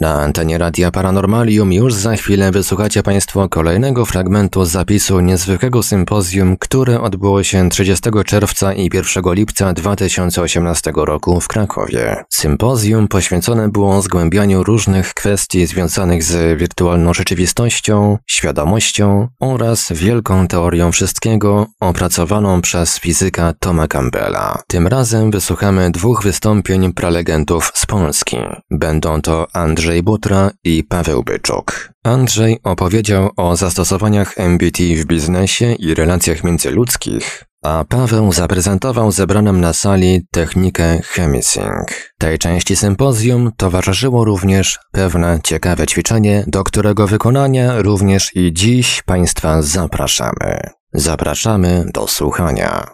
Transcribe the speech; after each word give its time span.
Na 0.00 0.14
antenie 0.22 0.58
Radia 0.58 0.90
Paranormalium 0.90 1.72
już 1.72 1.94
za 1.94 2.16
chwilę 2.16 2.50
wysłuchacie 2.50 3.02
Państwo 3.02 3.48
kolejnego 3.48 4.06
fragmentu 4.06 4.64
zapisu 4.64 5.20
niezwykłego 5.20 5.82
sympozjum, 5.82 6.56
które 6.56 7.00
odbyło 7.00 7.42
się 7.42 7.68
30 7.68 8.10
czerwca 8.26 8.72
i 8.72 8.90
1 8.94 9.34
lipca 9.34 9.72
2018 9.72 10.92
roku 10.96 11.40
w 11.40 11.48
Krakowie. 11.48 12.24
Sympozjum 12.30 13.08
poświęcone 13.08 13.68
było 13.68 14.02
zgłębianiu 14.02 14.64
różnych 14.64 15.14
kwestii 15.14 15.66
związanych 15.66 16.22
z 16.22 16.58
wirtualną 16.58 17.14
rzeczywistością, 17.14 18.18
świadomością 18.26 19.28
oraz 19.40 19.92
wielką 19.92 20.48
teorią 20.48 20.92
wszystkiego 20.92 21.66
opracowaną 21.80 22.60
przez 22.60 22.98
fizyka 22.98 23.54
Toma 23.60 23.88
Campbella. 23.88 24.62
Tym 24.66 24.86
razem 24.86 25.30
wysłuchamy 25.30 25.90
dwóch 25.90 26.22
wystąpień 26.22 26.92
prelegentów 26.92 27.72
z 27.74 27.86
Polski. 27.86 28.36
Będą 28.70 29.22
to 29.22 29.46
Andrzej 29.52 29.89
Andrzej 29.90 30.02
Butra 30.02 30.50
i 30.64 30.84
Paweł 30.84 31.22
Byczuk. 31.22 31.90
Andrzej 32.04 32.58
opowiedział 32.62 33.30
o 33.36 33.56
zastosowaniach 33.56 34.34
MBT 34.36 34.82
w 34.96 35.04
biznesie 35.04 35.72
i 35.72 35.94
relacjach 35.94 36.44
międzyludzkich, 36.44 37.44
a 37.62 37.84
Paweł 37.88 38.32
zaprezentował 38.32 39.12
zebranym 39.12 39.60
na 39.60 39.72
sali 39.72 40.26
technikę 40.30 41.00
chemising. 41.02 42.12
Tej 42.18 42.38
części 42.38 42.76
sympozjum 42.76 43.50
towarzyszyło 43.56 44.24
również 44.24 44.78
pewne 44.92 45.40
ciekawe 45.44 45.86
ćwiczenie, 45.86 46.44
do 46.46 46.64
którego 46.64 47.06
wykonania 47.06 47.82
również 47.82 48.36
i 48.36 48.52
dziś 48.52 49.02
Państwa 49.02 49.62
zapraszamy. 49.62 50.60
Zapraszamy 50.92 51.84
do 51.94 52.08
słuchania. 52.08 52.86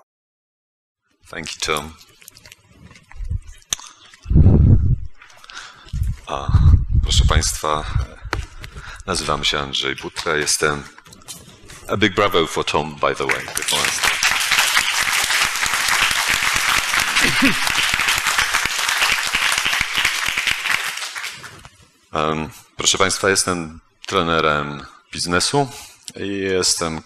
Thank 1.31 1.47
you, 1.47 1.61
Tom. 1.67 1.91
A, 6.27 6.49
proszę 7.07 7.25
Państwa, 7.29 7.85
nazywam 9.07 9.45
się 9.45 9.59
Andrzej 9.59 9.97
Butra, 9.97 10.37
jestem 10.37 10.83
a 11.89 11.97
big 11.97 12.15
bravo 12.15 12.47
for 12.47 12.65
Tom, 12.65 12.95
by 12.95 13.15
the 13.15 13.27
way, 13.27 13.47
proszę 22.77 22.99
Państwa, 22.99 23.31
jestem 23.31 23.81
trenerem 24.07 24.87
biznesu 25.13 25.69
i 26.17 26.29
jestem 26.29 27.03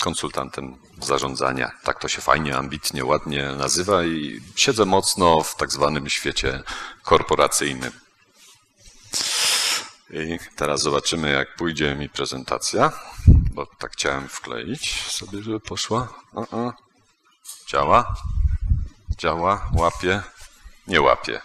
konsultantem 0.00 0.76
zarządzania. 1.02 1.70
Tak 1.84 2.00
to 2.00 2.08
się 2.08 2.20
fajnie, 2.20 2.56
ambitnie, 2.56 3.04
ładnie 3.04 3.52
nazywa 3.58 4.04
i 4.04 4.40
siedzę 4.56 4.84
mocno 4.84 5.42
w 5.42 5.56
tak 5.56 5.72
zwanym 5.72 6.08
świecie 6.08 6.62
korporacyjnym. 7.02 8.09
I 10.10 10.38
teraz 10.56 10.82
zobaczymy, 10.82 11.30
jak 11.30 11.56
pójdzie 11.56 11.94
mi 11.94 12.08
prezentacja, 12.08 12.92
bo 13.26 13.66
tak 13.66 13.92
chciałem 13.92 14.28
wkleić 14.28 15.02
sobie, 15.06 15.42
żeby 15.42 15.60
poszła. 15.60 16.08
Działa? 17.68 18.14
Działa? 19.18 19.70
Łapie? 19.74 20.22
Nie 20.86 21.00
łapie. 21.00 21.40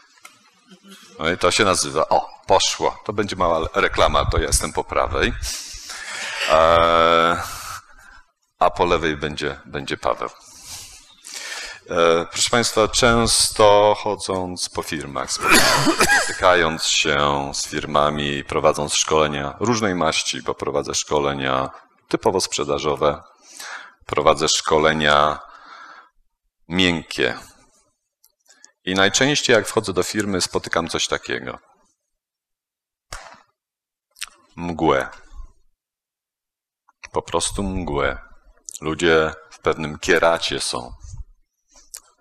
No 1.20 1.30
i 1.30 1.38
to 1.38 1.52
się 1.52 1.66
nazywa. 1.66 2.10
O, 2.10 2.30
poszło. 2.48 3.02
To 3.06 3.14
będzie 3.14 3.36
mała 3.36 3.68
reklama, 3.74 4.26
to 4.26 4.38
ja 4.38 4.48
jestem 4.48 4.74
po 4.74 4.84
prawej. 4.84 5.34
Eee, 6.52 7.38
a 8.60 8.70
po 8.70 8.86
lewej 8.86 9.18
będzie, 9.18 9.60
będzie 9.66 9.98
Paweł. 9.98 10.30
E, 11.90 12.26
proszę 12.26 12.50
Państwa, 12.50 12.88
często 12.88 13.96
chodząc 14.00 14.70
po 14.70 14.84
firmach, 14.84 15.32
spotykając 16.24 16.84
się 16.84 17.52
z 17.54 17.68
firmami, 17.68 18.44
prowadząc 18.44 18.94
szkolenia 18.94 19.56
różnej 19.60 19.96
maści, 19.96 20.42
bo 20.42 20.56
prowadzę 20.56 20.96
szkolenia 20.96 21.70
typowo 22.08 22.42
sprzedażowe, 22.42 23.24
prowadzę 24.06 24.50
szkolenia 24.50 25.40
miękkie. 26.68 27.38
I 28.86 28.94
najczęściej 28.94 29.54
jak 29.54 29.68
wchodzę 29.68 29.94
do 29.94 30.04
firmy, 30.04 30.42
spotykam 30.42 30.88
coś 30.88 31.08
takiego. 31.08 31.60
Mgłę. 34.56 35.10
Po 37.12 37.22
prostu 37.22 37.64
mgłę. 37.64 38.18
Ludzie 38.82 39.34
w 39.50 39.60
pewnym 39.60 40.00
kieracie 40.00 40.60
są 40.60 41.05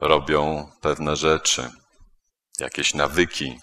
robią 0.04 0.70
pewne 0.80 1.16
rzeczy, 1.16 1.70
jakieś 2.58 2.94
nawyki, 2.94 3.60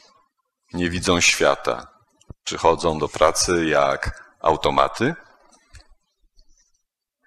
nie 0.73 0.89
widzą 0.89 1.21
świata, 1.21 1.87
przychodzą 2.43 2.99
do 2.99 3.09
pracy 3.09 3.65
jak 3.65 4.23
automaty 4.39 5.15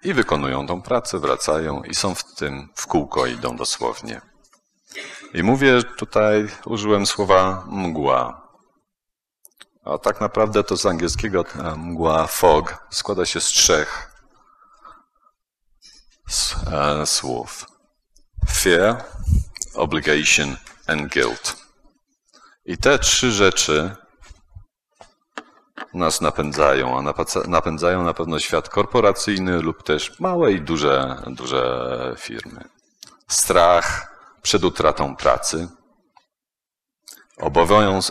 i 0.03 0.13
wykonują 0.13 0.67
tą 0.67 0.81
pracę, 0.81 1.19
wracają 1.19 1.83
i 1.83 1.95
są 1.95 2.15
w 2.15 2.35
tym 2.35 2.69
w 2.75 2.87
kółko, 2.87 3.25
idą 3.25 3.55
dosłownie. 3.55 4.21
I 5.33 5.43
mówię 5.43 5.83
tutaj, 5.83 6.47
użyłem 6.65 7.05
słowa 7.05 7.65
mgła. 7.67 8.47
A 9.83 9.97
tak 9.97 10.21
naprawdę 10.21 10.63
to 10.63 10.77
z 10.77 10.85
angielskiego 10.85 11.45
mgła 11.77 12.27
fog 12.27 12.87
składa 12.91 13.25
się 13.25 13.41
z 13.41 13.45
trzech 13.45 14.11
e, 16.71 17.05
słów 17.05 17.74
fear, 18.49 19.03
obligation 19.73 20.57
and 20.87 21.13
guilt. 21.13 21.55
I 22.65 22.77
te 22.77 22.99
trzy 22.99 23.31
rzeczy 23.31 23.95
nas 25.93 26.21
napędzają, 26.21 26.97
a 26.97 27.13
napędzają 27.47 28.03
na 28.03 28.13
pewno 28.13 28.39
świat 28.39 28.69
korporacyjny 28.69 29.61
lub 29.61 29.83
też 29.83 30.19
małe 30.19 30.51
i 30.51 30.61
duże, 30.61 31.21
duże 31.27 32.15
firmy. 32.17 32.63
Strach 33.27 34.15
przed 34.41 34.63
utratą 34.63 35.15
pracy, 35.15 35.67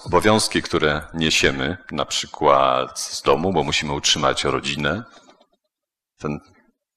obowiązki, 0.05 0.63
które 0.63 1.03
niesiemy, 1.15 1.77
na 1.91 2.05
przykład 2.05 3.01
z 3.01 3.23
domu, 3.23 3.53
bo 3.53 3.65
musimy 3.65 3.93
utrzymać 3.93 4.45
rodzinę. 4.45 5.05
Ten 6.19 6.41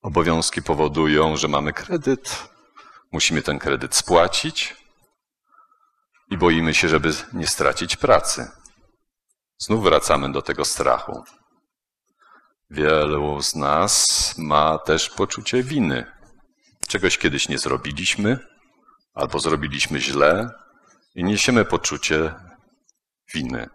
obowiązki 0.02 0.62
powodują, 0.62 1.38
że 1.38 1.48
mamy 1.48 1.74
kredyt, 1.74 2.50
Musimy 3.12 3.42
ten 3.42 3.60
kredyt 3.60 3.96
spłacić 3.96 4.76
i 6.30 6.38
boimy 6.38 6.74
się, 6.74 6.88
żeby 6.90 7.14
nie 7.34 7.48
stracić 7.48 7.96
pracy. 7.96 8.52
Znów 9.58 9.84
wracamy 9.84 10.32
do 10.32 10.42
tego 10.42 10.66
strachu. 10.66 11.24
Wielu 12.70 13.42
z 13.42 13.56
nas 13.56 14.34
ma 14.38 14.78
też 14.78 15.10
poczucie 15.10 15.64
winy. 15.64 16.12
Czegoś 16.88 17.18
kiedyś 17.18 17.50
nie 17.50 17.58
zrobiliśmy, 17.58 18.40
albo 19.14 19.40
zrobiliśmy 19.40 20.00
źle 20.00 20.50
i 21.16 21.24
niesiemy 21.24 21.66
poczucie 21.66 22.34
winy. 23.34 23.70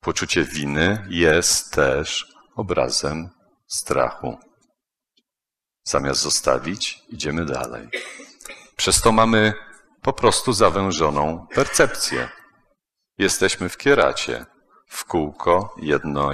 Poczucie 0.00 0.44
winy 0.44 1.06
jest 1.08 1.72
też 1.72 2.26
obrazem 2.56 3.30
strachu. 3.66 4.38
Zamiast 5.84 6.20
zostawić, 6.20 7.02
idziemy 7.08 7.44
dalej. 7.44 7.88
Przez 8.76 9.00
to 9.00 9.12
mamy 9.12 9.52
po 10.02 10.12
prostu 10.12 10.52
zawężoną 10.52 11.46
percepcję. 11.54 12.28
Jesteśmy 13.18 13.68
w 13.68 13.76
kieracie, 13.76 14.46
w 14.88 15.04
kółko, 15.04 15.74
jedno 15.76 16.30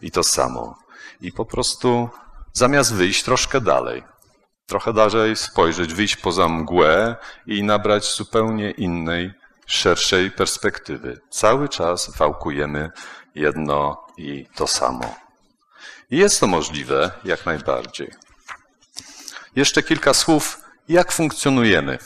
i 0.00 0.10
to 0.10 0.22
samo. 0.22 0.78
I 1.20 1.32
po 1.32 1.44
prostu 1.44 2.08
zamiast 2.52 2.94
wyjść 2.94 3.22
troszkę 3.22 3.60
dalej, 3.60 4.04
trochę 4.66 4.92
dalej 4.92 5.36
spojrzeć, 5.36 5.94
wyjść 5.94 6.16
poza 6.16 6.48
mgłę 6.48 7.16
i 7.46 7.62
nabrać 7.62 8.14
zupełnie 8.14 8.70
innej, 8.70 9.32
szerszej 9.66 10.30
perspektywy. 10.30 11.20
Cały 11.30 11.68
czas 11.68 12.16
wałkujemy 12.16 12.90
jedno 13.34 14.06
i 14.16 14.46
to 14.54 14.66
samo. 14.66 15.14
I 16.10 16.16
jest 16.16 16.40
to 16.40 16.46
możliwe 16.46 17.10
jak 17.24 17.46
najbardziej. 17.46 18.10
Jeszcze 19.56 19.82
kilka 19.82 20.14
słów 20.14 20.63
jak 20.88 21.12
funkcjonujemy, 21.12 21.98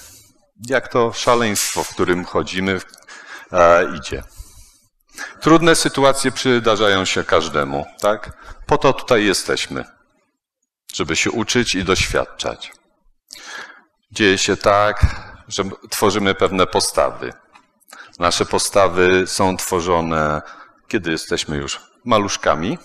jak 0.69 0.89
to 0.89 1.13
szaleństwo, 1.13 1.85
w 1.85 1.89
którym 1.89 2.25
chodzimy, 2.25 2.81
idzie. 3.97 4.23
Trudne 5.41 5.75
sytuacje 5.75 6.33
przydarzają 6.33 7.05
się 7.05 7.25
każdemu, 7.25 7.87
tak? 8.01 8.33
Po 8.67 8.79
to 8.79 8.93
tutaj 8.93 9.25
jesteśmy, 9.25 9.85
żeby 10.95 11.17
się 11.17 11.31
uczyć 11.31 11.75
i 11.75 11.85
doświadczać. 11.85 12.73
Dzieje 14.13 14.39
się 14.39 14.57
tak, 14.57 15.07
że 15.49 15.65
tworzymy 15.91 16.35
pewne 16.35 16.67
postawy. 16.67 17.33
Nasze 18.19 18.47
postawy 18.47 19.27
są 19.27 19.57
tworzone, 19.57 20.43
kiedy 20.89 21.11
jesteśmy 21.11 21.57
już 21.57 21.81
maluszkami, 22.05 22.79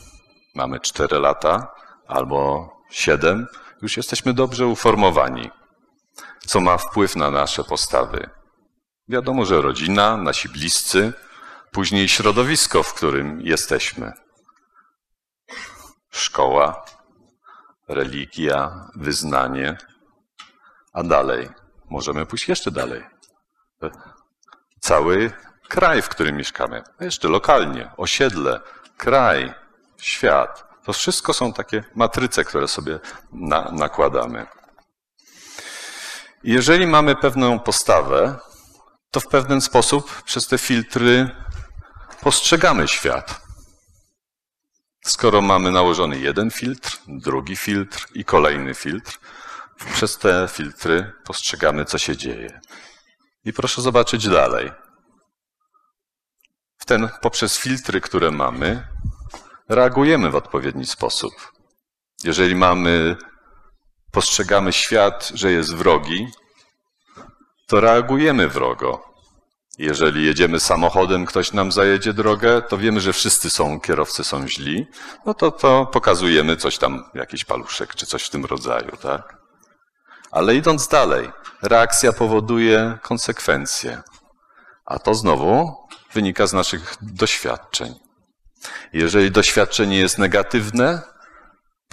mamy 0.56 0.80
4 0.80 1.20
lata 1.20 1.68
albo 2.08 2.70
7, 2.92 3.48
już 3.82 3.98
jesteśmy 3.98 4.34
dobrze 4.34 4.68
uformowani 4.68 5.52
co 6.48 6.62
ma 6.62 6.78
wpływ 6.78 7.16
na 7.16 7.32
nasze 7.32 7.64
postawy. 7.64 8.30
Wiadomo, 9.08 9.46
że 9.46 9.62
rodzina, 9.62 10.18
nasi 10.18 10.50
bliscy 10.50 11.14
Później 11.74 12.10
środowisko, 12.10 12.84
w 12.84 12.94
którym 12.94 13.42
jesteśmy. 13.42 14.12
Szkoła, 16.10 16.86
religia, 17.88 18.90
wyznanie, 18.96 19.78
a 20.94 21.04
dalej 21.04 21.50
możemy 21.90 22.26
pójść 22.26 22.48
jeszcze 22.50 22.72
dalej. 22.72 23.04
Cały 24.80 25.32
kraj, 25.70 26.02
w 26.02 26.10
którym 26.10 26.36
mieszkamy, 26.38 26.84
jeszcze 27.00 27.28
lokalnie, 27.28 27.92
osiedle, 27.98 28.60
kraj, 28.98 29.54
świat. 29.98 30.66
To 30.86 30.94
wszystko 30.94 31.34
są 31.34 31.54
takie 31.54 31.84
matryce, 31.96 32.44
które 32.44 32.68
sobie 32.68 33.00
na, 33.32 33.72
nakładamy. 33.72 34.48
Jeżeli 36.44 36.88
mamy 36.88 37.16
pewną 37.16 37.60
postawę, 37.60 38.40
to 39.12 39.20
w 39.20 39.28
pewien 39.28 39.62
sposób 39.62 40.22
przez 40.24 40.48
te 40.48 40.58
filtry 40.58 41.30
postrzegamy 42.22 42.88
świat. 42.88 43.42
Skoro 45.06 45.42
mamy 45.42 45.72
nałożony 45.72 46.20
jeden 46.20 46.52
filtr, 46.52 47.00
drugi 47.08 47.56
filtr 47.56 48.08
i 48.14 48.26
kolejny 48.26 48.74
filtr, 48.74 49.20
przez 49.94 50.18
te 50.18 50.48
filtry 50.52 51.14
postrzegamy, 51.26 51.86
co 51.86 51.98
się 51.98 52.18
dzieje. 52.18 52.62
I 53.46 53.54
proszę 53.54 53.82
zobaczyć 53.82 54.28
dalej. 54.28 54.72
W 56.78 56.86
ten, 56.86 57.10
poprzez 57.22 57.58
filtry, 57.58 58.02
które 58.02 58.32
mamy, 58.32 58.88
reagujemy 59.70 60.30
w 60.30 60.36
odpowiedni 60.36 60.86
sposób. 60.86 61.34
Jeżeli 62.24 62.56
mamy, 62.56 63.18
postrzegamy 64.14 64.74
świat, 64.74 65.32
że 65.34 65.52
jest 65.52 65.76
wrogi, 65.76 66.28
to 67.68 67.80
reagujemy 67.80 68.48
wrogo. 68.48 69.14
Jeżeli 69.78 70.26
jedziemy 70.26 70.60
samochodem, 70.60 71.26
ktoś 71.26 71.54
nam 71.54 71.72
zajedzie 71.72 72.14
drogę, 72.14 72.62
to 72.62 72.78
wiemy, 72.78 73.02
że 73.02 73.14
wszyscy 73.14 73.50
są, 73.50 73.80
kierowcy 73.80 74.24
są 74.24 74.48
źli, 74.48 74.88
no 75.26 75.34
to, 75.34 75.52
to 75.52 75.86
pokazujemy 75.86 76.58
coś 76.58 76.78
tam, 76.78 77.04
jakiś 77.14 77.46
paluszek 77.46 77.96
czy 77.96 78.06
coś 78.06 78.24
w 78.24 78.30
tym 78.30 78.46
rodzaju, 78.46 78.98
tak? 79.02 79.38
Ale 80.32 80.56
idąc 80.56 80.88
dalej, 80.88 81.30
reakcja 81.62 82.14
powoduje 82.14 82.98
konsekwencje. 83.02 84.02
A 84.86 85.00
to 85.00 85.16
znowu 85.16 85.76
wynika 86.14 86.48
z 86.48 86.54
naszych 86.54 86.96
doświadczeń. 87.02 87.96
Jeżeli 88.94 89.32
doświadczenie 89.32 89.98
jest 90.00 90.18
negatywne, 90.18 91.13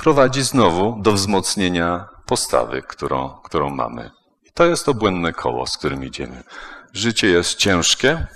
prowadzi 0.01 0.43
znowu 0.43 0.97
do 1.03 1.13
wzmocnienia 1.13 2.09
postawy, 2.27 2.83
którą, 2.83 3.31
którą 3.45 3.71
mamy. 3.71 4.11
I 4.45 4.53
to 4.53 4.67
jest 4.67 4.87
to 4.87 4.95
błędne 4.95 5.33
koło, 5.33 5.67
z 5.67 5.79
którym 5.79 6.05
idziemy. 6.05 6.43
Życie 6.93 7.27
jest 7.27 7.55
ciężkie, 7.55 8.27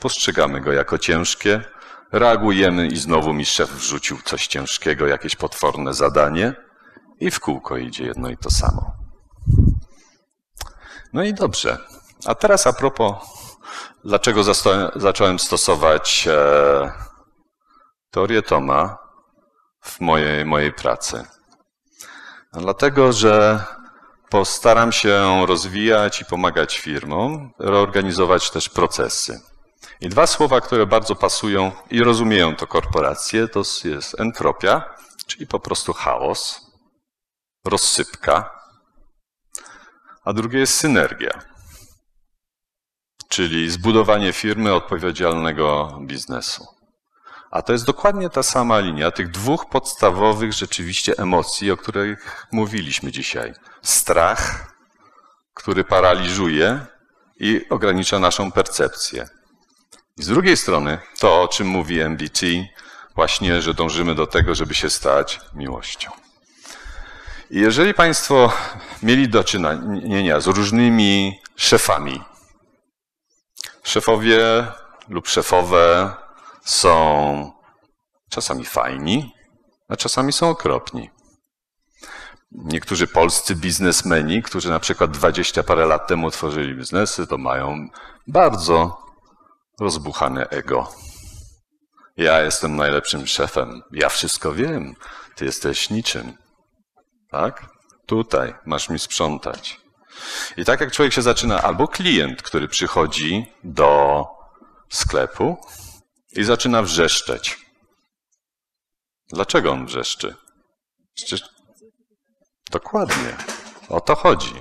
postrzegamy 0.00 0.60
go 0.60 0.72
jako 0.72 0.98
ciężkie, 0.98 1.64
reagujemy 2.12 2.86
i 2.86 2.96
znowu 2.96 3.32
mi 3.32 3.44
szef 3.44 3.70
wrzucił 3.70 4.18
coś 4.24 4.46
ciężkiego, 4.46 5.06
jakieś 5.06 5.36
potworne 5.36 5.94
zadanie 5.94 6.54
i 7.20 7.30
w 7.30 7.40
kółko 7.40 7.76
idzie 7.76 8.04
jedno 8.04 8.30
i 8.30 8.36
to 8.36 8.50
samo. 8.50 8.92
No 11.12 11.24
i 11.24 11.34
dobrze. 11.34 11.78
A 12.26 12.34
teraz 12.34 12.66
a 12.66 12.72
propos, 12.72 13.14
dlaczego 14.04 14.42
zacząłem 14.96 15.38
stosować 15.38 16.28
e, 16.30 16.92
teorię 18.10 18.42
Toma 18.42 19.09
w 19.80 20.00
mojej, 20.00 20.44
mojej 20.44 20.72
pracy. 20.72 21.24
Dlatego, 22.52 23.12
że 23.12 23.64
postaram 24.28 24.92
się 24.92 25.46
rozwijać 25.46 26.20
i 26.20 26.24
pomagać 26.24 26.78
firmom, 26.78 27.52
reorganizować 27.58 28.50
też 28.50 28.68
procesy. 28.68 29.40
I 30.00 30.08
dwa 30.08 30.26
słowa, 30.26 30.60
które 30.60 30.86
bardzo 30.86 31.16
pasują 31.16 31.72
i 31.90 32.02
rozumieją 32.02 32.56
to 32.56 32.66
korporacje, 32.66 33.48
to 33.48 33.62
jest 33.84 34.20
entropia, 34.20 34.94
czyli 35.26 35.46
po 35.46 35.60
prostu 35.60 35.92
chaos, 35.92 36.60
rozsypka, 37.64 38.60
a 40.24 40.32
drugie 40.32 40.58
jest 40.58 40.74
synergia, 40.74 41.42
czyli 43.28 43.70
zbudowanie 43.70 44.32
firmy 44.32 44.74
odpowiedzialnego 44.74 45.98
biznesu. 46.02 46.79
A 47.50 47.62
to 47.62 47.72
jest 47.72 47.84
dokładnie 47.84 48.30
ta 48.30 48.42
sama 48.42 48.78
linia 48.78 49.10
tych 49.10 49.30
dwóch 49.30 49.68
podstawowych 49.68 50.52
rzeczywiście 50.52 51.18
emocji, 51.18 51.70
o 51.70 51.76
których 51.76 52.46
mówiliśmy 52.52 53.12
dzisiaj. 53.12 53.52
Strach, 53.82 54.74
który 55.54 55.84
paraliżuje 55.84 56.86
i 57.40 57.66
ogranicza 57.70 58.18
naszą 58.18 58.52
percepcję. 58.52 59.28
I 60.16 60.22
z 60.22 60.26
drugiej 60.26 60.56
strony 60.56 60.98
to, 61.18 61.42
o 61.42 61.48
czym 61.48 61.66
mówi 61.66 62.00
MBT, 62.00 62.46
właśnie, 63.14 63.62
że 63.62 63.74
dążymy 63.74 64.14
do 64.14 64.26
tego, 64.26 64.54
żeby 64.54 64.74
się 64.74 64.90
stać 64.90 65.40
miłością. 65.54 66.10
I 67.50 67.60
jeżeli 67.60 67.94
Państwo 67.94 68.52
mieli 69.02 69.28
do 69.28 69.44
czynienia 69.44 70.40
z 70.40 70.46
różnymi 70.46 71.40
szefami, 71.56 72.22
szefowie 73.82 74.66
lub 75.08 75.28
szefowe 75.28 76.14
są 76.70 77.52
czasami 78.30 78.64
fajni, 78.64 79.34
a 79.88 79.96
czasami 79.96 80.32
są 80.32 80.48
okropni. 80.48 81.10
Niektórzy 82.52 83.06
polscy 83.06 83.54
biznesmeni, 83.54 84.42
którzy 84.42 84.70
na 84.70 84.80
przykład 84.80 85.10
20 85.10 85.62
parę 85.62 85.86
lat 85.86 86.08
temu 86.08 86.30
tworzyli 86.30 86.74
biznesy, 86.74 87.26
to 87.26 87.38
mają 87.38 87.88
bardzo 88.26 88.98
rozbuchane 89.80 90.48
ego. 90.48 90.92
Ja 92.16 92.42
jestem 92.42 92.76
najlepszym 92.76 93.26
szefem, 93.26 93.82
ja 93.92 94.08
wszystko 94.08 94.52
wiem, 94.52 94.94
ty 95.36 95.44
jesteś 95.44 95.90
niczym. 95.90 96.36
Tak? 97.30 97.66
Tutaj 98.06 98.54
masz 98.66 98.88
mi 98.88 98.98
sprzątać. 98.98 99.80
I 100.56 100.64
tak 100.64 100.80
jak 100.80 100.92
człowiek 100.92 101.12
się 101.12 101.22
zaczyna, 101.22 101.62
albo 101.62 101.88
klient, 101.88 102.42
który 102.42 102.68
przychodzi 102.68 103.52
do 103.64 104.24
sklepu 104.88 105.56
i 106.32 106.44
zaczyna 106.44 106.82
wrzeszczeć. 106.82 107.58
Dlaczego 109.28 109.72
on 109.72 109.86
wrzeszczy? 109.86 110.34
Przecież 111.14 111.42
dokładnie 112.70 113.36
o 113.88 114.00
to 114.00 114.14
chodzi. 114.14 114.54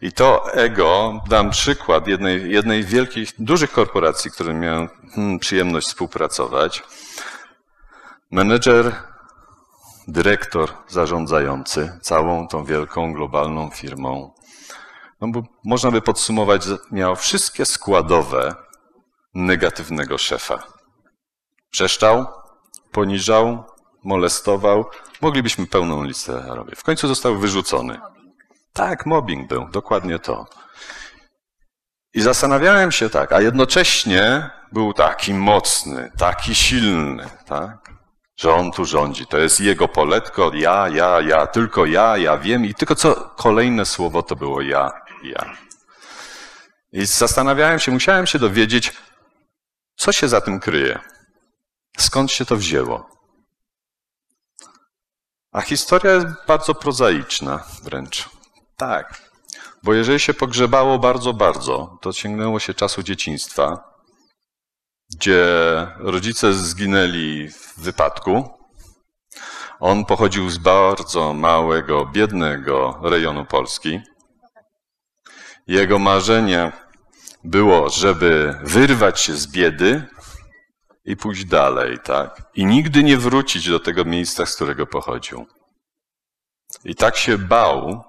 I 0.00 0.12
to 0.12 0.52
ego, 0.52 1.20
dam 1.28 1.50
przykład 1.50 2.06
jednej, 2.06 2.50
jednej 2.50 2.84
wielkiej, 2.84 3.26
dużych 3.38 3.72
korporacji, 3.72 4.30
którym 4.30 4.60
miałem 4.60 4.88
hmm, 5.14 5.38
przyjemność 5.38 5.86
współpracować. 5.86 6.82
Menedżer, 8.30 8.96
dyrektor 10.08 10.72
zarządzający 10.88 11.98
całą 12.02 12.48
tą 12.48 12.64
wielką 12.64 13.12
globalną 13.12 13.70
firmą. 13.70 14.34
No 15.20 15.28
bo 15.28 15.42
można 15.64 15.90
by 15.90 16.02
podsumować, 16.02 16.62
miał 16.90 17.16
wszystkie 17.16 17.66
składowe 17.66 18.63
negatywnego 19.34 20.18
szefa. 20.18 20.62
Przeszczał, 21.70 22.26
poniżał, 22.92 23.64
molestował. 24.04 24.84
Moglibyśmy 25.20 25.66
pełną 25.66 26.04
listę 26.04 26.44
robić. 26.46 26.74
W 26.78 26.82
końcu 26.82 27.08
został 27.08 27.38
wyrzucony. 27.38 28.00
Tak, 28.72 29.06
mobbing 29.06 29.48
był, 29.48 29.68
dokładnie 29.68 30.18
to. 30.18 30.46
I 32.14 32.20
zastanawiałem 32.20 32.92
się 32.92 33.10
tak, 33.10 33.32
a 33.32 33.40
jednocześnie 33.40 34.50
był 34.72 34.92
taki 34.92 35.34
mocny, 35.34 36.10
taki 36.18 36.54
silny, 36.54 37.28
tak? 37.46 37.90
Że 38.36 38.54
on 38.54 38.72
tu 38.72 38.84
rządzi. 38.84 39.26
To 39.26 39.38
jest 39.38 39.60
jego 39.60 39.88
poletko, 39.88 40.50
ja, 40.54 40.88
ja, 40.88 41.20
ja, 41.20 41.46
tylko 41.46 41.86
ja, 41.86 42.16
ja 42.16 42.38
wiem. 42.38 42.64
I 42.64 42.74
tylko 42.74 42.94
co 42.94 43.14
kolejne 43.36 43.86
słowo 43.86 44.22
to 44.22 44.36
było 44.36 44.60
ja, 44.60 44.92
ja. 45.22 45.56
I 46.92 47.06
zastanawiałem 47.06 47.78
się, 47.78 47.92
musiałem 47.92 48.26
się 48.26 48.38
dowiedzieć, 48.38 48.92
co 50.04 50.12
się 50.12 50.28
za 50.28 50.40
tym 50.40 50.60
kryje? 50.60 50.98
Skąd 51.98 52.32
się 52.32 52.44
to 52.44 52.56
wzięło? 52.56 53.08
A 55.52 55.60
historia 55.60 56.12
jest 56.12 56.26
bardzo 56.48 56.74
prozaiczna 56.74 57.64
wręcz. 57.82 58.28
Tak. 58.76 59.30
Bo 59.82 59.94
jeżeli 59.94 60.20
się 60.20 60.34
pogrzebało 60.34 60.98
bardzo, 60.98 61.32
bardzo, 61.32 61.98
to 62.00 62.12
sięgnęło 62.12 62.60
się 62.60 62.74
czasu 62.74 63.02
dzieciństwa, 63.02 63.94
gdzie 65.16 65.46
rodzice 65.98 66.54
zginęli 66.54 67.48
w 67.48 67.80
wypadku. 67.80 68.50
On 69.80 70.04
pochodził 70.04 70.50
z 70.50 70.58
bardzo 70.58 71.34
małego, 71.34 72.06
biednego 72.06 73.00
rejonu 73.02 73.44
Polski. 73.44 74.00
Jego 75.66 75.98
marzenie 75.98 76.83
było, 77.44 77.90
żeby 77.90 78.58
wyrwać 78.62 79.20
się 79.20 79.32
z 79.32 79.46
biedy 79.46 80.06
i 81.04 81.16
pójść 81.16 81.44
dalej, 81.44 81.98
tak? 82.04 82.42
I 82.54 82.66
nigdy 82.66 83.02
nie 83.02 83.18
wrócić 83.18 83.68
do 83.70 83.80
tego 83.80 84.04
miejsca, 84.04 84.46
z 84.46 84.54
którego 84.54 84.86
pochodził. 84.86 85.46
I 86.84 86.94
tak 86.94 87.16
się 87.16 87.38
bał, 87.38 88.04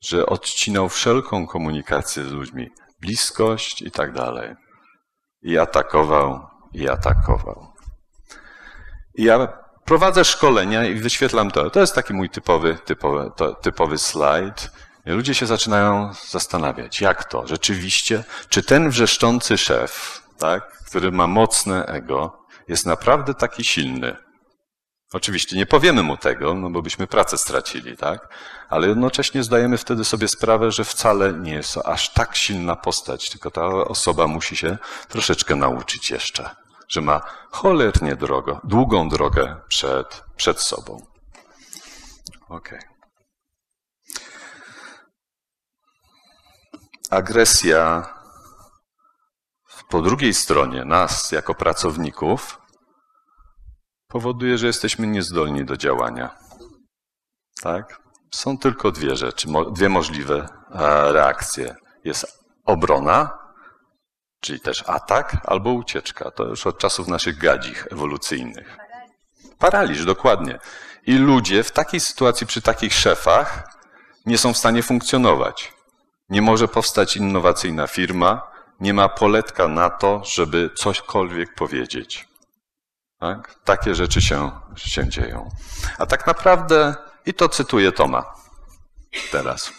że 0.00 0.26
odcinał 0.26 0.88
wszelką 0.88 1.46
komunikację 1.46 2.24
z 2.24 2.32
ludźmi, 2.32 2.70
bliskość 3.00 3.82
i 3.82 3.90
tak 3.90 4.12
dalej. 4.12 4.54
i 5.42 5.58
atakował, 5.58 6.46
i 6.72 6.88
atakował. 6.88 7.72
I 9.14 9.24
ja 9.24 9.58
prowadzę 9.84 10.24
szkolenia 10.24 10.84
i 10.84 10.94
wyświetlam 10.94 11.50
to. 11.50 11.70
To 11.70 11.80
jest 11.80 11.94
taki 11.94 12.14
mój 12.14 12.30
typowy, 12.30 12.78
typowy, 12.84 13.30
to, 13.36 13.54
typowy 13.54 13.98
slajd. 13.98 14.70
Ludzie 15.06 15.34
się 15.34 15.46
zaczynają 15.46 16.12
zastanawiać, 16.30 17.00
jak 17.00 17.24
to 17.24 17.46
rzeczywiście, 17.46 18.24
czy 18.48 18.62
ten 18.62 18.90
wrzeszczący 18.90 19.58
szef, 19.58 20.22
tak, 20.38 20.78
który 20.86 21.12
ma 21.12 21.26
mocne 21.26 21.86
ego, 21.86 22.46
jest 22.68 22.86
naprawdę 22.86 23.34
taki 23.34 23.64
silny. 23.64 24.16
Oczywiście 25.12 25.56
nie 25.56 25.66
powiemy 25.66 26.02
mu 26.02 26.16
tego, 26.16 26.54
no 26.54 26.70
bo 26.70 26.82
byśmy 26.82 27.06
pracę 27.06 27.38
stracili, 27.38 27.96
tak? 27.96 28.28
Ale 28.68 28.88
jednocześnie 28.88 29.42
zdajemy 29.42 29.78
wtedy 29.78 30.04
sobie 30.04 30.28
sprawę, 30.28 30.72
że 30.72 30.84
wcale 30.84 31.32
nie 31.32 31.52
jest 31.52 31.74
to 31.74 31.86
aż 31.86 32.12
tak 32.12 32.36
silna 32.36 32.76
postać, 32.76 33.30
tylko 33.30 33.50
ta 33.50 33.66
osoba 33.66 34.26
musi 34.26 34.56
się 34.56 34.78
troszeczkę 35.08 35.56
nauczyć 35.56 36.10
jeszcze, 36.10 36.50
że 36.88 37.00
ma 37.00 37.20
cholernie 37.50 38.16
drogo, 38.16 38.60
długą 38.64 39.08
drogę 39.08 39.56
przed, 39.68 40.24
przed 40.36 40.60
sobą. 40.60 41.06
Okej. 42.48 42.78
Okay. 42.78 42.93
Agresja 47.14 48.06
po 49.88 50.02
drugiej 50.02 50.34
stronie 50.34 50.84
nas 50.84 51.32
jako 51.32 51.54
pracowników 51.54 52.60
powoduje, 54.08 54.58
że 54.58 54.66
jesteśmy 54.66 55.06
niezdolni 55.06 55.64
do 55.64 55.76
działania. 55.76 56.36
Tak? 57.62 58.00
Są 58.34 58.58
tylko 58.58 58.90
dwie 58.90 59.16
rzeczy, 59.16 59.48
dwie 59.72 59.88
możliwe 59.88 60.48
e, 60.70 61.12
reakcje. 61.12 61.74
Jest 62.04 62.44
obrona, 62.64 63.38
czyli 64.40 64.60
też 64.60 64.84
atak, 64.86 65.36
albo 65.44 65.70
ucieczka. 65.70 66.30
To 66.30 66.44
już 66.44 66.66
od 66.66 66.78
czasów 66.78 67.08
naszych 67.08 67.38
gadzich 67.38 67.86
ewolucyjnych. 67.90 68.76
Paraliż, 69.58 70.04
dokładnie. 70.04 70.58
I 71.06 71.16
ludzie 71.16 71.62
w 71.62 71.70
takiej 71.70 72.00
sytuacji, 72.00 72.46
przy 72.46 72.62
takich 72.62 72.94
szefach, 72.94 73.68
nie 74.26 74.38
są 74.38 74.52
w 74.52 74.58
stanie 74.58 74.82
funkcjonować. 74.82 75.74
Nie 76.28 76.42
może 76.42 76.68
powstać 76.68 77.16
innowacyjna 77.16 77.86
firma, 77.86 78.42
nie 78.80 78.94
ma 78.94 79.08
poletka 79.08 79.68
na 79.68 79.90
to, 79.90 80.22
żeby 80.24 80.70
cośkolwiek 80.74 81.54
powiedzieć. 81.54 82.28
Tak? 83.18 83.54
Takie 83.64 83.94
rzeczy 83.94 84.22
się, 84.22 84.50
się 84.76 85.08
dzieją. 85.08 85.48
A 85.98 86.06
tak 86.06 86.26
naprawdę, 86.26 86.94
i 87.26 87.34
to 87.34 87.48
cytuję 87.48 87.92
Toma 87.92 88.34
teraz. 89.32 89.72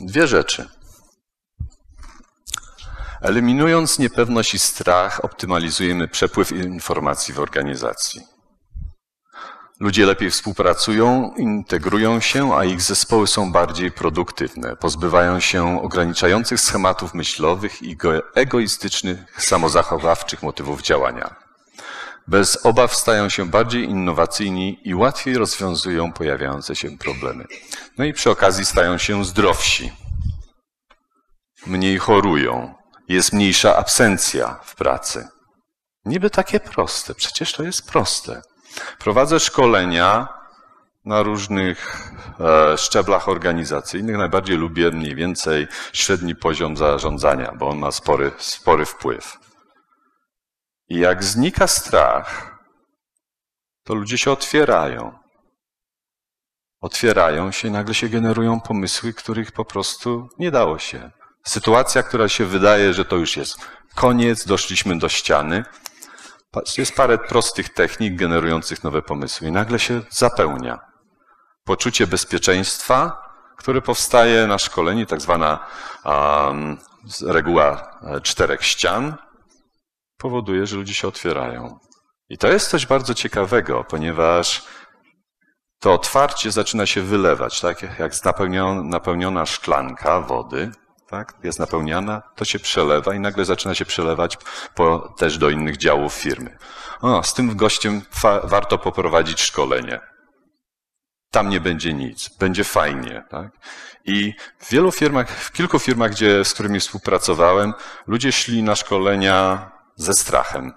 Dwie 0.00 0.26
rzeczy. 0.26 0.68
Eliminując 3.20 3.98
niepewność 3.98 4.54
i 4.54 4.58
strach, 4.58 5.24
optymalizujemy 5.24 6.08
przepływ 6.08 6.52
informacji 6.52 7.34
w 7.34 7.40
organizacji. 7.40 8.33
Ludzie 9.84 10.06
lepiej 10.06 10.30
współpracują, 10.30 11.34
integrują 11.36 12.20
się, 12.20 12.54
a 12.54 12.64
ich 12.64 12.82
zespoły 12.82 13.26
są 13.26 13.52
bardziej 13.52 13.92
produktywne. 13.92 14.76
Pozbywają 14.76 15.40
się 15.40 15.82
ograniczających 15.82 16.60
schematów 16.60 17.14
myślowych 17.14 17.82
i 17.82 17.96
egoistycznych, 18.34 19.18
samozachowawczych 19.38 20.42
motywów 20.42 20.82
działania. 20.82 21.34
Bez 22.28 22.66
obaw 22.66 22.94
stają 22.94 23.28
się 23.28 23.46
bardziej 23.46 23.84
innowacyjni 23.84 24.80
i 24.84 24.94
łatwiej 24.94 25.34
rozwiązują 25.34 26.12
pojawiające 26.12 26.76
się 26.76 26.98
problemy. 26.98 27.44
No 27.98 28.04
i 28.04 28.12
przy 28.12 28.30
okazji 28.30 28.64
stają 28.64 28.98
się 28.98 29.24
zdrowsi. 29.24 29.92
Mniej 31.66 31.98
chorują. 31.98 32.74
Jest 33.08 33.32
mniejsza 33.32 33.76
absencja 33.76 34.60
w 34.64 34.74
pracy. 34.76 35.28
Niby 36.04 36.30
takie 36.30 36.60
proste, 36.60 37.14
przecież 37.14 37.52
to 37.52 37.62
jest 37.62 37.90
proste. 37.90 38.42
Prowadzę 38.98 39.40
szkolenia 39.40 40.28
na 41.04 41.22
różnych 41.22 42.08
e, 42.40 42.78
szczeblach 42.78 43.28
organizacyjnych. 43.28 44.16
Najbardziej 44.16 44.56
lubię 44.56 44.90
mniej 44.90 45.14
więcej 45.14 45.66
średni 45.92 46.34
poziom 46.36 46.76
zarządzania, 46.76 47.52
bo 47.58 47.68
on 47.68 47.78
ma 47.78 47.90
spory, 47.90 48.32
spory 48.38 48.86
wpływ. 48.86 49.38
I 50.88 50.98
jak 50.98 51.24
znika 51.24 51.66
strach, 51.66 52.58
to 53.84 53.94
ludzie 53.94 54.18
się 54.18 54.30
otwierają. 54.30 55.18
Otwierają 56.80 57.52
się 57.52 57.68
i 57.68 57.70
nagle 57.70 57.94
się 57.94 58.08
generują 58.08 58.60
pomysły, 58.60 59.12
których 59.12 59.52
po 59.52 59.64
prostu 59.64 60.28
nie 60.38 60.50
dało 60.50 60.78
się. 60.78 61.10
Sytuacja, 61.44 62.02
która 62.02 62.28
się 62.28 62.44
wydaje, 62.44 62.94
że 62.94 63.04
to 63.04 63.16
już 63.16 63.36
jest 63.36 63.56
koniec, 63.94 64.46
doszliśmy 64.46 64.98
do 64.98 65.08
ściany, 65.08 65.64
jest 66.78 66.94
parę 66.94 67.18
prostych 67.18 67.68
technik 67.68 68.16
generujących 68.16 68.84
nowe 68.84 69.02
pomysły 69.02 69.48
i 69.48 69.52
nagle 69.52 69.78
się 69.78 70.00
zapełnia. 70.10 70.78
Poczucie 71.64 72.06
bezpieczeństwa, 72.06 73.22
które 73.56 73.82
powstaje 73.82 74.46
na 74.46 74.58
szkoleniu, 74.58 75.06
tak 75.06 75.20
zwana 75.20 75.66
um, 76.04 76.78
reguła 77.26 77.98
e, 78.02 78.20
czterech 78.20 78.64
ścian, 78.64 79.14
powoduje, 80.18 80.66
że 80.66 80.76
ludzie 80.76 80.94
się 80.94 81.08
otwierają. 81.08 81.78
I 82.28 82.38
to 82.38 82.48
jest 82.48 82.70
coś 82.70 82.86
bardzo 82.86 83.14
ciekawego, 83.14 83.84
ponieważ 83.84 84.64
to 85.78 85.92
otwarcie 85.92 86.50
zaczyna 86.50 86.86
się 86.86 87.02
wylewać, 87.02 87.60
tak 87.60 87.98
jak 87.98 88.12
napełniona 88.84 89.46
szklanka 89.46 90.20
wody, 90.20 90.72
tak, 91.08 91.34
jest 91.42 91.58
napełniana, 91.58 92.22
to 92.36 92.44
się 92.44 92.58
przelewa 92.58 93.14
i 93.14 93.20
nagle 93.20 93.44
zaczyna 93.44 93.74
się 93.74 93.84
przelewać 93.84 94.38
po, 94.74 95.14
też 95.16 95.38
do 95.38 95.50
innych 95.50 95.76
działów 95.76 96.14
firmy. 96.14 96.58
O, 97.00 97.22
z 97.22 97.34
tym 97.34 97.56
gościem 97.56 98.02
warto 98.44 98.78
poprowadzić 98.78 99.40
szkolenie. 99.40 100.00
Tam 101.30 101.48
nie 101.48 101.60
będzie 101.60 101.92
nic, 101.92 102.28
będzie 102.28 102.64
fajnie. 102.64 103.24
Tak? 103.30 103.50
I 104.04 104.34
w 104.58 104.70
wielu 104.70 104.92
firmach, 104.92 105.30
w 105.30 105.52
kilku 105.52 105.78
firmach, 105.78 106.10
gdzie, 106.10 106.44
z 106.44 106.54
którymi 106.54 106.80
współpracowałem, 106.80 107.74
ludzie 108.06 108.32
szli 108.32 108.62
na 108.62 108.76
szkolenia 108.76 109.70
ze 109.96 110.14
strachem. 110.14 110.72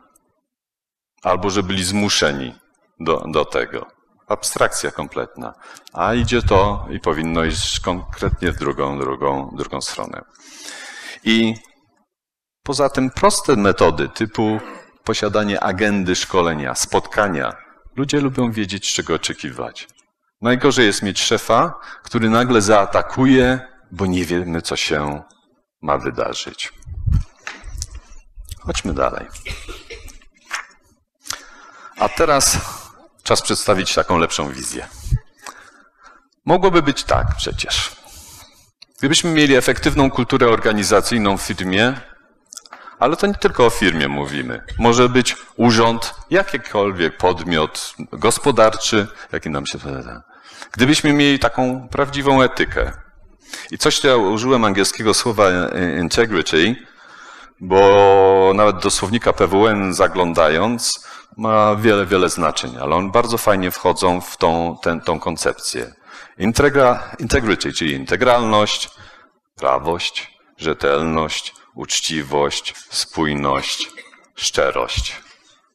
Albo 1.24 1.50
że 1.50 1.63
byli 1.63 1.84
zmuszeni 1.84 2.55
do, 3.00 3.24
do 3.27 3.46
tego 3.46 3.96
abstrakcja 4.27 4.91
kompletna. 4.91 5.53
A 5.93 6.13
idzie 6.13 6.41
to 6.41 6.88
i 6.89 7.00
powinno 7.00 7.43
iść 7.43 7.79
konkretnie 7.79 8.51
w 8.51 8.57
drugą, 8.57 9.00
drugą, 9.00 9.50
drugą 9.55 9.81
stronę. 9.81 10.22
I 11.24 11.55
poza 12.63 12.89
tym 12.89 13.10
proste 13.10 13.55
metody 13.55 14.10
typu 14.10 14.60
posiadanie 15.03 15.63
agendy 15.63 16.15
szkolenia, 16.15 16.75
spotkania. 16.75 17.53
Ludzie 17.96 18.22
lubią 18.22 18.51
wiedzieć, 18.51 18.93
czego 18.93 19.13
oczekiwać. 19.13 19.88
Najgorzej 20.41 20.86
jest 20.86 21.03
mieć 21.03 21.22
szefa, 21.22 21.74
który 22.03 22.29
nagle 22.29 22.62
zaatakuje, 22.62 23.60
bo 23.91 24.05
nie 24.05 24.25
wiemy, 24.25 24.62
co 24.62 24.75
się 24.75 25.24
ma 25.81 25.98
wydarzyć. 25.98 26.74
Chodźmy 28.60 28.93
dalej. 28.93 29.27
A 32.00 32.10
teraz 32.10 32.57
Czas 33.27 33.41
przedstawić 33.41 33.93
taką 33.93 34.17
lepszą 34.17 34.50
wizję. 34.50 34.88
Mogłoby 36.46 36.81
być 36.81 37.03
tak 37.03 37.27
przecież. 37.38 37.91
Gdybyśmy 39.00 39.31
mieli 39.31 39.55
efektywną 39.55 40.12
kulturę 40.12 40.48
organizacyjną 40.48 41.38
w 41.38 41.41
firmie, 41.41 41.93
ale 43.00 43.15
to 43.15 43.27
nie 43.27 43.34
tylko 43.34 43.65
o 43.65 43.69
firmie 43.69 44.07
mówimy. 44.07 44.63
Może 44.79 45.10
być 45.10 45.36
urząd, 45.57 46.15
jakikolwiek 46.29 47.17
podmiot 47.17 47.93
gospodarczy, 48.12 49.07
jaki 49.31 49.50
nam 49.50 49.65
się 49.65 49.79
podoba. 49.79 50.24
Gdybyśmy 50.72 51.13
mieli 51.13 51.39
taką 51.39 51.88
prawdziwą 51.89 52.41
etykę. 52.41 52.91
I 53.72 53.77
coś, 53.77 54.03
ja 54.03 54.15
użyłem 54.15 54.65
angielskiego 54.65 55.13
słowa 55.13 55.46
integrity, 56.00 56.75
bo 57.60 58.51
nawet 58.55 58.79
do 58.79 58.91
słownika 58.91 59.34
PWN 59.34 59.93
zaglądając, 59.93 61.07
ma 61.38 61.75
wiele, 61.75 62.06
wiele 62.06 62.29
znaczeń, 62.29 62.77
ale 62.82 62.96
one 62.96 63.12
bardzo 63.12 63.38
fajnie 63.38 63.72
wchodzą 63.72 64.22
w 64.22 64.38
tą, 64.38 64.77
ten, 64.82 65.01
tą 65.01 65.20
koncepcję. 65.20 65.94
Integra, 66.38 67.12
integrity, 67.20 67.74
czyli 67.74 67.94
integralność, 67.94 68.89
prawość, 69.56 70.38
rzetelność, 70.58 71.53
uczciwość, 71.75 72.74
spójność, 72.89 73.89
szczerość. 74.36 75.22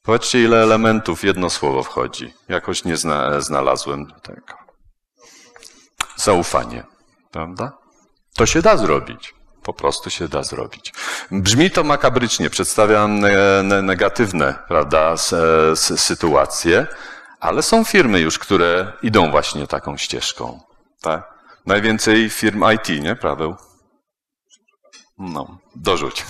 Powiedzcie, 0.02 0.42
ile 0.42 0.62
elementów 0.62 1.25
jedno 1.25 1.50
słowo 1.50 1.83
wchodzi. 1.83 2.35
Jakoś 2.49 2.85
nie 2.85 2.97
zna, 2.97 3.40
znalazłem 3.40 4.12
tego. 4.23 4.54
Zaufanie, 6.16 6.85
prawda? 7.31 7.73
To 8.37 8.47
się 8.47 8.62
da 8.62 8.76
zrobić. 8.76 9.35
Po 9.62 9.73
prostu 9.73 10.11
się 10.11 10.28
da 10.28 10.42
zrobić. 10.42 10.92
Brzmi 11.31 11.71
to 11.71 11.85
makabrycznie, 11.85 12.50
przedstawia 12.50 13.09
negatywne 13.83 14.54
prawda, 14.69 15.14
sytuacje, 15.97 16.87
ale 17.40 17.62
są 17.62 17.85
firmy 17.85 18.21
już, 18.21 18.38
które 18.38 18.92
idą 19.02 19.31
właśnie 19.31 19.66
taką 19.66 19.97
ścieżką. 19.97 20.61
Tak? 21.00 21.33
Najwięcej 21.66 22.31
firm 22.31 22.64
IT, 22.75 23.02
nie, 23.02 23.16
Paweł? 23.16 23.57
No, 25.19 25.59
dorzuć. 25.76 26.25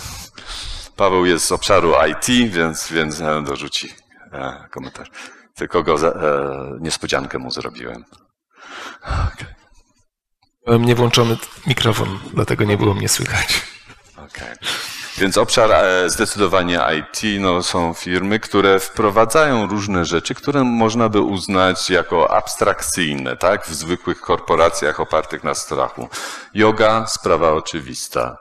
Paweł 0.97 1.27
jest 1.27 1.45
z 1.45 1.53
obszaru 1.53 1.93
IT, 2.11 2.53
więc, 2.53 2.93
więc 2.93 3.21
e, 3.21 3.43
dorzuci 3.43 3.95
e, 4.33 4.69
komentarz. 4.71 5.11
Tylko 5.55 5.83
go 5.83 5.95
e, 5.95 6.79
niespodziankę 6.81 7.39
mu 7.39 7.51
zrobiłem. 7.51 8.05
Okay. 9.03 9.62
Miałem 10.66 10.85
niewłączony 10.85 11.37
mikrofon, 11.66 12.19
dlatego 12.35 12.64
nie 12.64 12.76
było 12.76 12.95
mnie 12.95 13.09
słychać. 13.09 13.62
Okay. 14.16 14.57
Więc 15.19 15.38
obszar 15.38 15.73
e, 15.73 16.11
zdecydowanie 16.11 16.81
IT 16.99 17.40
no, 17.40 17.62
są 17.62 17.95
firmy, 17.95 18.40
które 18.40 18.81
wprowadzają 18.81 19.66
różne 19.66 20.04
rzeczy, 20.04 20.35
które 20.35 20.64
można 20.64 21.09
by 21.09 21.21
uznać 21.21 21.90
jako 21.90 22.31
abstrakcyjne, 22.37 23.37
tak? 23.37 23.66
W 23.66 23.75
zwykłych 23.75 24.21
korporacjach 24.21 25.00
opartych 25.00 25.45
na 25.45 25.54
strachu. 25.54 26.09
Yoga, 26.54 27.07
sprawa 27.07 27.52
oczywista. 27.52 28.38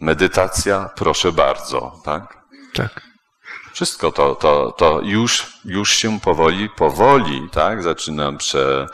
Medytacja, 0.00 0.90
proszę 0.96 1.32
bardzo, 1.32 2.00
tak? 2.04 2.38
Tak. 2.74 3.13
Wszystko 3.74 4.12
to, 4.12 4.34
to, 4.34 4.72
to 4.72 5.00
już, 5.00 5.58
już 5.64 5.90
się 5.90 6.20
powoli, 6.20 6.70
powoli, 6.70 7.48
tak, 7.52 7.82
zaczynam 7.82 8.38
prze, 8.38 8.86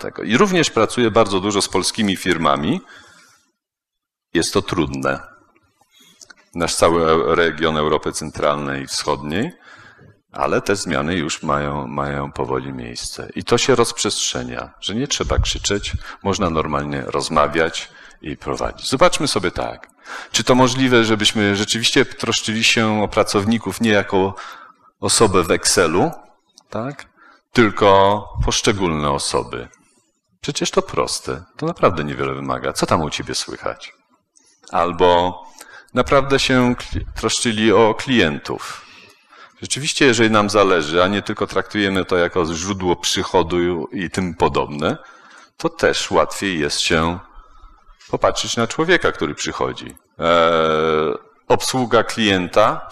tego. 0.00 0.22
I 0.22 0.36
również 0.36 0.70
pracuję 0.70 1.10
bardzo 1.10 1.40
dużo 1.40 1.62
z 1.62 1.68
polskimi 1.68 2.16
firmami. 2.16 2.80
Jest 4.34 4.52
to 4.52 4.62
trudne 4.62 5.20
nasz 6.54 6.74
cały 6.74 7.34
region 7.34 7.76
Europy 7.76 8.12
Centralnej 8.12 8.82
i 8.82 8.86
Wschodniej, 8.86 9.52
ale 10.32 10.60
te 10.60 10.76
zmiany 10.76 11.14
już 11.14 11.42
mają, 11.42 11.86
mają 11.86 12.32
powoli 12.32 12.72
miejsce. 12.72 13.28
I 13.36 13.44
to 13.44 13.58
się 13.58 13.74
rozprzestrzenia, 13.74 14.74
że 14.80 14.94
nie 14.94 15.08
trzeba 15.08 15.38
krzyczeć, 15.38 15.92
można 16.22 16.50
normalnie 16.50 17.02
rozmawiać 17.06 17.90
i 18.22 18.36
prowadzić. 18.36 18.88
Zobaczmy 18.88 19.28
sobie 19.28 19.50
tak. 19.50 19.93
Czy 20.32 20.44
to 20.44 20.54
możliwe, 20.54 21.04
żebyśmy 21.04 21.56
rzeczywiście 21.56 22.04
troszczyli 22.04 22.64
się 22.64 23.02
o 23.02 23.08
pracowników 23.08 23.80
nie 23.80 23.90
jako 23.90 24.34
osobę 25.00 25.42
w 25.42 25.50
Excelu, 25.50 26.10
tak? 26.70 27.14
tylko 27.52 28.28
poszczególne 28.44 29.10
osoby. 29.10 29.68
Przecież 30.40 30.70
to 30.70 30.82
proste. 30.82 31.44
To 31.56 31.66
naprawdę 31.66 32.04
niewiele 32.04 32.34
wymaga. 32.34 32.72
Co 32.72 32.86
tam 32.86 33.02
u 33.02 33.10
ciebie 33.10 33.34
słychać? 33.34 33.92
Albo 34.70 35.42
naprawdę 35.94 36.38
się 36.38 36.74
troszczyli 37.16 37.72
o 37.72 37.94
klientów. 37.94 38.86
Rzeczywiście, 39.62 40.06
jeżeli 40.06 40.30
nam 40.30 40.50
zależy, 40.50 41.02
a 41.02 41.08
nie 41.08 41.22
tylko 41.22 41.46
traktujemy 41.46 42.04
to 42.04 42.16
jako 42.16 42.54
źródło 42.54 42.96
przychodu 42.96 43.88
i 43.92 44.10
tym 44.10 44.34
podobne, 44.34 44.96
to 45.56 45.68
też 45.68 46.10
łatwiej 46.10 46.60
jest 46.60 46.80
się 46.80 47.18
popatrzeć 48.18 48.56
na 48.56 48.66
człowieka, 48.66 49.12
który 49.12 49.34
przychodzi. 49.34 49.96
Eee, 50.18 51.14
obsługa 51.48 52.04
klienta 52.04 52.88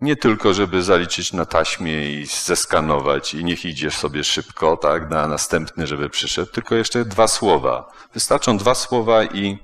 nie 0.00 0.16
tylko, 0.16 0.54
żeby 0.54 0.82
zaliczyć 0.82 1.32
na 1.32 1.44
taśmie 1.44 2.12
i 2.12 2.26
zeskanować 2.26 3.34
i 3.34 3.44
niech 3.44 3.64
idziesz 3.64 3.96
sobie 3.96 4.24
szybko, 4.24 4.76
tak, 4.76 5.10
na 5.10 5.28
następny, 5.28 5.86
żeby 5.86 6.10
przyszedł, 6.10 6.52
tylko 6.52 6.74
jeszcze 6.74 7.04
dwa 7.04 7.28
słowa. 7.28 7.92
Wystarczą 8.14 8.58
dwa 8.58 8.74
słowa 8.74 9.24
i 9.24 9.58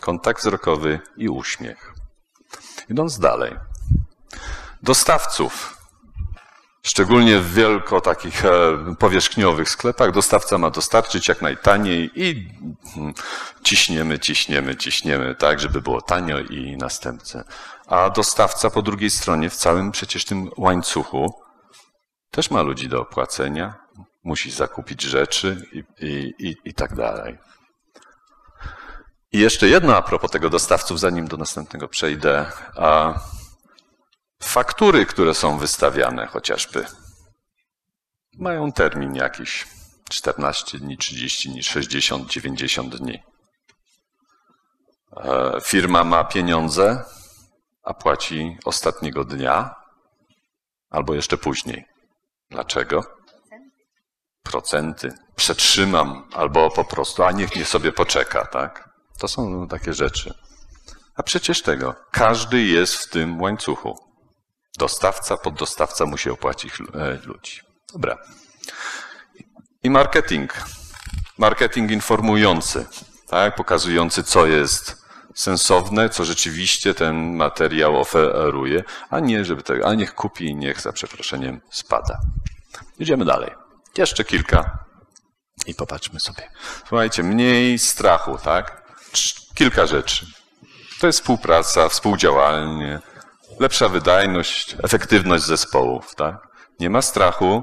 kontakt 0.00 0.40
wzrokowy 0.40 1.00
i 1.16 1.28
uśmiech. 1.28 1.94
Idąc 2.90 3.18
dalej. 3.18 3.56
Dostawców. 4.82 5.77
Szczególnie 6.82 7.38
w 7.38 7.54
wielko 7.54 8.00
takich 8.00 8.44
e, 8.44 8.50
powierzchniowych 8.98 9.68
sklepach 9.70 10.12
dostawca 10.12 10.58
ma 10.58 10.70
dostarczyć 10.70 11.28
jak 11.28 11.42
najtaniej 11.42 12.10
i 12.14 12.48
hmm, 12.94 13.14
ciśniemy, 13.64 14.18
ciśniemy, 14.18 14.76
ciśniemy, 14.76 15.34
tak, 15.34 15.60
żeby 15.60 15.80
było 15.80 16.02
tanio 16.02 16.38
i 16.40 16.76
następcę. 16.76 17.44
A 17.86 18.10
dostawca 18.10 18.70
po 18.70 18.82
drugiej 18.82 19.10
stronie 19.10 19.50
w 19.50 19.56
całym 19.56 19.90
przecież 19.90 20.24
tym 20.24 20.50
łańcuchu 20.56 21.34
też 22.30 22.50
ma 22.50 22.62
ludzi 22.62 22.88
do 22.88 23.00
opłacenia, 23.00 23.74
musi 24.24 24.50
zakupić 24.50 25.02
rzeczy 25.02 25.62
i, 25.72 25.82
i, 26.06 26.34
i, 26.38 26.56
i 26.64 26.74
tak 26.74 26.94
dalej. 26.94 27.38
I 29.32 29.38
jeszcze 29.38 29.68
jedno 29.68 29.96
a 29.96 30.02
propos 30.02 30.30
tego 30.30 30.50
dostawców, 30.50 31.00
zanim 31.00 31.28
do 31.28 31.36
następnego 31.36 31.88
przejdę. 31.88 32.46
A 32.76 33.14
faktury, 34.42 35.06
które 35.06 35.34
są 35.34 35.58
wystawiane 35.58 36.26
chociażby, 36.26 36.86
mają 38.38 38.72
termin 38.72 39.14
jakiś 39.14 39.66
14 40.10 40.78
dni, 40.78 40.98
30 40.98 41.48
dni, 41.48 41.62
60, 41.62 42.30
90 42.30 42.96
dni. 42.96 43.22
E, 45.16 45.60
firma 45.64 46.04
ma 46.04 46.24
pieniądze, 46.24 47.04
a 47.82 47.94
płaci 47.94 48.58
ostatniego 48.64 49.24
dnia 49.24 49.74
albo 50.90 51.14
jeszcze 51.14 51.38
później. 51.38 51.84
Dlaczego? 52.50 53.04
Procenty. 54.42 55.12
Przetrzymam 55.36 56.28
albo 56.34 56.70
po 56.70 56.84
prostu, 56.84 57.24
a 57.24 57.32
niech 57.32 57.56
nie 57.56 57.64
sobie 57.64 57.92
poczeka, 57.92 58.46
tak? 58.46 58.88
To 59.18 59.28
są 59.28 59.68
takie 59.68 59.94
rzeczy. 59.94 60.34
A 61.14 61.22
przecież 61.22 61.62
tego, 61.62 61.94
każdy 62.10 62.62
jest 62.62 62.94
w 62.94 63.10
tym 63.10 63.40
łańcuchu. 63.40 64.07
Dostawca, 64.78 65.36
poddostawca 65.36 66.06
musi 66.06 66.30
opłacić 66.30 66.72
e, 66.94 67.18
ludzi. 67.26 67.60
Dobra. 67.92 68.18
I 69.82 69.90
marketing. 69.90 70.52
Marketing 71.38 71.90
informujący, 71.90 72.86
tak? 73.28 73.54
pokazujący, 73.54 74.22
co 74.22 74.46
jest 74.46 75.02
sensowne, 75.34 76.08
co 76.08 76.24
rzeczywiście 76.24 76.94
ten 76.94 77.36
materiał 77.36 78.00
oferuje, 78.00 78.84
a 79.10 79.20
nie, 79.20 79.44
żeby 79.44 79.62
tego, 79.62 79.88
a 79.88 79.94
niech 79.94 80.14
kupi 80.14 80.44
i 80.44 80.56
niech 80.56 80.80
za 80.80 80.92
przeproszeniem 80.92 81.60
spada. 81.70 82.20
Idziemy 82.98 83.24
dalej. 83.24 83.50
Jeszcze 83.96 84.24
kilka 84.24 84.84
i 85.66 85.74
popatrzmy 85.74 86.20
sobie. 86.20 86.50
Słuchajcie, 86.88 87.22
mniej 87.22 87.78
strachu, 87.78 88.38
tak? 88.44 88.82
kilka 89.54 89.86
rzeczy. 89.86 90.26
To 91.00 91.06
jest 91.06 91.20
współpraca, 91.20 91.88
współdziałanie, 91.88 93.00
lepsza 93.60 93.88
wydajność, 93.88 94.76
efektywność 94.82 95.44
zespołów. 95.44 96.14
Tak? 96.14 96.48
Nie 96.80 96.90
ma 96.90 97.02
strachu, 97.02 97.62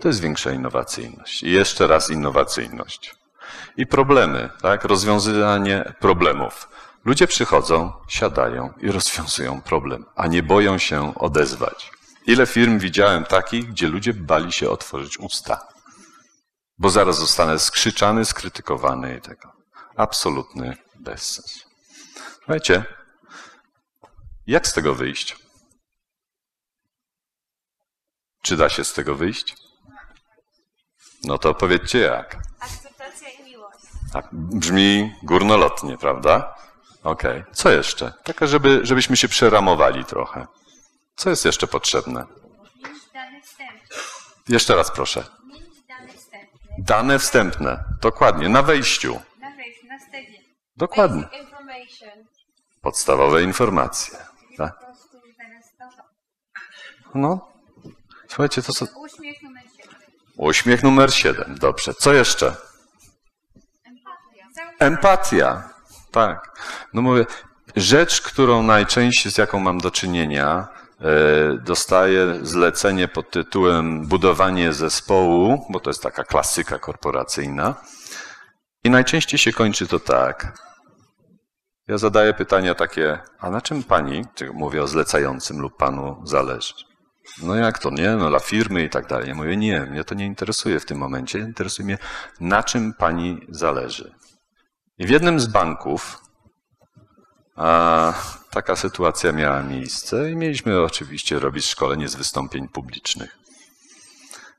to 0.00 0.08
jest 0.08 0.20
większa 0.20 0.50
innowacyjność. 0.50 1.42
I 1.42 1.50
jeszcze 1.50 1.86
raz 1.86 2.10
innowacyjność. 2.10 3.14
I 3.76 3.86
problemy, 3.86 4.50
tak? 4.62 4.84
rozwiązywanie 4.84 5.94
problemów. 6.00 6.68
Ludzie 7.04 7.26
przychodzą, 7.26 7.92
siadają 8.08 8.72
i 8.80 8.90
rozwiązują 8.90 9.60
problem, 9.62 10.04
a 10.16 10.26
nie 10.26 10.42
boją 10.42 10.78
się 10.78 11.14
odezwać. 11.14 11.90
Ile 12.26 12.46
firm 12.46 12.78
widziałem 12.78 13.24
takich, 13.24 13.68
gdzie 13.68 13.88
ludzie 13.88 14.14
bali 14.14 14.52
się 14.52 14.70
otworzyć 14.70 15.18
usta, 15.18 15.68
bo 16.78 16.90
zaraz 16.90 17.18
zostanę 17.18 17.58
skrzyczany, 17.58 18.24
skrytykowany 18.24 19.16
i 19.16 19.20
tego. 19.20 19.52
Absolutny 19.96 20.76
bezsens. 21.00 21.64
Słuchajcie, 22.38 22.84
jak 24.46 24.66
z 24.66 24.72
tego 24.72 24.94
wyjść? 24.94 25.36
Czy 28.42 28.56
da 28.56 28.68
się 28.68 28.84
z 28.84 28.92
tego 28.92 29.14
wyjść? 29.14 29.56
No 31.24 31.38
to 31.38 31.54
powiedzcie 31.54 31.98
jak. 31.98 32.36
Akceptacja 32.60 33.28
i 33.28 33.42
miłość. 33.42 33.78
Tak, 34.12 34.28
brzmi 34.32 35.14
górnolotnie, 35.22 35.98
prawda? 35.98 36.54
Okej. 37.02 37.40
Okay. 37.40 37.54
Co 37.54 37.70
jeszcze? 37.70 38.12
Taka, 38.24 38.46
żeby, 38.46 38.80
żebyśmy 38.82 39.16
się 39.16 39.28
przeramowali 39.28 40.04
trochę. 40.04 40.46
Co 41.16 41.30
jest 41.30 41.44
jeszcze 41.44 41.66
potrzebne? 41.66 42.26
dane 43.14 43.40
wstępne. 43.42 43.96
Jeszcze 44.48 44.74
raz 44.74 44.90
proszę. 44.90 45.24
dane 45.88 46.08
wstępne. 46.12 46.74
Dane 46.78 47.18
wstępne, 47.18 47.84
dokładnie, 48.00 48.48
na 48.48 48.62
wejściu. 48.62 49.20
Dokładnie. 50.76 51.28
Podstawowe 52.82 53.42
informacje. 53.42 54.35
Tak? 54.56 54.86
No. 57.14 57.52
Słuchajcie, 58.28 58.62
to 58.62 58.72
co? 58.72 58.86
Uśmiech 58.96 59.42
numer 59.42 59.62
7. 59.76 59.94
Uśmiech 60.36 60.82
numer 60.82 61.14
7. 61.14 61.54
Dobrze. 61.58 61.94
Co 61.94 62.12
jeszcze? 62.12 62.56
Empatia. 63.84 64.86
Empatia. 64.86 65.68
Tak. 66.10 66.60
No 66.94 67.02
mówię, 67.02 67.26
rzecz, 67.76 68.20
którą 68.20 68.62
najczęściej, 68.62 69.32
z 69.32 69.38
jaką 69.38 69.60
mam 69.60 69.78
do 69.78 69.90
czynienia, 69.90 70.68
e, 71.00 71.58
dostaję 71.58 72.38
zlecenie 72.42 73.08
pod 73.08 73.30
tytułem 73.30 74.06
budowanie 74.06 74.72
zespołu, 74.72 75.66
bo 75.70 75.80
to 75.80 75.90
jest 75.90 76.02
taka 76.02 76.24
klasyka 76.24 76.78
korporacyjna. 76.78 77.74
I 78.84 78.90
najczęściej 78.90 79.38
się 79.38 79.52
kończy 79.52 79.86
to 79.86 80.00
tak. 80.00 80.65
Ja 81.88 81.98
zadaję 81.98 82.34
pytania 82.34 82.74
takie, 82.74 83.18
a 83.38 83.50
na 83.50 83.60
czym 83.60 83.82
pani, 83.82 84.24
mówię 84.54 84.82
o 84.82 84.86
zlecającym 84.86 85.60
lub 85.60 85.76
panu, 85.76 86.22
zależy? 86.24 86.74
No 87.42 87.54
jak 87.54 87.78
to, 87.78 87.90
nie? 87.90 88.10
No 88.10 88.28
dla 88.28 88.38
firmy 88.38 88.84
i 88.84 88.90
tak 88.90 89.06
dalej. 89.06 89.28
Ja 89.28 89.34
mówię, 89.34 89.56
nie, 89.56 89.80
mnie 89.80 90.04
to 90.04 90.14
nie 90.14 90.26
interesuje 90.26 90.80
w 90.80 90.86
tym 90.86 90.98
momencie. 90.98 91.38
Interesuje 91.38 91.86
mnie, 91.86 91.98
na 92.40 92.62
czym 92.62 92.94
pani 92.94 93.40
zależy. 93.48 94.14
I 94.98 95.06
w 95.06 95.10
jednym 95.10 95.40
z 95.40 95.46
banków, 95.46 96.18
a, 97.56 98.14
taka 98.50 98.76
sytuacja 98.76 99.32
miała 99.32 99.62
miejsce 99.62 100.30
i 100.30 100.36
mieliśmy 100.36 100.82
oczywiście 100.82 101.38
robić 101.38 101.66
szkolenie 101.66 102.08
z 102.08 102.14
wystąpień 102.14 102.68
publicznych. 102.68 103.38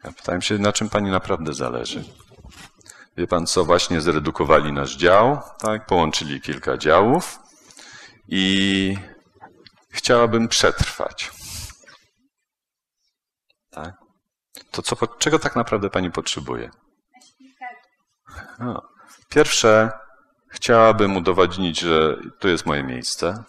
Ja 0.04 0.12
pytałem 0.12 0.42
się, 0.42 0.58
na 0.58 0.74
czym 0.74 0.90
pani 0.90 1.12
naprawdę 1.12 1.54
zależy. 1.54 2.04
Wie 3.17 3.27
pan 3.27 3.47
co, 3.47 3.65
właśnie 3.65 4.01
zredukowali 4.01 4.73
nasz 4.73 4.95
dział, 4.95 5.41
tak, 5.60 5.86
połączyli 5.86 6.41
kilka 6.41 6.77
działów 6.77 7.39
i 8.27 8.97
chciałabym 9.89 10.47
przetrwać. 10.47 11.32
Tak? 13.71 13.93
To 14.71 14.82
co, 14.82 15.08
czego 15.08 15.39
tak 15.39 15.56
naprawdę 15.56 15.89
pani 15.89 16.12
potrzebuje? 16.12 16.69
No. 18.60 18.82
Pierwsze, 19.30 19.91
chciałabym 20.51 21.17
udowodnić, 21.17 21.80
że 21.80 22.17
to 22.39 22.47
jest 22.47 22.65
moje 22.65 22.84
miejsce. 22.84 23.43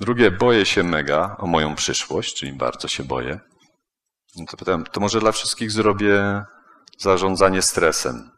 Drugie, 0.00 0.30
boję 0.30 0.66
się 0.66 0.82
mega 0.82 1.36
o 1.38 1.46
moją 1.46 1.74
przyszłość, 1.74 2.34
czyli 2.34 2.52
bardzo 2.52 2.88
się 2.88 3.04
boję. 3.04 3.40
No 4.36 4.44
to 4.50 4.56
pytałem, 4.56 4.84
to 4.84 5.00
może 5.00 5.20
dla 5.20 5.32
wszystkich 5.32 5.70
zrobię 5.70 6.44
zarządzanie 6.98 7.62
stresem. 7.62 8.31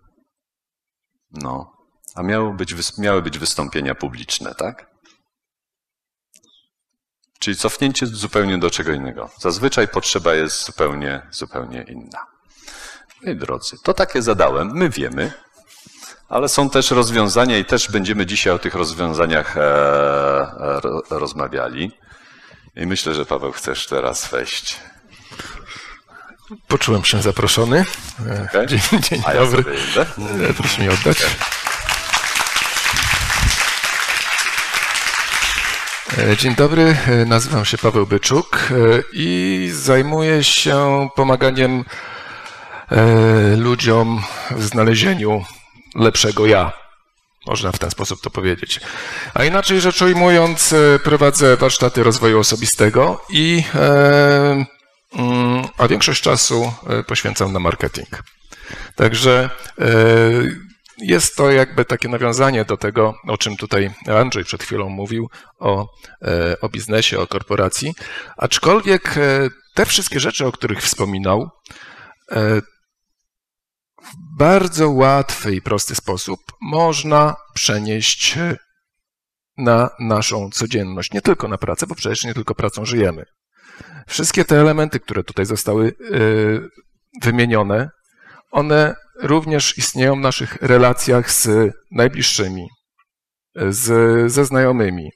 No. 1.35 1.77
A 2.15 2.23
miały 2.23 2.55
być, 2.55 2.99
miały 2.99 3.23
być 3.23 3.39
wystąpienia 3.39 3.95
publiczne, 3.95 4.55
tak? 4.55 4.95
Czyli 7.39 7.57
cofnięcie 7.57 8.07
zupełnie 8.07 8.59
do 8.59 8.71
czego 8.71 8.93
innego. 8.93 9.31
Zazwyczaj 9.39 9.89
potrzeba 9.89 10.35
jest 10.35 10.65
zupełnie, 10.65 11.27
zupełnie 11.31 11.83
inna. 11.89 12.27
Moi 13.23 13.37
drodzy, 13.37 13.77
to 13.83 13.95
takie 13.95 14.23
zadałem, 14.23 14.71
my 14.75 14.91
wiemy, 14.91 15.33
ale 16.29 16.49
są 16.49 16.71
też 16.71 16.91
rozwiązania 16.91 17.59
i 17.59 17.65
też 17.65 17.91
będziemy 17.91 18.27
dzisiaj 18.27 18.53
o 18.53 18.59
tych 18.59 18.75
rozwiązaniach 18.75 19.57
e, 19.57 19.61
e, 19.61 20.81
ro- 20.81 21.03
rozmawiali. 21.11 21.93
I 22.77 22.87
myślę, 22.87 23.15
że 23.15 23.27
Paweł 23.27 23.53
chcesz 23.53 23.87
teraz 23.87 24.29
wejść. 24.29 24.81
Poczułem 26.69 27.05
się 27.05 27.23
zaproszony. 27.23 27.85
Okej. 28.49 28.67
Dzień, 28.67 28.81
dzień 29.03 29.23
A 29.27 29.33
ja 29.35 29.41
dobry. 29.41 29.63
sobie 29.63 29.77
idę. 29.93 30.07
E, 30.51 30.55
Proszę 30.55 30.83
mi 30.83 30.89
oddać. 30.89 31.19
E, 36.19 36.37
Dzień 36.37 36.55
dobry, 36.55 36.97
e, 37.07 37.25
nazywam 37.25 37.65
się 37.65 37.79
Paweł 37.79 38.07
Byczuk 38.07 38.69
i 39.13 39.71
zajmuję 39.75 40.45
się 40.45 41.09
pomaganiem 41.17 41.85
ludziom 43.57 44.23
w 44.51 44.65
znalezieniu 44.65 45.45
lepszego 45.95 46.47
ja. 46.47 46.73
Można 47.47 47.73
w 47.73 47.79
ten 47.79 47.91
sposób 47.91 48.21
to 48.21 48.31
powiedzieć. 48.31 48.81
A 49.35 49.45
inaczej 49.45 49.81
rzecz 49.81 50.03
ujmując, 50.03 50.75
prowadzę 51.05 51.57
warsztaty 51.57 52.03
rozwoju 52.03 52.39
osobistego 52.41 53.25
i 53.31 53.65
a 55.79 55.89
większość 55.89 56.23
czasu 56.23 56.73
e, 56.89 57.03
poświęcam 57.03 57.53
na 57.53 57.59
marketing. 57.59 58.23
Także 58.95 59.51
e, 59.79 59.87
jest 60.99 61.37
to 61.37 61.51
jakby 61.51 61.85
takie 61.85 62.09
nawiązanie 62.09 62.65
do 62.65 62.77
tego, 62.77 63.15
o 63.29 63.39
czym 63.39 63.57
tutaj 63.57 63.95
Andrzej 64.07 64.45
przed 64.45 64.63
chwilą 64.63 64.89
mówił, 64.89 65.31
o, 65.59 65.87
e, 66.23 66.61
o 66.61 66.69
biznesie, 66.69 67.19
o 67.19 67.27
korporacji. 67.27 67.95
Aczkolwiek 68.37 69.15
te 69.75 69.87
wszystkie 69.87 70.21
rzeczy, 70.21 70.47
o 70.47 70.53
których 70.53 70.83
wspominał, 70.83 71.51
w 74.03 74.39
bardzo 74.39 74.91
łatwy 74.91 75.55
i 75.55 75.63
prosty 75.63 75.95
sposób 75.95 76.41
można 76.61 77.37
przenieść 77.55 78.39
na 79.57 79.91
naszą 80.01 80.51
codzienność, 80.51 81.13
nie 81.13 81.21
tylko 81.21 81.49
na 81.49 81.59
pracę, 81.59 81.87
bo 81.87 81.95
przecież 81.95 82.25
nie 82.25 82.35
tylko 82.35 82.55
pracą 82.55 82.85
żyjemy. 82.85 83.25
Wszystkie 84.07 84.45
te 84.45 84.61
elementy, 84.61 85.01
które 85.01 85.25
tutaj 85.25 85.47
zostały 85.47 85.89
e, 85.89 85.93
wymienione, 87.23 87.91
one 88.51 88.95
również 89.23 89.79
istnieją 89.79 90.17
w 90.17 90.21
naszych 90.21 90.57
relacjach 90.61 91.31
z 91.31 91.73
najbliższymi, 91.91 92.69
z, 93.69 94.33
ze 94.33 94.45
znajomymi, 94.45 95.11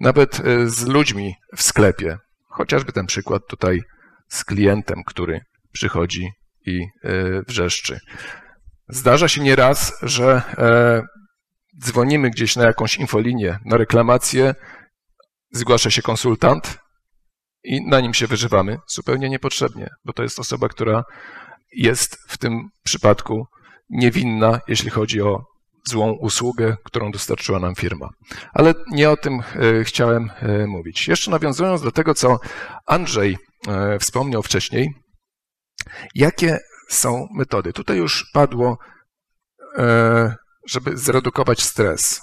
nawet 0.00 0.40
e, 0.40 0.68
z 0.68 0.86
ludźmi 0.86 1.34
w 1.56 1.62
sklepie. 1.62 2.18
Chociażby 2.48 2.92
ten 2.92 3.06
przykład 3.06 3.42
tutaj 3.48 3.82
z 4.28 4.44
klientem, 4.44 5.02
który 5.06 5.40
przychodzi 5.72 6.28
i 6.66 6.80
e, 6.80 7.42
wrzeszczy. 7.48 7.98
Zdarza 8.88 9.28
się 9.28 9.40
nieraz, 9.40 9.98
że 10.02 10.42
e, 10.58 11.02
dzwonimy 11.82 12.30
gdzieś 12.30 12.56
na 12.56 12.64
jakąś 12.64 12.96
infolinię, 12.96 13.58
na 13.64 13.76
reklamację, 13.76 14.54
zgłasza 15.52 15.90
się 15.90 16.02
konsultant 16.02 16.78
i 17.66 17.86
na 17.86 18.00
nim 18.00 18.14
się 18.14 18.26
wyżywamy 18.26 18.78
zupełnie 18.86 19.28
niepotrzebnie, 19.28 19.90
bo 20.04 20.12
to 20.12 20.22
jest 20.22 20.38
osoba, 20.38 20.68
która 20.68 21.04
jest 21.72 22.18
w 22.28 22.38
tym 22.38 22.68
przypadku 22.84 23.46
niewinna, 23.90 24.60
jeśli 24.68 24.90
chodzi 24.90 25.22
o 25.22 25.44
złą 25.88 26.12
usługę, 26.12 26.76
którą 26.84 27.10
dostarczyła 27.10 27.58
nam 27.58 27.74
firma. 27.74 28.08
Ale 28.52 28.74
nie 28.92 29.10
o 29.10 29.16
tym 29.16 29.40
e, 29.40 29.84
chciałem 29.84 30.30
e, 30.40 30.66
mówić. 30.66 31.08
Jeszcze 31.08 31.30
nawiązując 31.30 31.82
do 31.82 31.92
tego, 31.92 32.14
co 32.14 32.38
Andrzej 32.86 33.38
e, 33.68 33.98
wspomniał 33.98 34.42
wcześniej, 34.42 34.94
jakie 36.14 36.58
są 36.88 37.26
metody? 37.34 37.72
Tutaj 37.72 37.96
już 37.96 38.30
padło, 38.32 38.78
żeby 40.68 40.96
zredukować 40.96 41.62
stres. 41.62 42.20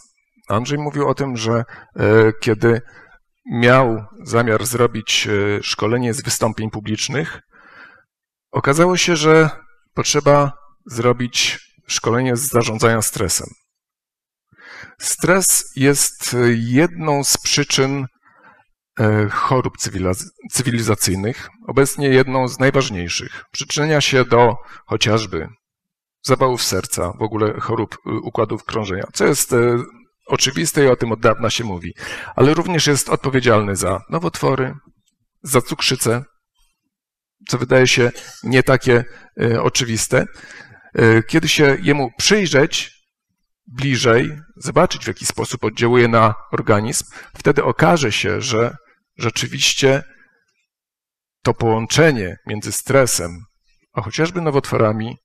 Andrzej 0.50 0.78
mówił 0.80 1.08
o 1.08 1.14
tym, 1.14 1.38
że 1.38 1.64
kiedy 2.42 2.82
miał 3.46 4.06
zamiar 4.24 4.66
zrobić 4.66 5.28
e, 5.28 5.64
szkolenie 5.64 6.14
z 6.14 6.22
wystąpień 6.22 6.70
publicznych, 6.70 7.42
Okazało 8.54 8.98
się, 8.98 9.16
że 9.16 9.50
potrzeba 9.94 10.52
zrobić 10.86 11.60
szkolenie 11.88 12.36
z 12.36 12.50
zarządzania 12.50 13.02
stresem. 13.02 13.48
Stres 15.00 15.72
jest 15.76 16.36
jedną 16.56 17.24
z 17.24 17.38
przyczyn 17.38 18.06
e, 19.00 19.30
chorób 19.30 19.78
cywiliz- 19.78 20.30
cywilizacyjnych, 20.52 21.50
obecnie 21.68 22.08
jedną 22.10 22.48
z 22.48 22.60
najważniejszych. 22.60 23.44
Przyczynia 23.52 24.02
się 24.02 24.26
do 24.26 24.56
chociażby 24.86 25.48
zawałów 26.22 26.64
serca, 26.64 27.14
w 27.20 27.22
ogóle 27.22 27.60
chorób 27.60 27.98
układów 28.24 28.64
krążenia, 28.64 29.08
co 29.14 29.26
jest 29.26 29.54
e, 29.54 29.78
oczywiste 30.26 30.84
i 30.86 30.88
o 30.88 30.96
tym 30.96 31.12
od 31.12 31.20
dawna 31.20 31.50
się 31.50 31.64
mówi, 31.64 31.94
ale 32.36 32.54
również 32.54 32.88
jest 32.88 33.10
odpowiedzialny 33.10 33.76
za 33.76 34.02
nowotwory, 34.10 34.76
za 35.44 35.62
cukrzycę, 35.62 36.24
co 37.48 37.58
wydaje 37.58 37.88
się 37.88 38.12
nie 38.44 38.64
takie 38.64 39.04
e, 39.42 39.62
oczywiste. 39.62 40.26
E, 40.96 41.24
Kiedy 41.24 41.48
się 41.48 41.78
jemu 41.82 42.10
przyjrzeć 42.18 42.92
bliżej, 43.68 44.40
zobaczyć 44.58 45.04
w 45.04 45.08
jaki 45.08 45.26
sposób 45.26 45.64
oddziałuje 45.64 46.08
na 46.08 46.34
organizm, 46.52 47.06
wtedy 47.36 47.64
okaże 47.64 48.12
się, 48.12 48.42
że 48.42 48.76
rzeczywiście 49.18 50.04
to 51.42 51.54
połączenie 51.54 52.38
między 52.48 52.72
stresem 52.72 53.46
a 53.94 54.02
chociażby 54.02 54.42
nowotworami 54.42 55.18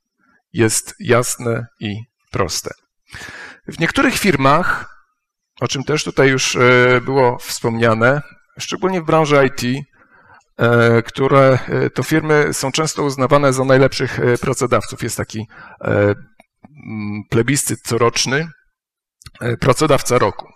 jest 0.53 0.95
jasne 1.01 1.67
i 1.81 1.97
proste. 2.31 2.71
W 3.69 3.79
niektórych 3.79 4.15
firmach, 4.15 4.97
o 5.61 5.69
czym 5.69 5.85
też 5.85 6.05
tutaj 6.05 6.29
już 6.29 6.57
e, 6.57 7.01
było 7.01 7.39
wspomniane, 7.39 8.23
szczególnie 8.59 9.01
w 9.03 9.05
branży 9.05 9.47
IT, 9.47 9.85
e, 10.57 11.03
które 11.03 11.59
e, 11.69 11.91
to 11.91 12.03
firmy 12.03 12.55
są 12.55 12.73
często 12.73 13.03
uznawane 13.03 13.53
za 13.53 13.65
najlepszych 13.65 14.21
pracodawców. 14.41 15.03
Jest 15.03 15.17
taki 15.17 15.49
plebiscyt 17.31 17.81
coroczny, 17.83 18.49
pracodawca 19.61 20.19
roku. 20.19 20.49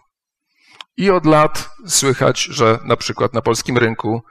I 0.96 1.10
od 1.10 1.26
lat 1.26 1.70
słychać, 1.86 2.42
że 2.42 2.78
na 2.84 2.96
przykład 2.96 3.34
na 3.34 3.42
polskim 3.42 3.78
rynku 3.78 4.22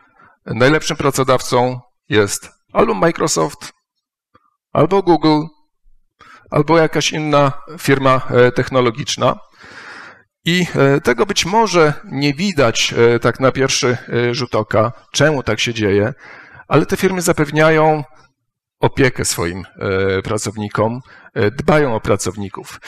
najlepszym 0.45 0.97
pracodawcą 0.97 1.79
jest 2.09 2.49
albo 2.73 2.93
Microsoft, 2.93 3.73
albo 4.73 5.03
Google, 5.03 5.45
albo 6.51 6.77
jakaś 6.77 7.11
inna 7.11 7.51
firma 7.79 8.21
e, 8.29 8.51
technologiczna. 8.51 9.35
I 10.45 10.65
e, 10.75 11.01
tego 11.01 11.25
być 11.25 11.45
może 11.45 11.93
nie 12.05 12.33
widać 12.33 12.93
e, 12.93 13.19
tak 13.19 13.39
na 13.39 13.51
pierwszy 13.51 13.97
rzut 14.31 14.55
oka, 14.55 14.91
czemu 15.11 15.43
tak 15.43 15.59
się 15.59 15.73
dzieje, 15.73 16.13
ale 16.67 16.85
te 16.85 16.97
firmy 16.97 17.21
zapewniają 17.21 18.03
opiekę 18.79 19.25
swoim 19.25 19.63
pracownikom, 20.23 20.99
dbają 21.57 21.95
o 21.95 22.01
pracowników. 22.01 22.79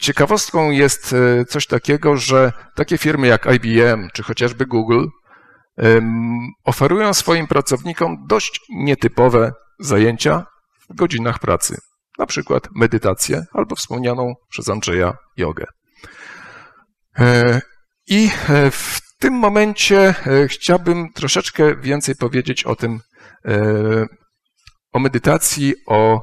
Ciekawostką 0.00 0.70
jest 0.70 1.14
coś 1.48 1.66
takiego, 1.66 2.16
że 2.16 2.52
takie 2.74 2.98
firmy 2.98 3.26
jak 3.26 3.46
IBM 3.54 4.08
czy 4.12 4.22
chociażby 4.22 4.66
Google 4.66 5.06
oferują 6.64 7.14
swoim 7.14 7.46
pracownikom 7.46 8.16
dość 8.28 8.60
nietypowe 8.70 9.52
zajęcia 9.80 10.46
w 10.90 10.94
godzinach 10.94 11.38
pracy, 11.38 11.76
na 12.18 12.26
przykład 12.26 12.68
medytację 12.74 13.44
albo 13.52 13.76
wspomnianą 13.76 14.34
przez 14.48 14.68
Andrzeja 14.68 15.16
jogę. 15.36 15.66
E, 17.18 17.60
I 18.06 18.30
e, 18.48 18.70
w 18.70 19.00
tym 19.18 19.34
momencie 19.34 20.14
e, 20.26 20.48
chciałbym 20.48 21.12
troszeczkę 21.12 21.76
więcej 21.76 22.16
powiedzieć 22.16 22.64
o 22.64 22.76
tym, 22.76 23.00
o 24.92 24.98
medytacji, 24.98 25.74
o 25.86 26.20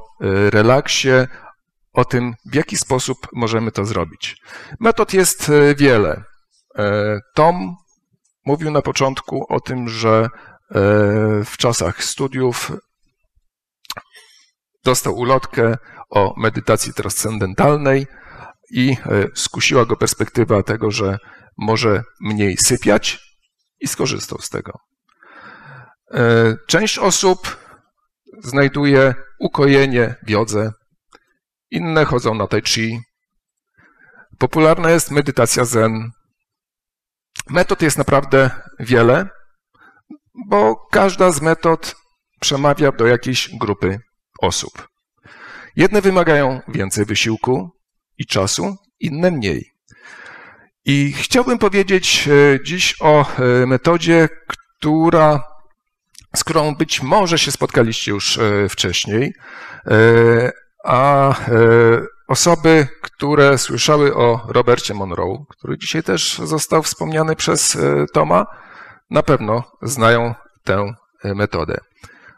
relaksie, 0.49 1.09
o 1.93 2.05
tym, 2.05 2.33
w 2.45 2.55
jaki 2.55 2.77
sposób 2.77 3.17
możemy 3.33 3.71
to 3.71 3.85
zrobić. 3.85 4.37
Metod 4.79 5.13
jest 5.13 5.51
wiele. 5.77 6.23
Tom 7.35 7.75
mówił 8.45 8.71
na 8.71 8.81
początku 8.81 9.45
o 9.49 9.59
tym, 9.59 9.89
że 9.89 10.27
w 11.45 11.57
czasach 11.57 12.03
studiów 12.03 12.71
dostał 14.83 15.15
ulotkę 15.15 15.77
o 16.09 16.33
medytacji 16.37 16.93
transcendentalnej 16.93 18.07
i 18.71 18.97
skusiła 19.35 19.85
go 19.85 19.95
perspektywa 19.95 20.63
tego, 20.63 20.91
że 20.91 21.17
może 21.57 22.03
mniej 22.21 22.57
sypiać 22.57 23.19
i 23.79 23.87
skorzystał 23.87 24.39
z 24.41 24.49
tego. 24.49 24.79
E, 26.11 26.55
część 26.67 26.97
osób 26.99 27.57
znajduje 28.43 29.15
ukojenie 29.39 30.15
w 30.27 30.29
jodze, 30.29 30.71
inne 31.71 32.05
chodzą 32.05 32.35
na 32.35 32.47
tai 32.47 32.61
chi. 32.61 32.99
Popularna 34.37 34.91
jest 34.91 35.11
medytacja 35.11 35.65
zen. 35.65 36.11
Metod 37.49 37.81
jest 37.81 37.97
naprawdę 37.97 38.49
wiele, 38.79 39.29
bo 40.49 40.87
każda 40.91 41.31
z 41.31 41.41
metod 41.41 41.95
przemawia 42.39 42.91
do 42.91 43.07
jakiejś 43.07 43.49
grupy 43.59 43.99
osób. 44.43 44.87
Jedne 45.75 46.01
wymagają 46.01 46.61
więcej 46.67 47.05
wysiłku 47.05 47.69
i 48.17 48.25
czasu, 48.25 48.77
inne 48.99 49.31
mniej. 49.31 49.73
I 50.85 51.13
chciałbym 51.13 51.57
powiedzieć 51.57 52.27
e, 52.27 52.63
dziś 52.63 52.95
o 53.01 53.25
e, 53.39 53.65
metodzie, 53.65 54.29
która, 54.47 55.43
z 56.35 56.43
którą 56.43 56.75
być 56.75 57.01
może 57.01 57.39
się 57.39 57.51
spotkaliście 57.51 58.11
już 58.11 58.37
e, 58.37 58.69
wcześniej, 58.69 59.33
a 60.85 61.35
osoby, 62.27 62.87
które 63.01 63.57
słyszały 63.57 64.15
o 64.15 64.45
Robercie 64.47 64.93
Monroe, 64.93 65.45
który 65.49 65.77
dzisiaj 65.77 66.03
też 66.03 66.37
został 66.37 66.83
wspomniany 66.83 67.35
przez 67.35 67.77
Toma, 68.13 68.45
na 69.09 69.23
pewno 69.23 69.63
znają 69.81 70.35
tę 70.63 70.93
metodę. 71.23 71.77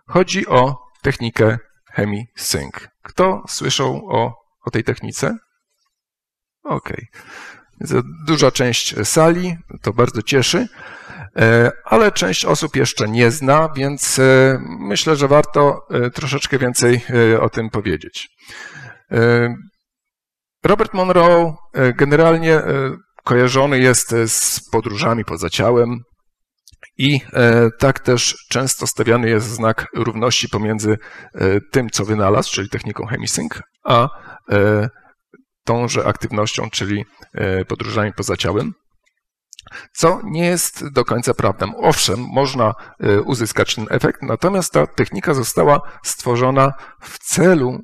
Chodzi 0.07 0.47
o 0.47 0.77
technikę 1.01 1.57
chemii 1.95 2.25
sync. 2.35 2.73
Kto 3.03 3.43
słyszał 3.47 4.01
o, 4.09 4.33
o 4.65 4.71
tej 4.71 4.83
technice? 4.83 5.37
Okej. 6.63 7.07
Okay. 7.11 8.03
Duża 8.27 8.51
część 8.51 8.95
sali, 9.03 9.57
to 9.81 9.93
bardzo 9.93 10.21
cieszy, 10.21 10.67
e, 11.35 11.71
ale 11.85 12.11
część 12.11 12.45
osób 12.45 12.75
jeszcze 12.75 13.07
nie 13.07 13.31
zna, 13.31 13.69
więc 13.75 14.19
e, 14.19 14.59
myślę, 14.79 15.15
że 15.15 15.27
warto 15.27 15.87
e, 15.89 16.09
troszeczkę 16.09 16.57
więcej 16.59 17.01
o 17.39 17.49
tym 17.49 17.69
powiedzieć. 17.69 18.29
Robert 20.63 20.93
Monroe 20.93 21.55
generalnie 21.95 22.61
kojarzony 23.23 23.79
jest 23.79 24.15
z 24.27 24.69
podróżami 24.69 25.25
poza 25.25 25.49
ciałem 25.49 25.99
i 26.97 27.21
tak 27.79 27.99
też 27.99 28.45
często 28.49 28.87
stawiany 28.87 29.29
jest 29.29 29.47
znak 29.47 29.87
równości 29.95 30.49
pomiędzy 30.49 30.97
tym, 31.71 31.89
co 31.89 32.05
wynalazł, 32.05 32.51
czyli 32.51 32.69
techniką 32.69 33.05
chemisync, 33.05 33.53
a 33.83 34.09
tąże 35.65 36.05
aktywnością, 36.05 36.69
czyli 36.69 37.05
e, 37.33 37.65
podróżami 37.65 38.13
poza 38.13 38.37
ciałem, 38.37 38.73
co 39.93 40.21
nie 40.23 40.45
jest 40.45 40.87
do 40.93 41.05
końca 41.05 41.33
prawdą. 41.33 41.75
Owszem, 41.77 42.19
można 42.19 42.73
e, 42.99 43.21
uzyskać 43.21 43.75
ten 43.75 43.85
efekt, 43.89 44.21
natomiast 44.21 44.73
ta 44.73 44.87
technika 44.87 45.33
została 45.33 45.81
stworzona 46.03 46.73
w 47.01 47.19
celu 47.19 47.79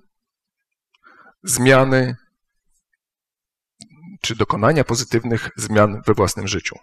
zmiany 1.43 2.15
czy 4.21 4.35
dokonania 4.35 4.83
pozytywnych 4.83 5.49
zmian 5.55 6.01
we 6.07 6.13
własnym 6.13 6.47
życiu. 6.47 6.75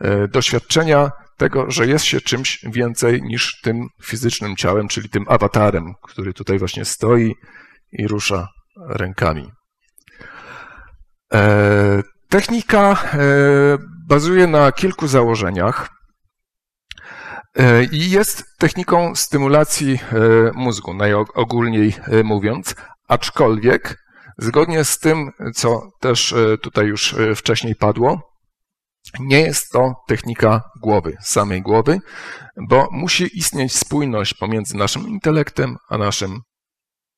E, 0.00 0.28
doświadczenia 0.28 1.10
tego, 1.36 1.70
że 1.70 1.86
jest 1.86 2.04
się 2.04 2.20
czymś 2.20 2.64
więcej 2.64 3.22
niż 3.22 3.60
tym 3.62 3.88
fizycznym 4.02 4.56
ciałem, 4.56 4.88
czyli 4.88 5.08
tym 5.08 5.24
awatarem, 5.28 5.94
który 6.02 6.32
tutaj 6.32 6.58
właśnie 6.58 6.84
stoi 6.84 7.34
i 7.92 8.08
rusza 8.08 8.48
rękami. 8.88 9.50
E, 11.34 12.02
technika 12.28 12.90
e, 12.92 13.18
bazuje 14.08 14.46
na 14.46 14.72
kilku 14.72 15.06
założeniach 15.06 15.88
e, 17.54 17.84
i 17.84 18.10
jest 18.10 18.44
techniką 18.58 19.14
stymulacji 19.14 19.98
mózgu, 20.54 20.94
najogólniej 20.94 21.94
mówiąc, 22.24 22.74
aczkolwiek 23.08 23.96
zgodnie 24.38 24.84
z 24.84 24.98
tym, 24.98 25.30
co 25.54 25.80
też 26.00 26.34
tutaj 26.62 26.86
już 26.86 27.14
wcześniej 27.36 27.74
padło, 27.74 28.35
nie 29.20 29.40
jest 29.40 29.70
to 29.70 29.94
technika 30.06 30.62
głowy, 30.82 31.16
samej 31.22 31.62
głowy, 31.62 31.98
bo 32.68 32.88
musi 32.90 33.38
istnieć 33.38 33.76
spójność 33.76 34.34
pomiędzy 34.34 34.76
naszym 34.76 35.08
intelektem 35.08 35.76
a 35.88 35.98
naszym 35.98 36.40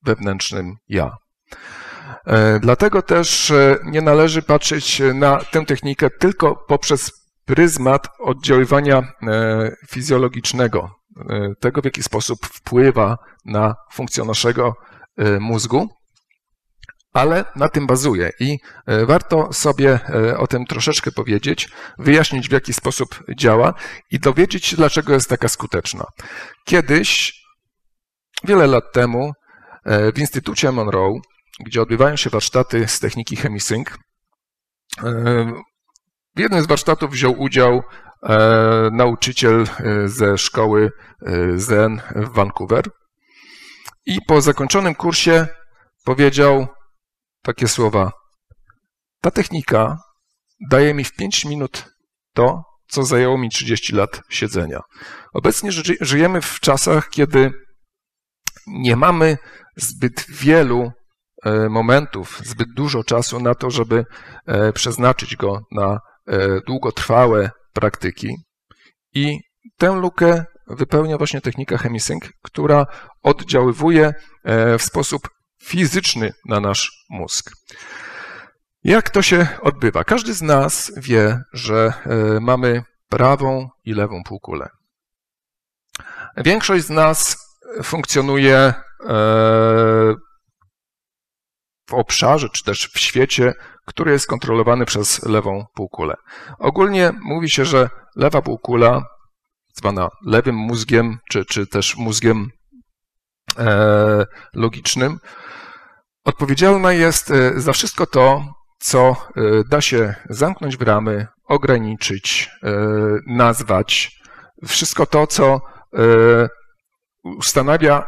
wewnętrznym 0.05 0.77
ja. 0.89 1.17
E, 2.27 2.61
dlatego 2.61 3.03
też 3.03 3.51
e, 3.51 3.79
nie 3.85 4.01
należy 4.01 4.43
patrzeć 4.43 5.03
na 5.15 5.39
tę 5.39 5.65
technikę 5.65 6.11
tylko 6.11 6.57
poprzez 6.69 7.13
pryzmat 7.45 8.09
oddziaływania 8.19 8.99
e, 8.99 9.71
fizjologicznego, 9.91 10.91
tego 11.61 11.81
w 11.81 11.85
jaki 11.85 12.03
sposób 12.03 12.39
wpływa 12.47 13.19
na 13.45 13.75
funkcję 13.93 14.25
naszego 14.25 14.75
mózgu, 15.41 15.89
ale 17.19 17.45
na 17.57 17.69
tym 17.69 17.87
bazuje 17.87 18.31
i 18.41 18.59
warto 19.07 19.53
sobie 19.53 20.01
o 20.37 20.47
tym 20.47 20.67
troszeczkę 20.67 21.13
powiedzieć, 21.13 21.69
wyjaśnić 21.99 22.49
w 22.49 22.53
jaki 22.53 22.73
sposób 22.73 23.25
działa 23.37 23.75
i 24.11 24.19
dowiedzieć 24.19 24.67
się, 24.67 24.77
dlaczego 24.77 25.13
jest 25.13 25.29
taka 25.29 25.49
skuteczna. 25.49 26.05
Kiedyś, 26.65 27.33
wiele 28.45 28.67
lat 28.67 28.93
temu, 28.93 29.33
w 30.15 30.19
Instytucie 30.19 30.73
Monroe 30.73 31.21
gdzie 31.61 31.83
odbywają 31.83 32.17
się 32.17 32.31
warsztaty 32.31 32.89
z 32.89 33.01
techniki 33.01 33.37
chemisync. 33.37 33.89
E, 33.89 35.13
w 36.37 36.41
jednym 36.41 36.63
z 36.63 36.67
warsztatów 36.67 37.11
wziął 37.11 37.41
udział 37.41 37.83
e, 38.23 38.89
nauczyciel 38.93 39.63
e, 39.63 40.09
ze 40.09 40.39
szkoły 40.39 40.91
Zen 41.57 42.01
w 42.15 42.29
Vancouver 42.35 42.85
i 44.07 44.19
po 44.27 44.41
zakończonym 44.41 44.95
kursie 44.95 45.47
powiedział 46.05 46.67
takie 47.43 47.69
słowa: 47.69 48.13
Ta 49.21 49.31
technika 49.31 49.99
daje 50.71 50.95
mi 50.95 51.05
w 51.05 51.17
5 51.17 51.45
minut 51.45 51.85
to, 52.35 52.63
co 52.89 53.03
zajęło 53.03 53.39
mi 53.39 53.51
30 53.51 53.95
lat 53.95 54.21
siedzenia. 54.31 54.81
Obecnie 55.33 55.71
żyjemy 56.01 56.41
w 56.41 56.61
czasach, 56.61 57.09
kiedy 57.09 57.51
nie 58.67 58.97
mamy 58.97 59.39
zbyt 59.77 60.27
wielu 60.29 60.93
E, 61.45 61.69
momentów, 61.69 62.41
zbyt 62.45 62.69
dużo 62.75 63.05
czasu 63.05 63.41
na 63.41 63.55
to, 63.55 63.71
żeby 63.71 64.05
e, 64.47 64.73
przeznaczyć 64.73 65.37
go 65.37 65.61
na 65.73 66.01
e, 66.27 66.61
długotrwałe 66.67 67.51
praktyki. 67.73 68.37
I 69.15 69.39
tę 69.77 69.95
lukę 70.01 70.45
wypełnia 70.67 71.19
właśnie 71.19 71.41
technika 71.41 71.79
chemisync, 71.79 72.25
która 72.43 72.87
oddziaływuje 73.23 74.15
w 74.79 74.83
sposób 74.83 75.29
fizyczny 75.69 76.33
na 76.45 76.61
nasz 76.61 77.05
mózg. 77.11 77.51
Jak 78.85 79.11
to 79.11 79.23
się 79.23 79.47
odbywa? 79.63 80.05
Każdy 80.05 80.35
z 80.35 80.43
nas 80.43 80.93
wie, 80.97 81.43
że 81.53 81.93
mamy 82.41 82.83
prawą 83.09 83.69
i 83.85 83.93
lewą 83.95 84.23
półkulę. 84.25 84.69
Większość 86.37 86.85
z 86.85 86.91
nas 86.91 87.37
funkcjonuje 87.83 88.75
w 91.91 91.95
obszarze, 91.95 92.49
czy 92.49 92.65
też 92.65 92.91
w 92.95 92.99
świecie, 92.99 93.55
który 93.87 94.13
jest 94.13 94.27
kontrolowany 94.27 94.87
przez 94.87 95.23
lewą 95.23 95.65
półkulę. 95.75 96.15
Ogólnie 96.59 97.13
mówi 97.23 97.51
się, 97.51 97.65
że 97.65 97.91
lewa 98.17 98.43
półkula, 98.43 99.03
zwana 99.75 100.09
lewym 100.27 100.57
mózgiem, 100.57 101.19
czy, 101.31 101.45
czy 101.45 101.67
też 101.67 101.97
mózgiem 101.97 102.51
e, 103.59 104.27
logicznym, 104.55 105.19
odpowiedzialna 106.29 106.93
jest 106.93 107.31
e, 107.31 107.61
za 107.61 107.73
wszystko 107.73 108.07
to, 108.07 108.55
co 108.79 109.11
e, 109.11 109.15
da 109.71 109.81
się 109.81 110.15
zamknąć 110.31 110.77
w 110.77 110.83
ramy, 110.83 111.27
ograniczyć, 111.45 112.51
e, 112.63 112.71
nazwać, 113.27 114.19
wszystko 114.67 115.07
to, 115.07 115.27
co 115.27 115.61
ustanawia 117.23 118.07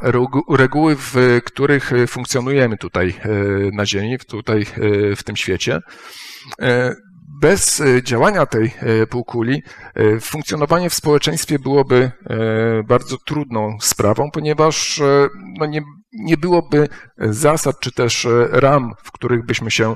reguły, 0.49 0.97
w 0.97 1.41
których 1.45 1.91
funkcjonujemy 2.09 2.77
tutaj 2.77 3.21
na 3.73 3.87
Ziemi, 3.87 4.19
tutaj 4.19 4.67
w 5.17 5.23
tym 5.25 5.37
świecie. 5.37 5.81
Bez 7.41 7.83
działania 8.03 8.47
tej 8.47 8.75
półkuli 9.11 9.63
funkcjonowanie 10.21 10.91
w 10.91 10.95
społeczeństwie 10.95 11.59
byłoby 11.59 12.13
bardzo 12.89 13.17
trudną 13.19 13.77
sprawą, 13.81 14.31
ponieważ 14.31 15.03
no 15.59 15.67
nie, 15.67 15.83
nie 16.13 16.37
byłoby 16.37 16.89
zasad 17.19 17.81
czy 17.81 17.93
też 17.93 18.29
ram, 18.51 18.93
w 19.05 19.13
których 19.13 19.47
byśmy 19.47 19.71
się 19.71 19.95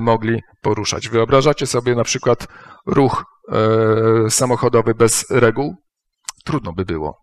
mogli 0.00 0.40
poruszać. 0.62 1.08
Wyobrażacie 1.08 1.66
sobie 1.66 1.94
na 1.94 2.04
przykład 2.04 2.46
ruch 2.86 3.24
samochodowy 4.28 4.94
bez 4.94 5.26
reguł? 5.30 5.76
Trudno 6.44 6.72
by 6.72 6.84
było 6.84 7.22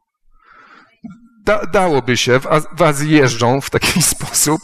da, 1.49 1.65
dałoby 1.65 2.17
się, 2.17 2.39
w 2.77 2.81
Azji 2.81 3.11
jeżdżą 3.11 3.61
w 3.61 3.69
taki 3.69 4.01
sposób, 4.13 4.61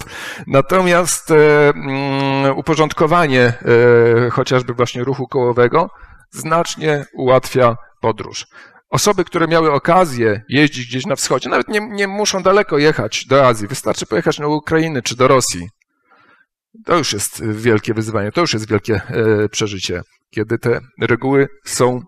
natomiast 0.48 1.32
e, 1.32 1.70
mm, 1.70 2.58
uporządkowanie 2.58 3.54
e, 4.26 4.30
chociażby 4.30 4.74
właśnie 4.74 5.04
ruchu 5.04 5.28
kołowego 5.28 5.90
znacznie 6.32 7.06
ułatwia 7.14 7.76
podróż. 8.02 8.48
Osoby, 8.90 9.26
które 9.26 9.48
miały 9.48 9.72
okazję 9.72 10.42
jeździć 10.50 10.88
gdzieś 10.88 11.06
na 11.06 11.16
wschodzie, 11.16 11.50
nawet 11.50 11.68
nie, 11.68 11.80
nie 11.80 12.08
muszą 12.08 12.44
daleko 12.44 12.78
jechać 12.78 13.26
do 13.26 13.48
Azji, 13.48 13.68
wystarczy 13.68 14.06
pojechać 14.06 14.40
na 14.40 14.48
Ukrainę 14.48 15.02
czy 15.02 15.16
do 15.16 15.28
Rosji. 15.28 15.70
To 16.86 16.98
już 16.98 17.14
jest 17.14 17.46
wielkie 17.46 17.94
wyzwanie, 17.94 18.32
to 18.32 18.42
już 18.42 18.54
jest 18.54 18.70
wielkie 18.70 18.96
e, 18.96 19.50
przeżycie, 19.50 20.02
kiedy 20.30 20.58
te 20.58 20.80
reguły 21.02 21.48
są 21.66 22.02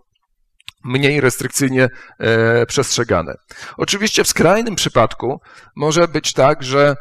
mniej 0.83 1.21
restrykcyjnie 1.21 1.89
e, 2.19 2.65
przestrzegane. 2.65 3.33
Oczywiście 3.77 4.23
w 4.23 4.27
skrajnym 4.27 4.75
przypadku 4.75 5.39
może 5.75 6.07
być 6.07 6.33
tak, 6.33 6.63
że 6.63 6.95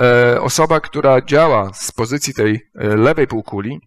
e, 0.00 0.40
osoba, 0.40 0.80
która 0.80 1.20
działa 1.22 1.70
z 1.74 1.92
pozycji 1.92 2.34
tej 2.34 2.60
lewej 2.74 3.26
półkuli, 3.26 3.80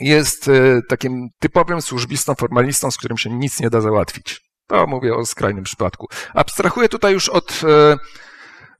jest 0.00 0.50
takim 0.88 1.28
typowym 1.38 1.82
służbistą, 1.82 2.34
formalistą, 2.34 2.90
z 2.90 2.96
którym 2.96 3.18
się 3.18 3.30
nic 3.30 3.60
nie 3.60 3.70
da 3.70 3.80
załatwić. 3.80 4.40
To 4.66 4.86
mówię 4.86 5.14
o 5.14 5.26
skrajnym 5.26 5.64
przypadku. 5.64 6.06
Abstrahuję 6.34 6.88
tutaj 6.88 7.12
już 7.12 7.28
od 7.28 7.62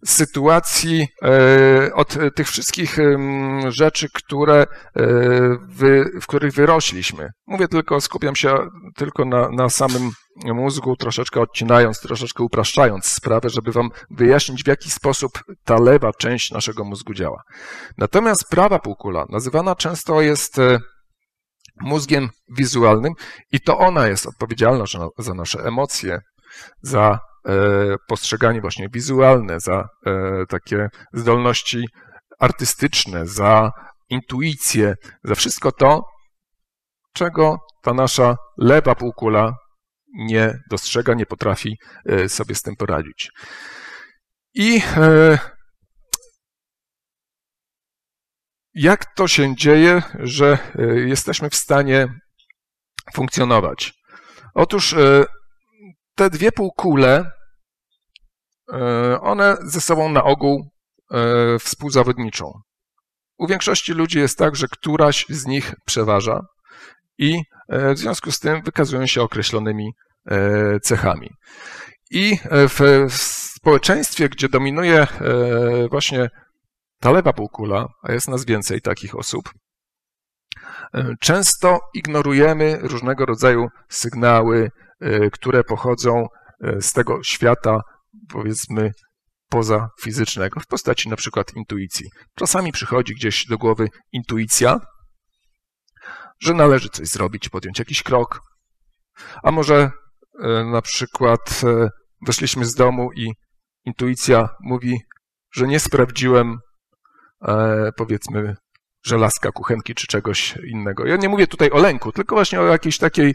sytuacji, 0.07 1.09
e, 1.23 1.95
od 1.95 2.19
tych 2.35 2.49
wszystkich 2.49 2.99
rzeczy, 3.69 4.09
które, 4.15 4.63
e, 4.63 4.67
w 6.21 6.27
których 6.27 6.53
wyrośliśmy. 6.53 7.31
Mówię 7.47 7.69
tylko, 7.69 8.01
skupiam 8.01 8.37
się 8.37 8.59
tylko 8.97 9.25
na, 9.25 9.51
na 9.51 9.69
samym 9.69 10.11
mózgu, 10.45 10.97
troszeczkę 10.97 11.41
odcinając, 11.41 12.01
troszeczkę 12.01 12.45
upraszczając 12.45 13.05
sprawę, 13.05 13.51
żeby 13.51 13.73
wam 13.73 13.91
wyjaśnić, 14.11 14.65
w 14.65 14.67
jaki 14.67 14.91
sposób 14.91 15.31
ta 15.65 15.81
lewa 15.81 16.13
część 16.13 16.51
naszego 16.51 16.85
mózgu 16.85 17.15
działa. 17.15 17.43
Natomiast 17.99 18.49
prawa 18.49 18.79
półkula 18.79 19.27
nazywana 19.29 19.77
często 19.77 20.21
jest 20.21 20.59
e, 20.59 20.79
mózgiem 21.81 22.29
wizualnym 22.49 23.13
i 23.53 23.61
to 23.61 23.79
ona 23.79 24.07
jest 24.07 24.27
odpowiedzialna 24.27 24.85
za 25.19 25.35
nasze 25.35 25.65
emocje, 25.65 26.21
za 26.83 27.19
E, 27.49 27.97
postrzeganie 28.07 28.61
właśnie 28.61 28.89
wizualne, 28.89 29.61
za 29.61 29.89
e, 30.07 30.47
takie 30.49 30.89
zdolności 31.13 31.89
artystyczne, 32.39 33.27
za 33.27 33.73
intuicję, 34.09 34.95
za 35.25 35.35
wszystko 35.35 35.73
to, 35.73 36.05
czego 37.13 37.59
ta 37.83 37.95
nasza 37.95 38.37
lewa 38.59 38.95
półkula 38.95 39.53
nie 40.15 40.59
dostrzega, 40.71 41.15
nie 41.15 41.27
potrafi 41.27 41.79
e, 42.07 42.29
sobie 42.29 42.55
z 42.55 42.63
tym 42.63 42.77
poradzić. 42.77 43.31
I 44.55 44.83
jak 48.79 49.15
to 49.15 49.29
się 49.29 49.57
dzieje, 49.57 50.03
że 50.19 50.59
jesteśmy 51.07 51.51
w 51.51 51.55
stanie 51.55 52.09
funkcjonować? 53.15 53.93
Otóż 54.55 54.95
te 56.15 56.31
dwie 56.31 56.53
półkule 56.53 57.31
E, 58.73 59.21
one 59.21 59.57
ze 59.63 59.81
sobą 59.81 60.09
na 60.09 60.25
ogół 60.25 60.71
e, 61.11 61.59
współzawodniczą. 61.59 62.53
U 63.39 63.47
większości 63.47 63.93
ludzi 63.93 64.19
jest 64.19 64.39
tak, 64.39 64.57
że 64.57 64.69
któraś 64.69 65.27
z 65.29 65.47
nich 65.47 65.75
przeważa 65.87 66.41
i 67.19 67.43
e, 67.69 67.95
w 67.95 67.99
związku 67.99 68.33
z 68.33 68.39
tym 68.39 68.63
wykazują 68.63 69.07
się 69.07 69.23
określonymi 69.23 69.93
cechami. 70.83 71.31
I 72.11 72.39
w 72.69 73.13
społeczeństwie, 73.57 74.29
gdzie 74.29 74.49
dominuje 74.49 75.07
właśnie 75.91 76.29
ta 77.01 77.11
lewa 77.11 77.33
półkula, 77.33 77.89
a 78.03 78.13
jest 78.13 78.29
nas 78.29 78.45
więcej 78.45 78.81
takich 78.81 79.15
osób, 79.15 79.51
często 81.21 81.79
ignorujemy 81.95 82.79
różnego 82.83 83.27
rodzaju 83.27 83.69
sygnały, 83.89 84.71
które 85.33 85.65
pochodzą 85.65 86.27
z 86.81 86.93
tego 86.93 87.23
świata 87.23 87.81
powiedzmy 88.29 88.93
poza 89.49 89.89
fizycznego, 90.01 90.61
w 90.61 90.67
postaci 90.67 91.09
na 91.09 91.17
przykład 91.17 91.57
intuicji. 91.57 92.11
Czasami 92.35 92.73
przychodzi 92.73 93.15
gdzieś 93.15 93.47
do 93.47 93.59
głowy 93.59 93.89
intuicja, 94.13 94.81
że 96.41 96.55
należy 96.55 96.89
coś 96.89 97.09
zrobić, 97.09 97.49
podjąć 97.49 97.79
jakiś 97.79 98.03
krok, 98.03 98.41
a 99.43 99.51
może 99.51 99.91
e, 100.43 100.65
na 100.65 100.83
przykład 100.83 101.61
e, 101.65 101.89
weszliśmy 102.27 102.65
z 102.65 102.75
domu 102.75 103.13
i 103.13 103.33
intuicja 103.85 104.49
mówi, 104.61 105.01
że 105.53 105.69
nie 105.69 105.81
sprawdziłem 105.81 106.53
e, 106.53 106.59
powiedzmy 107.97 108.57
żelazka, 109.03 109.53
kuchenki 109.53 109.95
czy 109.95 110.07
czegoś 110.07 110.57
innego. 110.57 111.07
Ja 111.07 111.17
nie 111.17 111.29
mówię 111.29 111.47
tutaj 111.47 111.71
o 111.71 111.79
lęku, 111.79 112.13
tylko 112.13 112.35
właśnie 112.35 112.61
o 112.61 112.67
jakiejś 112.67 112.99
takiej 112.99 113.35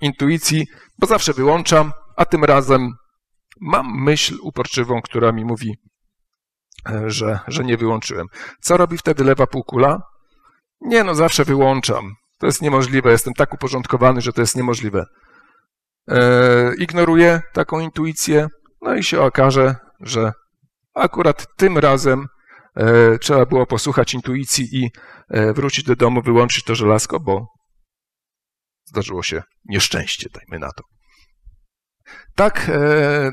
intuicji, 0.00 0.66
bo 0.98 1.06
zawsze 1.06 1.32
wyłączam, 1.32 1.92
a 2.16 2.24
tym 2.24 2.44
razem 2.44 2.92
mam 3.60 4.02
myśl 4.02 4.38
uporczywą, 4.42 5.02
która 5.02 5.32
mi 5.32 5.44
mówi, 5.44 5.76
e, 6.90 7.10
że, 7.10 7.40
że 7.48 7.64
nie 7.64 7.76
wyłączyłem. 7.76 8.26
Co 8.60 8.76
robi 8.76 8.98
wtedy 8.98 9.24
lewa 9.24 9.46
półkula? 9.46 10.02
Nie, 10.80 11.04
no 11.04 11.14
zawsze 11.14 11.44
wyłączam. 11.44 12.14
To 12.38 12.46
jest 12.46 12.62
niemożliwe. 12.62 13.10
Jestem 13.10 13.34
tak 13.34 13.54
uporządkowany, 13.54 14.20
że 14.20 14.32
to 14.32 14.40
jest 14.40 14.56
niemożliwe. 14.56 15.04
E, 16.08 16.74
ignoruję 16.78 17.42
taką 17.52 17.80
intuicję, 17.80 18.48
no 18.80 18.94
i 18.94 19.04
się 19.04 19.20
okaże, 19.20 19.76
że 20.00 20.32
akurat 20.94 21.46
tym 21.56 21.78
razem 21.78 22.20
e, 22.20 22.26
trzeba 23.20 23.46
było 23.46 23.66
posłuchać 23.66 24.14
intuicji 24.14 24.68
i 24.72 24.90
e, 25.28 25.52
wrócić 25.52 25.84
do 25.84 25.96
domu, 25.96 26.22
wyłączyć 26.22 26.64
to 26.64 26.74
żelazko, 26.74 27.20
bo 27.20 27.46
zdarzyło 28.84 29.22
się 29.22 29.42
nieszczęście, 29.64 30.28
dajmy 30.34 30.58
na 30.58 30.72
to. 30.72 30.84
Tak, 32.34 32.68
e, 32.68 33.30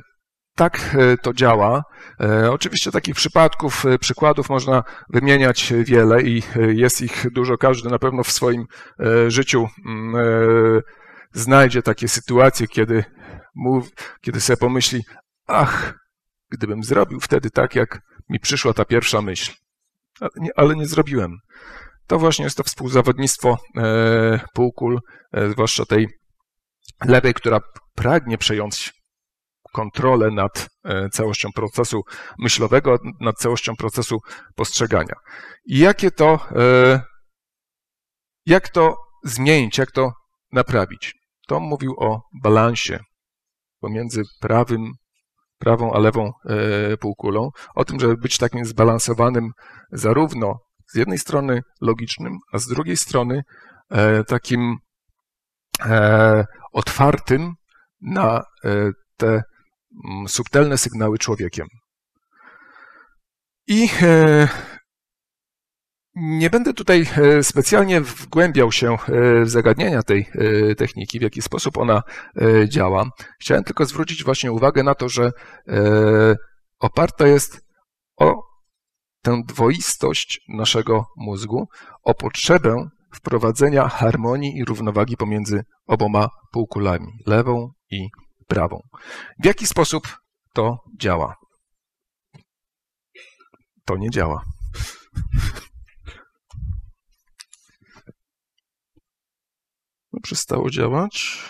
tak 0.60 0.96
e, 0.98 1.18
to 1.18 1.34
działa. 1.34 1.84
E, 2.22 2.52
oczywiście 2.52 2.92
takich 2.92 3.16
przypadków, 3.16 3.86
e, 3.86 4.00
przykładów 4.00 4.50
można 4.50 4.84
wymieniać 5.10 5.74
wiele 5.86 6.24
i 6.24 6.44
jest 6.56 7.02
ich 7.02 7.32
dużo. 7.32 7.58
Każdy 7.58 7.90
na 7.90 8.00
pewno 8.00 8.24
w 8.24 8.32
swoim 8.32 8.66
życiu 9.28 9.68
mm, 9.86 10.82
znajdzie 11.34 11.82
takie 11.82 12.08
sytuacje, 12.08 12.68
kiedy, 12.68 13.04
mów, 13.56 13.90
kiedy 14.22 14.42
sobie 14.42 14.58
pomyśli, 14.58 15.04
ach, 15.48 15.94
gdybym 16.52 16.84
zrobił 16.84 17.20
wtedy 17.20 17.50
tak, 17.50 17.76
jak 17.76 18.00
mi 18.30 18.40
przyszła 18.40 18.74
ta 18.74 18.86
pierwsza 18.86 19.22
myśl, 19.22 19.52
ale 20.20 20.32
nie, 20.38 20.50
ale 20.56 20.76
nie 20.76 20.86
zrobiłem. 20.86 21.38
To 22.08 22.20
właśnie 22.20 22.46
jest 22.46 22.58
to 22.58 22.64
współzawodnictwo 22.64 23.58
półkul, 24.54 25.00
zwłaszcza 25.52 25.86
tej 25.86 26.08
lewej, 27.06 27.34
która 27.34 27.60
pragnie 27.96 28.38
przejąć 28.38 28.94
kontrolę 29.74 30.32
nad 30.32 30.70
e, 30.84 31.10
całością 31.10 31.50
procesu 31.56 32.02
myślowego, 32.40 32.98
nad 33.22 33.36
całością 33.36 33.76
procesu 33.76 34.20
postrzegania. 34.56 35.16
I 35.66 35.80
jakie 35.80 36.12
to, 36.12 36.40
e, 36.56 37.02
jak 38.46 38.70
to 38.70 38.96
zmienić, 39.24 39.78
jak 39.78 39.92
to 39.92 40.12
naprawić? 40.52 41.14
Tom 41.48 41.64
mówił 41.64 41.96
o 41.98 42.22
balansie 42.44 43.00
pomiędzy 43.80 44.22
prawym, 44.40 44.92
prawą 45.60 45.94
a 45.94 46.00
lewą 46.00 46.32
e, 46.46 46.98
półkulą, 46.98 47.50
o 47.76 47.86
tym, 47.86 48.00
żeby 48.00 48.18
być 48.18 48.38
takim 48.38 48.66
zbalansowanym 48.66 49.52
zarówno 49.92 50.60
z 50.88 50.96
jednej 50.96 51.18
strony 51.18 51.62
logicznym, 51.82 52.38
a 52.54 52.58
z 52.58 52.68
drugiej 52.68 52.98
strony 52.98 53.44
takim 54.28 54.78
otwartym 56.74 57.54
na 58.02 58.44
te 59.18 59.44
Mm, 60.06 60.28
subtelne 60.28 60.78
sygnały 60.78 61.18
człowiekiem. 61.18 61.68
I 63.68 63.90
e, 64.02 64.48
nie 66.20 66.50
będę 66.50 66.74
tutaj 66.74 67.06
e, 67.18 67.44
specjalnie 67.44 68.02
wgłębiał 68.02 68.72
się 68.72 68.94
e, 68.94 68.98
w 69.46 69.50
zagadnienia 69.50 70.04
tej 70.04 70.30
techniki, 70.78 71.20
w 71.20 71.22
jaki 71.22 71.42
sposób 71.42 71.78
ona 71.78 72.02
działa. 72.68 73.10
Chciałem 73.42 73.64
tylko 73.64 73.86
zwrócić 73.86 74.24
właśnie 74.24 74.52
uwagę 74.52 74.84
na 74.84 74.96
to, 74.96 75.10
że 75.10 75.32
oparta 76.80 77.28
jest 77.28 77.62
o 78.18 78.44
tę 79.22 79.42
dwoistość 79.48 80.42
naszego 80.50 81.06
mózgu, 81.18 81.68
o 82.04 82.14
potrzebę 82.14 82.90
wprowadzenia 83.16 83.90
harmonii 83.90 84.58
i 84.58 84.66
równowagi 84.66 85.18
pomiędzy 85.18 85.64
oboma 85.88 86.30
półkulami, 86.52 87.08
lewą 87.26 87.72
i 87.92 88.08
prawą. 88.48 88.80
W 89.44 89.46
jaki 89.46 89.68
sposób 89.68 90.18
to 90.54 90.78
działa? 91.00 91.36
To 93.86 93.98
nie 93.98 94.10
działa. 94.10 94.42
Przestało 100.20 100.70
działać. 100.70 101.44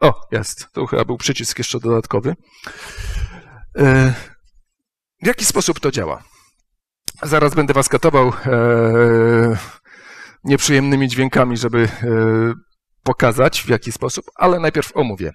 O, 0.00 0.20
jest. 0.32 0.66
To 0.72 0.86
chyba 0.86 1.04
był 1.04 1.16
przycisk 1.16 1.58
jeszcze 1.58 1.80
dodatkowy. 1.80 2.36
E, 3.78 4.14
w 5.22 5.26
jaki 5.26 5.44
sposób 5.44 5.80
to 5.80 5.90
działa? 5.90 6.22
Zaraz 7.22 7.54
będę 7.54 7.74
was 7.74 7.88
katował 7.88 8.28
e, 8.28 8.32
nieprzyjemnymi 10.44 11.08
dźwiękami, 11.08 11.56
żeby 11.56 11.88
e, 12.02 12.06
pokazać 13.02 13.62
w 13.62 13.68
jaki 13.68 13.92
sposób, 13.92 14.24
ale 14.34 14.60
najpierw 14.60 14.96
omówię. 14.96 15.32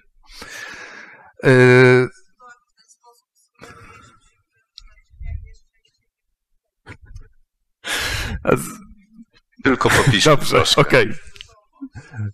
Tylko 9.64 9.90
popiszę 9.90 10.30
Dobrze, 10.30 10.56
troszkę. 10.56 10.80
okej. 10.80 11.12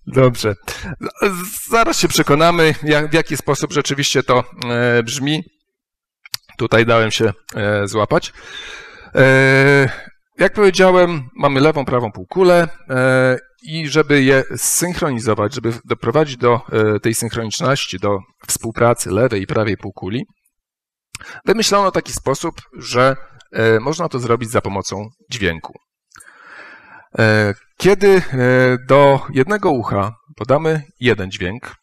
Dobrze. 0.07 0.55
Zaraz 1.71 1.99
się 1.99 2.09
przekonamy, 2.09 2.75
jak, 2.83 3.11
w 3.11 3.15
jaki 3.15 3.37
sposób 3.37 3.73
rzeczywiście 3.73 4.23
to 4.23 4.45
e, 4.71 5.03
brzmi. 5.03 5.43
Tutaj 6.59 6.87
dałem 6.87 7.11
się 7.11 7.33
e, 7.55 7.89
złapać. 7.89 8.33
E, 9.15 9.89
jak 10.39 10.53
powiedziałem, 10.53 11.29
mamy 11.37 11.61
lewą, 11.61 11.85
prawą 11.85 12.13
półkulę 12.13 12.69
e, 12.91 13.39
i 13.63 13.89
żeby 13.89 14.23
je 14.23 14.45
zsynchronizować, 14.57 15.55
żeby 15.55 15.73
doprowadzić 15.85 16.37
do 16.37 16.61
e, 16.73 17.01
tej 17.01 17.15
synchroniczności, 17.15 17.99
do 17.99 18.19
współpracy 18.47 19.11
lewej 19.11 19.43
i 19.43 19.47
prawej 19.47 19.77
półkuli, 19.77 20.25
wymyślono 21.45 21.91
taki 21.91 22.13
sposób, 22.13 22.55
że 22.79 23.17
e, 23.53 23.81
można 23.81 24.09
to 24.09 24.19
zrobić 24.19 24.51
za 24.51 24.61
pomocą 24.61 25.09
dźwięku. 25.31 25.73
E, 27.19 27.55
Kiedy 27.77 28.09
e, 28.09 28.23
do 28.89 29.21
jednego 29.35 29.71
ucha 29.71 30.15
podamy 30.37 30.83
jeden 31.01 31.31
dźwięk, 31.31 31.75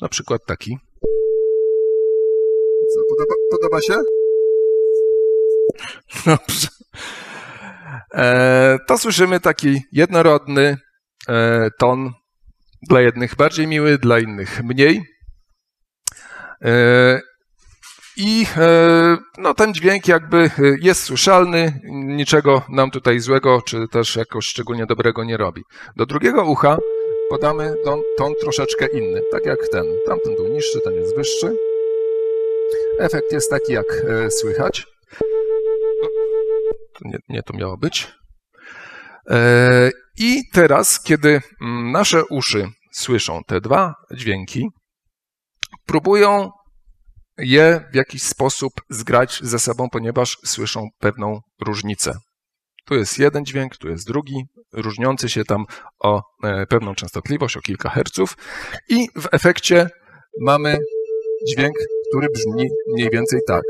na 0.00 0.08
przykład 0.08 0.40
taki. 0.46 0.78
Co, 2.94 3.00
podoba, 3.08 3.34
podoba 3.50 3.80
się? 3.80 3.94
Dobrze. 6.26 6.68
E, 8.14 8.78
To 8.86 8.98
słyszymy 8.98 9.40
taki 9.40 9.82
jednorodny 9.92 10.76
ton, 11.78 12.10
dla 12.82 13.00
jednych 13.00 13.36
bardziej 13.36 13.66
miły, 13.66 13.98
dla 13.98 14.18
innych 14.18 14.62
mniej. 14.64 15.02
I 18.20 18.46
e, 18.56 19.16
no, 19.38 19.54
ten 19.54 19.74
dźwięk 19.74 20.08
jakby 20.08 20.38
e, 20.38 20.50
jest 20.80 21.02
słyszalny, 21.02 21.80
niczego 21.92 22.62
nam 22.68 22.90
tutaj 22.90 23.20
złego, 23.20 23.62
czy 23.62 23.88
też 23.88 24.16
jakoś 24.16 24.46
szczególnie 24.46 24.86
dobrego 24.86 25.24
nie 25.24 25.36
robi. 25.36 25.62
Do 25.96 26.06
drugiego 26.06 26.44
ucha 26.44 26.78
podamy 27.30 27.74
ton, 27.84 28.00
ton 28.16 28.32
troszeczkę 28.40 28.86
inny, 28.86 29.20
tak 29.30 29.46
jak 29.46 29.58
ten. 29.72 29.86
Tamten 30.06 30.34
był 30.34 30.48
niższy, 30.48 30.80
ten 30.80 30.94
jest 30.94 31.16
wyższy. 31.16 31.56
Efekt 32.98 33.32
jest 33.32 33.50
taki, 33.50 33.72
jak 33.72 33.86
e, 34.08 34.30
słychać. 34.30 34.86
Nie, 37.02 37.18
nie 37.28 37.42
to 37.42 37.56
miało 37.56 37.76
być. 37.76 38.08
I 40.18 40.42
teraz, 40.52 41.02
kiedy 41.02 41.40
mm, 41.60 41.92
nasze 41.92 42.22
uszy 42.30 42.68
słyszą 42.92 43.40
te 43.46 43.60
dwa 43.60 43.94
dźwięki, 44.14 44.68
próbują 45.86 46.50
je 47.38 47.80
w 47.92 47.96
jakiś 47.96 48.22
sposób 48.22 48.72
zgrać 48.90 49.40
ze 49.42 49.58
sobą, 49.58 49.88
ponieważ 49.92 50.38
słyszą 50.44 50.88
pewną 50.98 51.40
różnicę. 51.66 52.14
Tu 52.84 52.94
jest 52.94 53.18
jeden 53.18 53.44
dźwięk, 53.44 53.76
tu 53.76 53.88
jest 53.88 54.06
drugi, 54.06 54.44
różniący 54.72 55.28
się 55.28 55.44
tam 55.44 55.64
o 56.00 56.22
e, 56.44 56.66
pewną 56.66 56.94
częstotliwość, 56.94 57.56
o 57.56 57.60
kilka 57.60 57.88
herców, 57.88 58.36
i 58.88 59.08
w 59.16 59.28
efekcie 59.32 59.88
mamy 60.40 60.78
dźwięk, 61.48 61.74
który 62.10 62.28
brzmi 62.28 62.68
mniej 62.94 63.10
więcej 63.10 63.40
tak. 63.46 63.62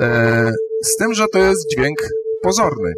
E, 0.00 0.52
Z 0.82 0.96
tym, 0.96 1.14
że 1.14 1.26
to 1.32 1.38
jest 1.38 1.70
dźwięk 1.70 1.98
pozorny, 2.42 2.92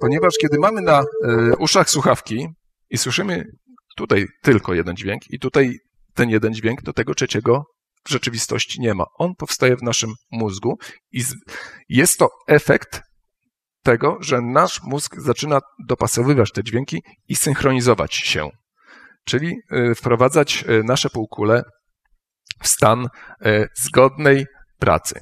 ponieważ 0.00 0.34
kiedy 0.40 0.58
mamy 0.58 0.80
na 0.80 1.00
e, 1.00 1.56
uszach 1.58 1.90
słuchawki 1.90 2.48
i 2.90 2.98
słyszymy 2.98 3.44
tutaj 3.96 4.26
tylko 4.42 4.74
jeden 4.74 4.96
dźwięk 4.96 5.22
i 5.30 5.38
tutaj 5.38 5.78
ten 6.14 6.30
jeden 6.30 6.54
dźwięk, 6.54 6.82
to 6.82 6.92
tego 6.92 7.14
trzeciego 7.14 7.64
w 8.08 8.10
rzeczywistości 8.10 8.80
nie 8.80 8.94
ma. 8.94 9.04
On 9.14 9.34
powstaje 9.34 9.76
w 9.76 9.82
naszym 9.82 10.14
mózgu 10.30 10.78
i 11.12 11.22
jest 11.88 12.18
to 12.18 12.28
efekt 12.46 13.02
tego, 13.82 14.16
że 14.20 14.40
nasz 14.40 14.82
mózg 14.82 15.16
zaczyna 15.20 15.60
dopasowywać 15.86 16.52
te 16.52 16.64
dźwięki 16.64 17.02
i 17.28 17.36
synchronizować 17.36 18.14
się, 18.14 18.48
czyli 19.24 19.56
y, 19.90 19.94
wprowadzać 19.94 20.64
y, 20.68 20.84
nasze 20.84 21.10
półkule 21.10 21.62
w 22.62 22.68
stan 22.68 23.08
y, 23.46 23.68
zgodnej 23.74 24.46
pracy. 24.78 25.20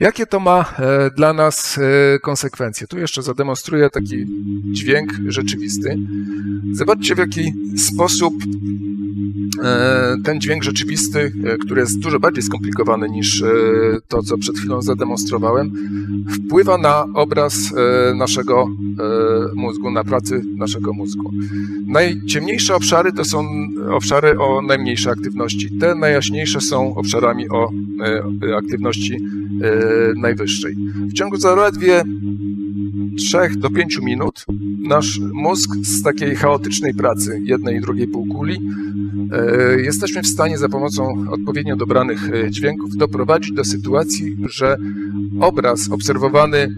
Jakie 0.00 0.26
to 0.26 0.40
ma 0.40 0.64
e, 0.78 1.10
dla 1.16 1.32
nas 1.32 1.78
e, 1.78 2.18
konsekwencje? 2.18 2.86
Tu 2.86 2.98
jeszcze 2.98 3.22
zademonstruję 3.22 3.90
taki 3.90 4.26
dźwięk 4.72 5.12
rzeczywisty. 5.26 5.98
Zobaczcie, 6.72 7.14
w 7.14 7.18
jaki 7.18 7.52
sposób 7.76 8.34
e, 9.64 10.16
ten 10.24 10.40
dźwięk 10.40 10.62
rzeczywisty, 10.62 11.32
który 11.60 11.80
jest 11.80 11.98
dużo 11.98 12.20
bardziej 12.20 12.42
skomplikowany 12.42 13.08
niż 13.08 13.44
to, 14.08 14.22
co 14.22 14.38
przed 14.38 14.58
chwilą 14.58 14.82
zademonstrowałem, 14.82 15.72
wpływa 16.30 16.78
na 16.78 17.06
obraz 17.14 17.74
naszego 18.14 18.68
mózgu, 19.54 19.90
na 19.90 20.04
pracy 20.04 20.42
naszego 20.56 20.92
mózgu. 20.92 21.30
Najciemniejsze 21.86 22.74
obszary 22.74 23.12
to 23.12 23.24
są 23.24 23.48
obszary 23.90 24.38
o 24.38 24.62
najmniejszej 24.62 25.12
aktywności. 25.12 25.78
Te 25.78 25.94
najjaśniejsze 25.94 26.60
są 26.60 26.94
obszarami 26.94 27.48
o 27.48 27.70
aktywności 28.56 29.18
najwyższej. 30.16 30.74
W 31.00 31.12
ciągu 31.12 31.36
zaledwie 31.36 32.04
3 33.16 33.38
do 33.56 33.70
5 33.70 33.98
minut 34.02 34.44
nasz 34.88 35.20
mózg 35.32 35.70
z 35.82 36.02
takiej 36.02 36.36
chaotycznej 36.36 36.94
pracy 36.94 37.40
jednej 37.44 37.76
i 37.76 37.80
drugiej 37.80 38.08
półkuli 38.08 38.60
e, 39.32 39.80
jesteśmy 39.80 40.22
w 40.22 40.26
stanie 40.26 40.58
za 40.58 40.68
pomocą 40.68 41.24
odpowiednio 41.30 41.76
dobranych 41.76 42.30
e, 42.30 42.50
dźwięków 42.50 42.96
doprowadzić 42.96 43.52
do 43.52 43.64
sytuacji, 43.64 44.36
że 44.48 44.76
obraz 45.40 45.90
obserwowany 45.90 46.58
e, 46.58 46.68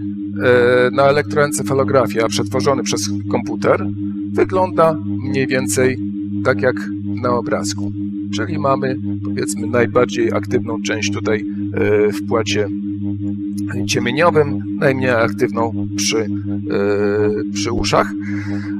na 0.93 1.03
elektroencefalografii, 1.03 2.21
a 2.21 2.29
przetworzony 2.29 2.83
przez 2.83 3.11
komputer, 3.31 3.87
wygląda 4.33 4.99
mniej 5.07 5.47
więcej 5.47 5.99
tak 6.45 6.63
jak 6.63 6.77
na 7.23 7.31
obrazku. 7.31 7.93
Czyli 8.35 8.59
mamy 8.59 8.97
powiedzmy 9.25 9.67
najbardziej 9.67 10.33
aktywną 10.33 10.83
część 10.83 11.13
tutaj 11.13 11.45
e, 11.75 12.13
w 12.13 12.27
płacie 12.29 12.69
ciemieniowym, 13.87 14.77
najmniej 14.79 15.11
aktywną 15.11 15.89
przy, 15.97 16.19
e, 16.19 16.29
przy 17.55 17.73
uszach. 17.73 18.09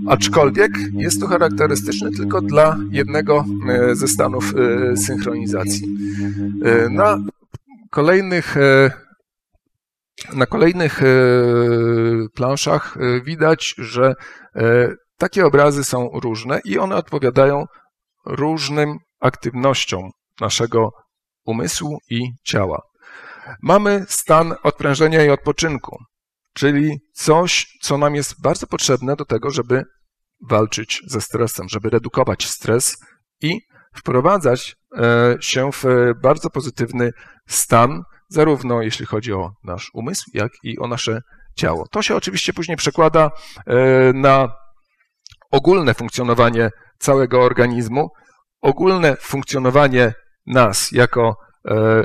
Aczkolwiek 0.07 0.71
jest 0.93 1.21
to 1.21 1.27
charakterystyczne 1.27 2.11
tylko 2.11 2.41
dla 2.41 2.79
jednego 2.91 3.45
e, 3.69 3.95
ze 3.95 4.09
stanów 4.09 4.55
synchronizacji. 4.97 5.89
Na 6.91 7.19
kolejnych 7.91 8.57
na 10.35 10.47
kolejnych 10.47 11.01
planszach 12.35 12.99
widać, 13.25 13.75
że 13.79 14.15
takie 15.19 15.47
obrazy 15.47 15.85
są 15.85 16.11
różne 16.23 16.61
i 16.65 16.79
one 16.79 16.97
odpowiadają 16.97 17.67
różnym 18.27 18.99
aktywnościom 19.21 20.11
naszego 20.41 20.93
umysłu 21.45 21.99
i 22.11 22.21
ciała. 22.45 22.83
Mamy 23.63 24.05
stan 24.09 24.55
odprężenia 24.63 25.25
i 25.25 25.31
odpoczynku, 25.31 25.99
czyli 26.55 26.99
coś, 27.15 27.67
co 27.83 27.99
nam 27.99 28.15
jest 28.15 28.43
bardzo 28.43 28.67
potrzebne 28.67 29.17
do 29.17 29.25
tego, 29.25 29.51
żeby 29.51 29.85
walczyć 30.49 31.03
ze 31.07 31.21
stresem, 31.21 31.69
żeby 31.69 31.91
redukować 31.91 32.47
stres 32.47 32.97
i 33.41 33.61
wprowadzać 33.97 34.77
e, 34.99 35.37
się 35.41 35.71
w 35.73 35.85
bardzo 36.23 36.51
pozytywny 36.51 37.11
stan, 37.49 38.03
zarówno 38.29 38.83
jeśli 38.83 39.07
chodzi 39.07 39.33
o 39.33 39.53
nasz 39.65 39.91
umysł, 39.95 40.31
jak 40.35 40.53
i 40.63 40.79
o 40.79 40.87
nasze 40.87 41.21
ciało. 41.57 41.87
To 41.91 42.03
się 42.03 42.17
oczywiście 42.17 42.53
później 42.53 42.77
przekłada 42.77 43.31
e, 43.67 44.13
na 44.13 44.49
ogólne 45.51 45.95
funkcjonowanie 45.95 46.71
całego 46.99 47.43
organizmu, 47.43 48.09
ogólne 48.61 49.17
funkcjonowanie 49.17 50.13
nas 50.47 50.93
jako 50.93 51.37
e, 51.69 52.05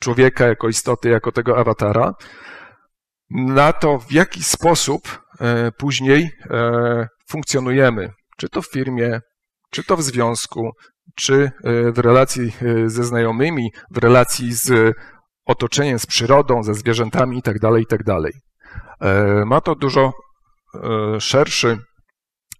człowieka, 0.00 0.46
jako 0.46 0.68
istoty, 0.68 1.08
jako 1.08 1.32
tego 1.32 1.58
awatara, 1.58 2.12
na 3.30 3.72
to, 3.72 3.98
w 3.98 4.12
jaki 4.12 4.42
sposób 4.42 5.22
e, 5.40 5.72
później 5.72 6.30
e, 6.50 7.08
funkcjonujemy, 7.28 8.10
czy 8.36 8.48
to 8.48 8.62
w 8.62 8.70
firmie, 8.70 9.20
czy 9.70 9.84
to 9.84 9.96
w 9.96 10.02
związku, 10.02 10.70
czy 11.16 11.50
w 11.92 11.98
relacji 11.98 12.52
ze 12.86 13.04
znajomymi, 13.04 13.72
w 13.90 13.98
relacji 13.98 14.54
z 14.54 14.96
otoczeniem, 15.46 15.98
z 15.98 16.06
przyrodą, 16.06 16.62
ze 16.62 16.74
zwierzętami 16.74 17.36
itd., 17.36 17.68
itd. 17.78 18.16
Ma 19.46 19.60
to 19.60 19.74
dużo 19.74 20.12
szerszy 21.18 21.78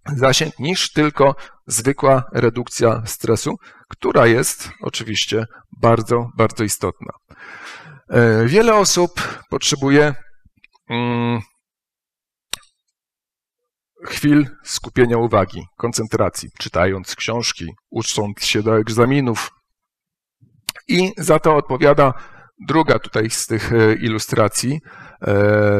zasięg 0.07 0.59
niż 0.59 0.91
tylko 0.91 1.35
zwykła 1.67 2.23
redukcja 2.33 3.01
stresu, 3.05 3.55
która 3.89 4.27
jest 4.27 4.69
oczywiście 4.81 5.45
bardzo, 5.81 6.29
bardzo 6.37 6.63
istotna. 6.63 7.13
E, 8.09 8.45
Wiele 8.45 8.75
osób 8.75 9.41
potrzebuje 9.49 10.15
mm, 10.89 11.41
chwil 14.05 14.47
skupienia 14.63 15.17
uwagi, 15.17 15.61
koncentracji, 15.77 16.49
czytając 16.59 17.15
książki, 17.15 17.73
ucząc 17.89 18.43
się 18.43 18.63
do 18.63 18.77
egzaminów. 18.79 19.49
I 20.87 21.11
za 21.17 21.39
to 21.39 21.55
odpowiada 21.55 22.13
druga 22.67 22.99
tutaj 22.99 23.29
z 23.29 23.47
tych 23.47 23.73
e, 23.73 23.93
ilustracji, 23.93 24.81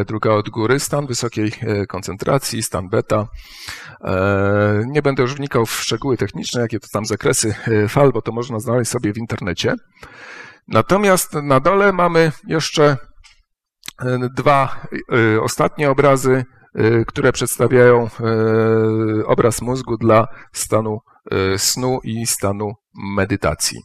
druga 0.06 0.32
od 0.32 0.50
góry, 0.50 0.80
stan 0.80 1.08
wysokiej 1.08 1.52
e, 1.62 1.86
koncentracji, 1.86 2.64
stan 2.64 2.90
beta. 2.90 3.28
E, 4.02 4.84
Nie 4.88 5.02
będę 5.02 5.22
już 5.22 5.36
wnikał 5.36 5.66
w 5.66 5.72
szczegóły 5.72 6.18
techniczne, 6.18 6.62
jakie 6.62 6.80
to 6.80 6.88
tam 6.94 7.06
zakresy 7.06 7.56
e, 7.68 7.88
fal, 7.88 8.12
bo 8.12 8.22
to 8.22 8.32
można 8.32 8.60
znaleźć 8.60 8.92
sobie 8.92 9.14
w 9.14 9.18
internecie. 9.18 9.76
Natomiast 10.68 11.34
na 11.34 11.60
dole 11.60 11.92
mamy 11.92 12.32
jeszcze 12.48 12.98
e, 14.02 14.20
dwa 14.36 14.88
e, 15.36 15.42
ostatnie 15.42 15.92
obrazy, 15.92 16.46
e, 16.76 17.06
które 17.06 17.32
przedstawiają 17.32 18.04
e, 18.08 19.26
obraz 19.26 19.62
mózgu 19.62 19.98
dla 19.98 20.28
stanu 20.54 21.00
e, 21.32 21.60
snu 21.60 22.00
i 22.04 22.26
stanu 22.28 22.72
medytacji. 23.16 23.80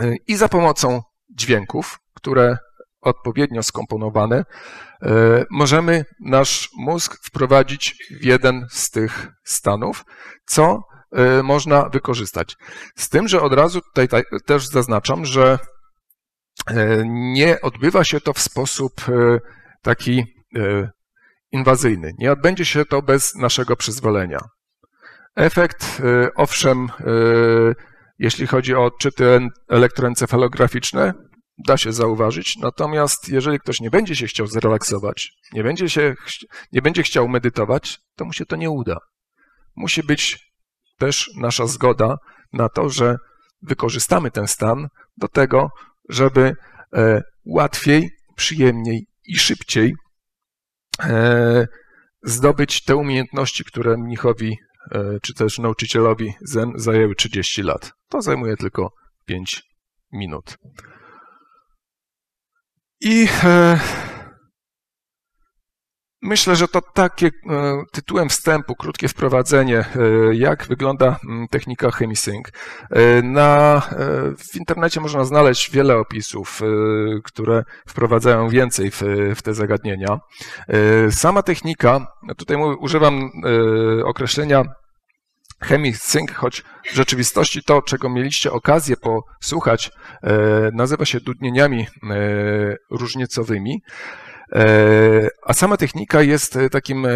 E, 0.00 0.14
I 0.26 0.36
za 0.36 0.48
pomocą 0.48 1.02
dźwięków, 1.38 1.98
które 2.14 2.58
odpowiednio 3.06 3.62
skomponowane, 3.62 4.44
e, 5.02 5.44
możemy 5.50 6.04
nasz 6.20 6.70
mózg 6.76 7.16
wprowadzić 7.26 7.94
w 8.20 8.24
jeden 8.24 8.66
z 8.70 8.90
tych 8.90 9.28
stanów, 9.44 10.04
co 10.46 10.82
e, 11.12 11.42
można 11.42 11.88
wykorzystać. 11.88 12.56
Z 12.96 13.08
tym, 13.08 13.28
że 13.28 13.40
od 13.42 13.52
razu 13.52 13.80
tutaj 13.80 14.08
ta- 14.08 14.38
też 14.46 14.66
zaznaczam, 14.66 15.24
że 15.24 15.58
e, 16.70 17.02
nie 17.06 17.60
odbywa 17.60 18.04
się 18.04 18.20
to 18.20 18.32
w 18.32 18.40
sposób 18.40 18.92
taki 19.82 20.24
inwazyjny. 21.52 22.12
Nie 22.18 22.32
odbędzie 22.32 22.64
się 22.64 22.84
to 22.84 23.02
bez 23.02 23.34
naszego 23.34 23.76
przyzwolenia. 23.76 24.38
Efekt, 25.36 26.02
owszem, 26.36 26.88
jeśli 28.18 28.46
chodzi 28.46 28.74
o 28.74 28.84
odczyty 28.84 29.28
en- 29.34 29.50
elektroencefalograficzne, 29.68 31.12
da 31.58 31.76
się 31.76 31.92
zauważyć. 31.92 32.56
Natomiast 32.56 33.28
jeżeli 33.28 33.58
ktoś 33.60 33.80
nie 33.80 33.90
będzie 33.90 34.16
się 34.16 34.26
chciał 34.26 34.46
zrelaksować, 34.46 35.32
nie 35.52 35.62
będzie, 35.62 35.88
się, 35.88 36.14
nie 36.72 36.82
będzie 36.82 37.02
chciał 37.02 37.28
medytować, 37.28 37.98
to 38.16 38.24
mu 38.24 38.32
się 38.32 38.46
to 38.46 38.56
nie 38.56 38.70
uda. 38.70 38.96
Musi 39.76 40.02
być 40.02 40.52
też 40.98 41.30
nasza 41.36 41.66
zgoda 41.66 42.16
na 42.52 42.68
to, 42.68 42.88
że 42.88 43.16
wykorzystamy 43.62 44.30
ten 44.30 44.46
stan 44.46 44.88
do 45.16 45.28
tego, 45.28 45.70
żeby 46.08 46.56
e, 46.92 47.22
łatwiej, 47.44 48.10
przyjemniej 48.36 49.06
i 49.24 49.38
szybciej 49.38 49.94
e, 51.02 51.66
zdobyć 52.22 52.84
te 52.84 52.96
umiejętności, 52.96 53.64
które 53.64 53.96
mnichowi 53.96 54.56
e, 54.92 55.18
czy 55.22 55.34
też 55.34 55.58
nauczycielowi 55.58 56.34
Zen 56.40 56.72
zajęły 56.74 57.14
30 57.14 57.62
lat. 57.62 57.92
To 58.08 58.22
zajmuje 58.22 58.56
tylko 58.56 58.92
5 59.26 59.62
minut. 60.12 60.58
I 63.00 63.28
e, 63.44 63.78
myślę, 66.22 66.56
że 66.56 66.68
to 66.68 66.80
takie 66.94 67.26
e, 67.26 67.30
tytułem 67.92 68.28
wstępu, 68.28 68.74
krótkie 68.74 69.08
wprowadzenie, 69.08 69.78
e, 69.78 69.84
jak 70.34 70.66
wygląda 70.66 71.16
mm, 71.28 71.48
technika 71.48 71.90
Chemisync. 71.90 72.46
E, 72.90 73.22
Na, 73.22 73.76
e, 73.76 73.80
w 74.38 74.56
internecie 74.56 75.00
można 75.00 75.24
znaleźć 75.24 75.70
wiele 75.70 75.96
opisów, 75.96 76.62
e, 76.62 76.66
które 77.24 77.62
wprowadzają 77.88 78.48
więcej 78.48 78.90
w, 78.90 79.02
w 79.36 79.42
te 79.42 79.54
zagadnienia. 79.54 80.18
Sama 81.10 81.42
technika, 81.42 82.06
tutaj 82.36 82.56
mówię, 82.56 82.76
używam 82.76 83.30
e, 84.00 84.04
określenia 85.60 85.92
Chemisync, 85.92 86.30
choć 86.30 86.62
w 86.92 86.94
rzeczywistości 86.94 87.62
to, 87.62 87.82
czego 87.82 88.08
mieliście 88.10 88.52
okazję 88.52 88.96
posłuchać, 88.96 89.90
e, 90.22 90.70
nazywa 90.72 91.04
się 91.04 91.20
dudnieniami 91.20 91.80
e, 91.80 91.86
różnicowymi, 92.90 93.82
E, 94.52 95.28
a 95.42 95.52
sama 95.52 95.76
technika 95.76 96.22
jest 96.22 96.58
takim 96.70 97.06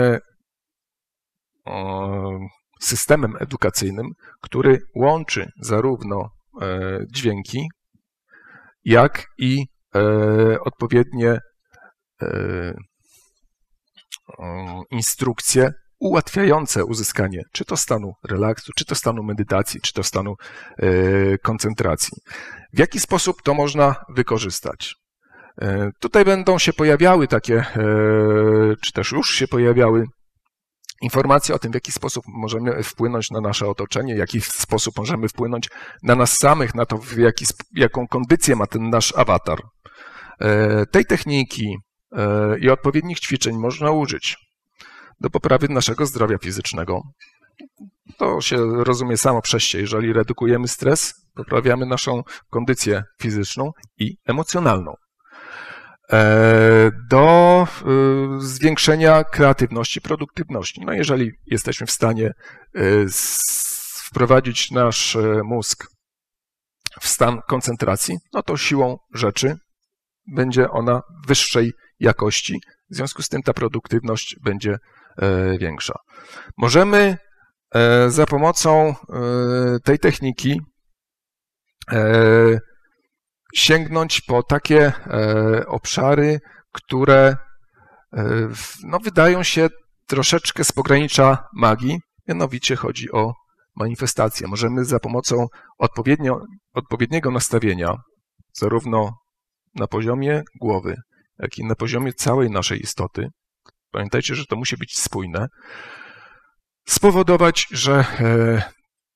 systemem 2.80 3.34
edukacyjnym, 3.40 4.06
który 4.40 4.78
łączy 4.94 5.50
zarówno 5.60 6.30
dźwięki, 7.14 7.68
jak 8.84 9.26
i 9.38 9.66
odpowiednie 10.60 11.38
instrukcje 14.90 15.72
ułatwiające 16.00 16.84
uzyskanie 16.84 17.42
czy 17.52 17.64
to 17.64 17.76
stanu 17.76 18.12
relaksu, 18.28 18.72
czy 18.76 18.84
to 18.84 18.94
stanu 18.94 19.22
medytacji, 19.22 19.80
czy 19.80 19.92
to 19.92 20.02
stanu 20.02 20.34
e, 20.78 21.38
koncentracji. 21.38 22.16
W 22.72 22.78
jaki 22.78 23.00
sposób 23.00 23.42
to 23.42 23.54
można 23.54 23.94
wykorzystać? 24.08 24.94
E, 25.62 25.90
Tutaj 26.00 26.24
będą 26.24 26.58
się 26.58 26.72
pojawiały 26.72 27.28
takie, 27.28 27.56
e, 27.56 27.66
czy 28.84 28.92
też 28.92 29.12
już 29.12 29.34
się 29.34 29.48
pojawiały 29.48 30.04
informacje 31.02 31.54
o 31.54 31.58
tym, 31.58 31.70
w 31.70 31.74
jaki 31.74 31.92
sposób 31.92 32.24
możemy 32.28 32.82
wpłynąć 32.82 33.30
na 33.30 33.40
nasze 33.40 33.66
otoczenie, 33.66 34.14
w 34.14 34.18
jaki 34.18 34.40
sposób 34.40 34.98
możemy 34.98 35.28
wpłynąć 35.28 35.68
na 36.02 36.14
nas 36.14 36.36
samych, 36.36 36.74
na 36.74 36.86
to, 36.86 36.98
w 36.98 37.16
jaki, 37.16 37.44
jaką 37.74 38.06
kondycję 38.06 38.56
ma 38.56 38.66
ten 38.66 38.90
nasz 38.90 39.16
awatar. 39.16 39.58
Tej 40.90 41.04
techniki 41.04 41.76
i 42.60 42.70
odpowiednich 42.70 43.20
ćwiczeń 43.20 43.56
można 43.56 43.90
użyć 43.90 44.36
do 45.20 45.30
poprawy 45.30 45.68
naszego 45.68 46.06
zdrowia 46.06 46.38
fizycznego. 46.38 47.02
To 48.18 48.40
się 48.40 48.84
rozumie 48.84 49.16
samo 49.16 49.42
przez. 49.42 49.72
Jeżeli 49.72 50.12
redukujemy 50.12 50.68
stres, 50.68 51.14
poprawiamy 51.34 51.86
naszą 51.86 52.22
kondycję 52.50 53.04
fizyczną 53.20 53.70
i 53.98 54.16
emocjonalną 54.26 54.94
e, 56.12 56.90
do 57.10 57.66
y, 58.38 58.40
zwiększenia 58.40 59.24
kreatywności, 59.24 60.00
produktywności. 60.00 60.80
No 60.84 60.92
jeżeli 60.92 61.30
jesteśmy 61.46 61.86
w 61.86 61.90
stanie 61.90 62.32
s- 63.04 64.02
wprowadzić 64.04 64.70
nasz 64.70 65.16
e, 65.16 65.40
mózg 65.44 65.86
w 67.00 67.08
stan 67.08 67.40
koncentracji, 67.48 68.18
no 68.32 68.42
to 68.42 68.56
siłą 68.56 68.98
rzeczy 69.14 69.56
będzie 70.34 70.70
ona 70.70 71.02
wyższej 71.26 71.72
jakości, 72.00 72.60
w 72.90 72.94
związku 72.94 73.22
z 73.22 73.28
tym 73.28 73.42
ta 73.42 73.52
produktywność 73.52 74.36
będzie 74.44 74.72
e, 74.72 74.78
większa. 75.58 75.94
Możemy 76.58 77.16
e, 77.74 78.10
za 78.10 78.26
pomocą 78.26 78.88
e, 78.88 78.94
tej 79.84 79.98
techniki 79.98 80.60
e, 81.92 82.60
sięgnąć 83.54 84.20
po 84.20 84.42
takie 84.42 84.92
e, 85.06 85.66
obszary, 85.66 86.40
które 86.72 87.36
e, 88.12 88.48
no, 88.84 88.98
wydają 88.98 89.42
się 89.42 89.68
troszeczkę 90.06 90.64
z 90.64 90.72
pogranicza 90.72 91.48
magii, 91.54 92.00
mianowicie 92.28 92.76
chodzi 92.76 93.12
o 93.12 93.32
manifestację. 93.76 94.48
Możemy 94.48 94.84
za 94.84 94.98
pomocą 94.98 95.46
odpowiedniego 96.74 97.30
nastawienia, 97.30 97.96
zarówno 98.52 99.12
na 99.74 99.86
poziomie 99.86 100.42
głowy, 100.60 100.96
jak 101.38 101.58
i 101.58 101.64
na 101.64 101.74
poziomie 101.74 102.12
całej 102.12 102.50
naszej 102.50 102.80
istoty, 102.80 103.28
pamiętajcie, 103.90 104.34
że 104.34 104.46
to 104.46 104.56
musi 104.56 104.76
być 104.76 104.98
spójne, 104.98 105.48
spowodować, 106.86 107.66
że 107.70 108.04
e, 108.20 108.62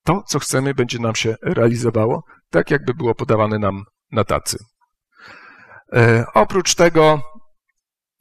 to, 0.04 0.22
co 0.26 0.38
chcemy, 0.38 0.74
będzie 0.74 0.98
nam 0.98 1.14
się 1.14 1.34
realizowało, 1.42 2.22
tak 2.50 2.70
jakby 2.70 2.94
było 2.94 3.14
podawane 3.14 3.58
nam 3.58 3.82
na 4.12 4.24
tacy. 4.24 4.58
E, 5.92 6.24
Oprócz 6.34 6.74
tego 6.74 7.22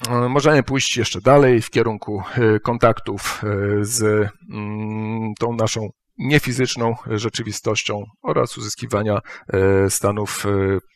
e, 0.09 0.29
możemy 0.29 0.63
pójść 0.63 0.97
jeszcze 0.97 1.21
dalej 1.21 1.61
w 1.61 1.69
kierunku 1.69 2.23
kontaktów 2.63 3.41
z 3.81 4.29
mm, 4.51 5.33
tą 5.39 5.53
naszą 5.55 5.89
niefizyczną 6.17 6.95
rzeczywistością 7.07 8.03
oraz 8.23 8.57
uzyskiwania 8.57 9.19
stanów 9.89 10.45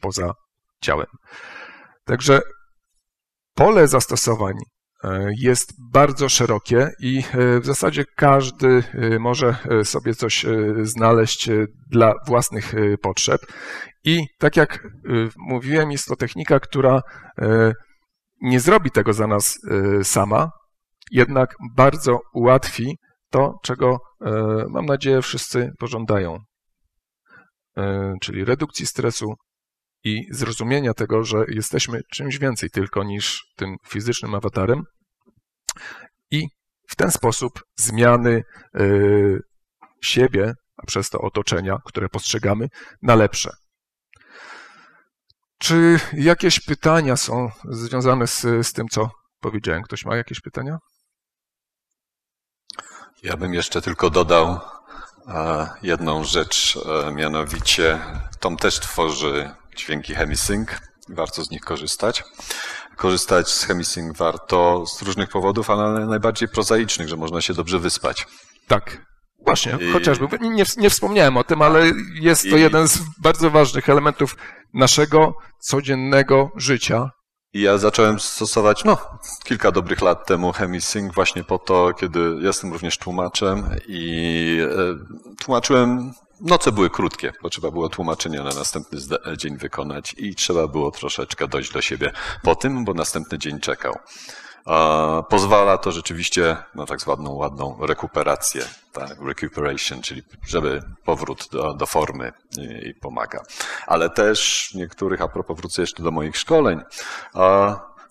poza 0.02 0.34
ciałem. 0.82 1.08
Także 2.06 2.42
pole 3.54 3.88
zastosowań 3.88 4.54
jest 5.40 5.74
bardzo 5.92 6.30
szerokie 6.30 6.90
i 7.00 7.24
e, 7.34 7.60
w 7.60 7.66
zasadzie 7.66 8.06
każdy 8.16 8.84
e, 8.94 9.20
może 9.20 9.56
e, 9.70 9.86
sobie 9.86 10.16
coś 10.16 10.46
e, 10.46 10.50
znaleźć 10.82 11.50
e, 11.50 11.66
dla 11.92 12.14
własnych 12.28 12.74
e, 12.74 12.98
potrzeb. 12.98 13.42
I 14.04 14.26
tak 14.40 14.58
jak 14.58 14.76
e, 14.76 14.80
mówiłem, 15.38 15.92
jest 15.92 16.06
to 16.06 16.16
technika, 16.16 16.60
która 16.60 17.02
e, 17.42 17.74
nie 18.42 18.60
zrobi 18.60 18.92
tego 18.92 19.14
za 19.14 19.28
nas 19.28 19.58
e, 19.72 20.04
sama, 20.04 20.52
jednak 21.12 21.56
bardzo 21.76 22.20
ułatwi 22.34 22.98
to, 23.32 23.54
czego 23.64 24.00
e, 24.22 24.32
mam 24.70 24.86
nadzieję 24.86 25.22
wszyscy 25.22 25.72
pożądają, 25.80 26.40
E, 27.78 28.14
czyli 28.22 28.46
redukcji 28.46 28.86
stresu 28.88 29.34
i 30.08 30.28
zrozumienia 30.32 30.94
tego, 30.94 31.24
że 31.24 31.38
jesteśmy 31.48 32.02
czymś 32.14 32.38
więcej 32.38 32.70
tylko 32.70 33.04
niż 33.04 33.46
tym 33.56 33.76
fizycznym 33.88 34.36
awatarem 34.36 34.84
i 36.32 36.48
w 36.90 36.96
ten 36.96 37.12
sposób 37.12 37.64
zmiany 37.76 38.44
e, 38.76 38.84
siebie, 40.02 40.54
a 40.78 40.86
przez 40.86 41.10
to 41.10 41.20
otoczenia, 41.20 41.78
które 41.86 42.10
postrzegamy, 42.10 42.68
na 43.02 43.16
lepsze. 43.16 43.50
Czy 45.60 46.00
jakieś 46.14 46.60
pytania 46.60 47.18
są 47.18 47.50
związane 47.70 48.28
z, 48.28 48.42
z 48.42 48.74
tym, 48.74 48.88
co 48.88 49.10
powiedziałem? 49.40 49.84
Ktoś 49.84 50.06
ma 50.06 50.16
jakieś 50.16 50.42
pytania? 50.42 50.78
Ja 53.24 53.38
bym 53.38 53.54
jeszcze 53.54 53.82
tylko 53.82 54.10
dodał 54.10 54.60
e, 55.28 55.70
jedną 55.84 56.24
rzecz, 56.24 56.80
e, 56.86 57.12
mianowicie 57.12 58.00
Tom 58.40 58.58
też 58.58 58.80
tworzy 58.80 59.52
dźwięki 59.78 60.16
HemiSync, 60.16 60.70
warto 61.10 61.44
z 61.44 61.52
nich 61.52 61.62
korzystać. 61.62 62.24
Korzystać 62.96 63.50
z 63.50 63.64
HemiSync 63.64 64.18
warto 64.18 64.86
z 64.86 65.02
różnych 65.02 65.30
powodów, 65.30 65.70
ale 65.70 66.06
najbardziej 66.06 66.50
prozaicznych, 66.50 67.08
że 67.08 67.16
można 67.18 67.42
się 67.42 67.54
dobrze 67.54 67.80
wyspać. 67.80 68.26
Tak. 68.68 69.06
Właśnie, 69.46 69.78
I- 69.82 69.92
chociażby. 69.94 70.28
Nie, 70.42 70.64
nie 70.78 70.90
wspomniałem 70.90 71.38
o 71.38 71.44
tym, 71.44 71.62
ale 71.62 71.92
jest 72.22 72.50
to 72.50 72.58
I- 72.58 72.62
jeden 72.62 72.88
z 72.88 73.00
bardzo 73.22 73.52
ważnych 73.52 73.90
elementów 73.90 74.36
naszego 74.74 75.34
codziennego 75.62 76.50
życia. 76.56 77.10
I 77.54 77.62
ja 77.62 77.78
zacząłem 77.78 78.20
stosować, 78.20 78.84
no, 78.84 78.98
kilka 79.44 79.72
dobrych 79.72 80.02
lat 80.02 80.26
temu 80.28 80.52
HemiSync 80.52 81.14
właśnie 81.16 81.44
po 81.44 81.60
to, 81.60 81.94
kiedy 81.94 82.20
jestem 82.42 82.74
również 82.74 82.98
tłumaczem 82.98 83.70
i 83.88 84.60
e, 84.62 85.46
tłumaczyłem, 85.46 86.12
noce 86.42 86.72
były 86.72 86.90
krótkie, 86.90 87.34
bo 87.42 87.50
trzeba 87.50 87.72
było 87.72 87.90
tłumaczenie 87.90 88.38
na 88.38 88.54
następny 88.54 89.00
dzień 89.38 89.58
wykonać 89.58 90.16
i 90.18 90.36
trzeba 90.36 90.68
było 90.68 90.92
troszeczkę 90.92 91.48
dojść 91.48 91.72
do 91.72 91.82
siebie 91.82 92.12
po 92.44 92.56
tym, 92.56 92.86
bo 92.86 92.94
następny 92.94 93.40
dzień 93.40 93.60
czekał. 93.60 93.94
Pozwala 95.30 95.78
to 95.78 95.92
rzeczywiście 95.92 96.58
na 96.76 96.86
tak 96.86 97.02
zwaną 97.02 97.34
ładną 97.34 97.78
rekuperację, 97.82 98.62
tak, 98.92 99.22
recuperation, 99.22 100.02
czyli 100.02 100.24
żeby 100.48 100.82
powrót 101.06 101.48
do, 101.52 101.74
do 101.74 101.86
formy 101.86 102.32
i, 102.84 102.94
pomaga. 102.94 103.44
Ale 103.88 104.10
też 104.10 104.72
niektórych, 104.76 105.22
a 105.22 105.28
propos 105.28 105.58
wrócę 105.58 105.82
jeszcze 105.82 106.04
do 106.04 106.12
moich 106.12 106.38
szkoleń, 106.38 106.82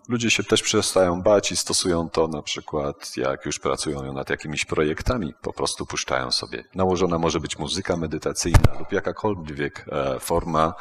ludzie 0.08 0.30
się 0.30 0.44
też 0.44 0.62
przestają 0.62 1.22
bać 1.22 1.52
i 1.52 1.56
stosują 1.56 2.10
to 2.10 2.28
na 2.28 2.42
przykład, 2.42 3.16
jak 3.16 3.46
już 3.46 3.58
pracują 3.58 4.12
nad 4.12 4.30
jakimiś 4.30 4.64
projektami, 4.64 5.34
po 5.42 5.52
prostu 5.52 5.86
puszczają 5.86 6.30
sobie. 6.30 6.64
Nałożona 6.74 7.18
może 7.18 7.40
być 7.40 7.58
muzyka 7.58 7.96
medytacyjna 7.96 8.78
lub 8.78 8.92
jakakolwiek 8.92 9.84
e, 9.92 10.20
forma 10.20 10.74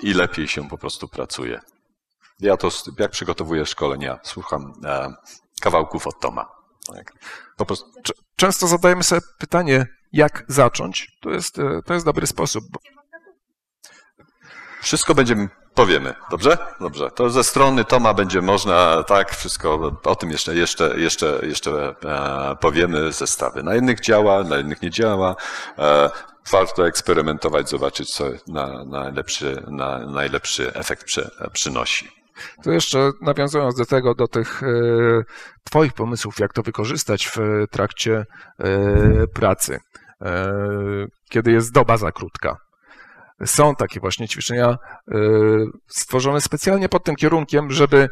i 0.00 0.14
lepiej 0.14 0.48
się 0.48 0.68
po 0.68 0.78
prostu 0.78 1.08
pracuje. 1.08 1.60
Ja 2.40 2.56
to, 2.56 2.68
jak 2.98 3.10
przygotowuję 3.10 3.66
szkolenia, 3.66 4.18
słucham 4.22 4.72
e, 4.84 5.14
kawałków 5.60 6.06
od 6.06 6.20
Toma. 6.20 6.48
Tak. 6.94 7.12
Prostu, 7.66 7.86
Często 8.36 8.66
zadajemy 8.66 9.02
sobie 9.02 9.20
pytanie, 9.38 9.86
jak 10.12 10.44
zacząć. 10.48 11.18
To 11.20 11.30
jest, 11.30 11.58
e, 11.58 11.82
to 11.86 11.94
jest 11.94 12.06
dobry 12.06 12.26
sposób. 12.26 12.64
bo 12.70 12.78
wszystko 14.82 15.14
będziemy, 15.14 15.48
powiemy, 15.74 16.14
dobrze? 16.30 16.58
Dobrze. 16.80 17.10
To 17.10 17.30
ze 17.30 17.44
strony 17.44 17.84
Toma 17.84 18.14
będzie 18.14 18.42
można, 18.42 19.02
tak, 19.02 19.30
wszystko, 19.30 19.92
o 20.04 20.16
tym 20.16 20.30
jeszcze, 20.30 20.54
jeszcze, 20.54 21.00
jeszcze, 21.00 21.40
jeszcze 21.42 21.94
e, 22.04 22.56
powiemy, 22.60 23.12
zestawy. 23.12 23.62
Na 23.62 23.74
jednych 23.74 24.00
działa, 24.00 24.44
na 24.44 24.58
innych 24.58 24.82
nie 24.82 24.90
działa. 24.90 25.36
E, 25.78 26.10
warto 26.50 26.86
eksperymentować, 26.86 27.68
zobaczyć, 27.68 28.14
co 28.14 28.24
na, 28.48 28.84
najlepszy, 28.84 29.62
na, 29.66 29.98
najlepszy 29.98 30.74
efekt 30.74 31.04
przy, 31.04 31.30
przynosi. 31.52 32.08
To 32.64 32.72
jeszcze 32.72 33.10
nawiązując 33.20 33.74
do 33.74 33.86
tego, 33.86 34.14
do 34.14 34.28
tych 34.28 34.62
e, 34.62 34.66
Twoich 35.64 35.92
pomysłów, 35.92 36.38
jak 36.38 36.52
to 36.52 36.62
wykorzystać 36.62 37.26
w 37.28 37.38
trakcie 37.70 38.24
pracy, 39.34 39.78
kiedy 41.30 41.52
jest 41.52 41.72
doba 41.72 41.96
za 41.96 42.12
krótka. 42.12 42.56
Są 43.44 43.74
takie 43.74 44.00
właśnie 44.00 44.28
ćwiczenia 44.28 44.66
e, 44.68 44.76
stworzone 45.88 46.40
specjalnie 46.40 46.88
pod 46.88 47.04
tym 47.04 47.16
kierunkiem, 47.16 47.70
żeby 47.70 48.08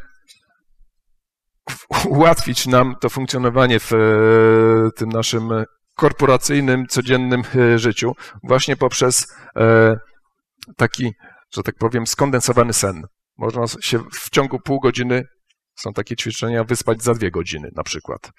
ułatwić 2.09 2.67
nam 2.67 2.95
to 3.01 3.09
funkcjonowanie 3.09 3.81
w 3.81 3.93
e, 3.93 3.99
tym 4.97 5.09
naszym 5.09 5.49
korporacyjnym, 5.97 6.87
codziennym 6.87 7.43
e, 7.57 7.79
życiu, 7.79 8.13
właśnie 8.43 8.77
poprzez 8.77 9.35
taki, 10.77 11.13
że 11.55 11.63
tak 11.63 11.75
powiem, 11.79 12.07
skondensowany 12.07 12.73
sen. 12.73 13.03
Można 13.39 13.67
się 13.81 13.99
w 14.13 14.31
ciągu 14.31 14.59
pół 14.61 14.81
godziny, 14.81 15.25
są 15.83 15.93
takie 15.93 16.17
ćwiczenia, 16.17 16.65
wyspać 16.65 17.03
za 17.03 17.15
dwie 17.15 17.31
godziny 17.31 17.71
na 17.77 17.83
przykład. 17.83 18.31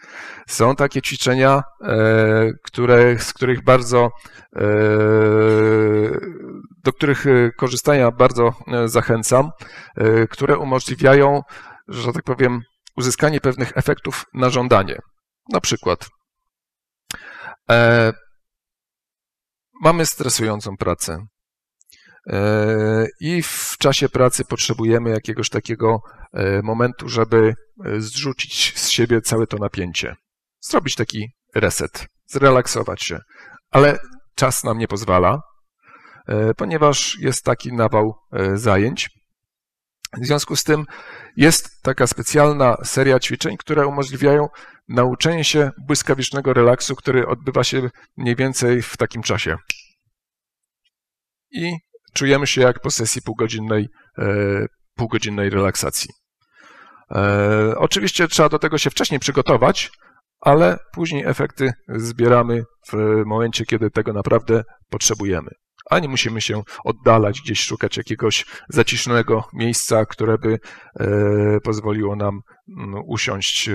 Są 0.47 0.75
takie 0.75 1.01
ćwiczenia, 1.01 1.63
e, 1.81 2.51
które, 2.63 3.19
z 3.19 3.33
których 3.33 3.63
bardzo, 3.63 4.11
e, 4.55 4.61
do 6.83 6.93
których 6.93 7.27
e, 7.27 7.51
korzystania 7.51 8.11
bardzo 8.11 8.53
zachęcam, 8.85 9.51
które 10.29 10.57
umożliwiają, 10.57 11.41
że 11.87 12.13
tak 12.13 12.23
powiem, 12.23 12.61
uzyskanie 12.97 13.41
pewnych 13.41 13.71
efektów 13.77 14.25
na 14.33 14.49
żądanie. 14.49 14.99
Na 15.49 15.61
przykład 15.61 16.09
mamy 19.81 20.05
stresującą 20.05 20.77
pracę, 20.77 21.25
I 23.19 23.43
w 23.43 23.75
czasie 23.79 24.09
pracy 24.09 24.45
potrzebujemy 24.45 25.09
jakiegoś 25.09 25.49
takiego 25.49 26.01
e, 26.33 26.61
momentu, 26.61 27.09
żeby 27.09 27.53
e, 27.85 28.01
zrzucić 28.01 28.79
z 28.79 28.89
siebie 28.89 29.21
całe 29.21 29.47
to 29.47 29.57
napięcie. 29.57 30.15
Zrobić 30.59 30.95
taki 30.95 31.31
reset, 31.55 32.07
zrelaksować 32.25 33.03
się. 33.03 33.19
Ale 33.71 33.99
czas 34.35 34.63
nam 34.63 34.77
nie 34.77 34.87
pozwala, 34.87 35.41
e, 36.27 36.53
ponieważ 36.53 37.17
jest 37.19 37.43
taki 37.45 37.73
nawał 37.73 38.13
e, 38.31 38.57
zajęć. 38.57 39.09
W 40.21 40.25
związku 40.25 40.55
z 40.55 40.63
tym 40.63 40.85
jest 41.37 41.81
taka 41.81 42.07
specjalna 42.07 42.77
seria 42.83 43.19
ćwiczeń, 43.19 43.57
które 43.57 43.87
umożliwiają 43.87 44.47
nauczenie 44.87 45.43
się 45.43 45.71
błyskawicznego 45.87 46.53
relaksu, 46.53 46.95
który 46.95 47.27
odbywa 47.27 47.63
się 47.63 47.89
mniej 48.17 48.35
więcej 48.35 48.81
w 48.81 48.97
takim 48.97 49.23
czasie. 49.23 49.55
I 51.51 51.73
czujemy 52.13 52.47
się 52.47 52.61
jak 52.61 52.79
po 52.79 52.91
sesji 52.91 53.21
półgodzinnej, 53.21 53.87
e, 54.17 54.65
półgodzinnej 54.95 55.49
relaksacji. 55.49 56.09
E, 57.15 57.73
oczywiście 57.77 58.27
trzeba 58.27 58.49
do 58.49 58.59
tego 58.59 58.77
się 58.77 58.89
wcześniej 58.89 59.19
przygotować, 59.19 59.91
ale 60.39 60.77
później 60.93 61.23
efekty 61.25 61.71
zbieramy 61.87 62.63
w 62.91 63.23
momencie, 63.25 63.65
kiedy 63.65 63.89
tego 63.89 64.13
naprawdę 64.13 64.63
potrzebujemy. 64.89 65.51
A 65.89 65.99
nie 65.99 66.07
musimy 66.07 66.41
się 66.41 66.61
oddalać, 66.85 67.41
gdzieś 67.41 67.61
szukać 67.61 67.97
jakiegoś 67.97 68.45
zaciszonego 68.69 69.43
miejsca, 69.53 70.05
które 70.05 70.37
by 70.37 70.59
e, 70.99 71.07
pozwoliło 71.63 72.15
nam 72.15 72.39
mm, 72.77 73.01
usiąść 73.07 73.69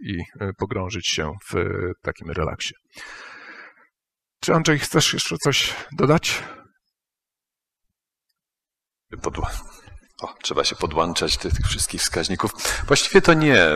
i 0.00 0.18
pogrążyć 0.58 1.06
się 1.06 1.32
w 1.50 1.54
takim 2.02 2.30
relaksie. 2.30 2.74
Czy 4.40 4.54
Andrzej, 4.54 4.78
chcesz 4.78 5.12
jeszcze 5.12 5.36
coś 5.44 5.74
dodać? 5.98 6.42
Podła... 9.22 9.50
O, 10.22 10.34
trzeba 10.42 10.64
się 10.64 10.76
podłączać 10.76 11.36
tych, 11.36 11.54
tych 11.54 11.66
wszystkich 11.66 12.00
wskaźników. 12.00 12.50
Właściwie 12.86 13.22
to 13.22 13.34
nie. 13.34 13.66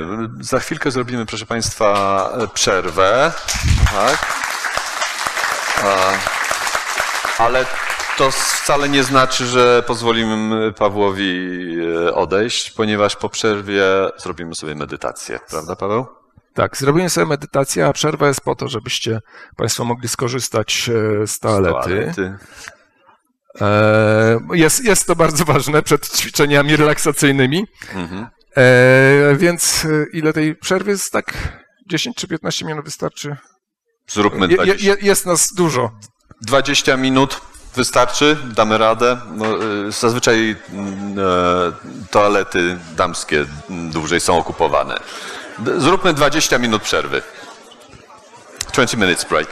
Za 0.41 0.61
chwilkę 0.61 0.91
zrobimy, 0.91 1.27
proszę 1.27 1.47
Państwa, 1.47 2.31
przerwę. 2.55 3.33
Tak. 3.93 4.27
Ale 7.39 7.67
to 8.17 8.31
wcale 8.31 8.89
nie 8.89 9.05
znaczy, 9.05 9.47
że 9.47 9.83
pozwolimy 9.87 10.73
Pawłowi 10.73 11.49
e, 12.07 12.15
odejść, 12.15 12.71
ponieważ 12.71 13.17
po 13.17 13.29
przerwie 13.29 13.85
zrobimy 14.17 14.55
sobie 14.55 14.75
medytację. 14.75 15.41
Prawda, 15.51 15.77
Paweł? 15.77 16.07
Tak, 16.55 16.77
zrobimy 16.77 17.11
sobie 17.11 17.27
medytację, 17.27 17.87
a 17.87 17.93
przerwa 17.93 18.29
jest 18.29 18.41
po 18.41 18.55
to, 18.55 18.69
żebyście 18.69 19.21
Państwo 19.57 19.85
mogli 19.85 20.09
skorzystać 20.09 20.91
e, 21.23 21.27
z 21.27 21.39
toalety. 21.39 21.73
Toalety. 21.73 22.39
E, 23.61 24.39
Jest, 24.53 24.85
jest 24.85 25.07
to 25.07 25.17
bardzo 25.17 25.45
ważne 25.45 25.83
przed 25.83 26.17
ćwiczeniami 26.17 26.77
relaksacyjnymi. 26.77 27.67
Mhm. 27.95 28.27
E, 28.57 29.37
więc 29.37 29.85
e, 29.85 29.89
ile 30.13 30.33
tej 30.33 30.57
przerwy 30.57 30.91
jest 30.91 31.13
tak? 31.13 31.35
10 31.87 32.17
czy 32.17 32.29
15 32.29 32.65
minut 32.65 32.85
wystarczy? 32.85 33.37
Zróbmy 34.09 34.47
Je, 34.47 34.57
20, 34.57 34.87
je, 34.87 34.97
jest 35.03 35.27
nas 35.27 35.55
dużo. 35.55 35.91
20 36.41 36.97
minut. 36.97 37.41
Wystarczy? 37.77 38.37
Damy 38.45 38.79
radę? 38.79 39.21
No, 39.33 39.47
zazwyczaj 39.89 40.57
mm, 40.73 41.19
e, 41.19 41.23
toalety 42.11 42.79
damskie 42.97 43.47
dłużej 43.69 44.21
są 44.21 44.39
okupowane. 44.39 44.97
Zróbmy 45.77 46.15
20 46.15 46.59
minut 46.59 46.83
przerwy. 46.83 47.23
20 48.73 48.97
minutes 48.97 49.25
break. 49.25 49.49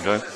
Okay? 0.00 0.33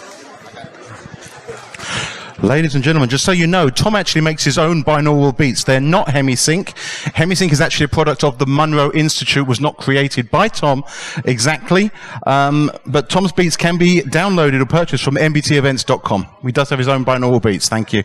Ladies 2.43 2.77
and 2.77 2.85
gentlemen, 2.85 3.09
just 3.09 3.25
so 3.25 3.33
you 3.33 3.49
know, 3.49 3.69
Tom 3.69 3.97
actually 3.97 4.21
makes 4.21 4.45
his 4.45 4.59
own 4.59 4.85
binaural 4.85 5.37
beats. 5.37 5.65
They're 5.65 5.81
not 5.81 6.07
Hemisync. 6.07 6.67
Hemisync 7.15 7.51
is 7.51 7.61
actually 7.61 7.87
a 7.87 7.89
product 7.89 8.23
of 8.23 8.39
the 8.39 8.47
Monroe 8.47 8.93
Institute, 8.93 9.45
was 9.45 9.61
not 9.61 9.77
created 9.77 10.31
by 10.31 10.47
Tom 10.47 10.85
exactly. 11.25 11.91
Um, 12.27 12.71
but 12.87 13.11
Tom's 13.11 13.33
beats 13.33 13.57
can 13.57 13.77
be 13.77 14.03
downloaded 14.03 14.63
or 14.63 14.67
purchased 14.67 15.03
from 15.03 15.17
mbtevents.com. 15.17 16.29
He 16.43 16.53
does 16.53 16.71
have 16.71 16.79
his 16.79 16.87
own 16.87 17.05
binaural 17.05 17.43
beats. 17.43 17.69
Thank 17.69 17.93
you. 17.93 18.05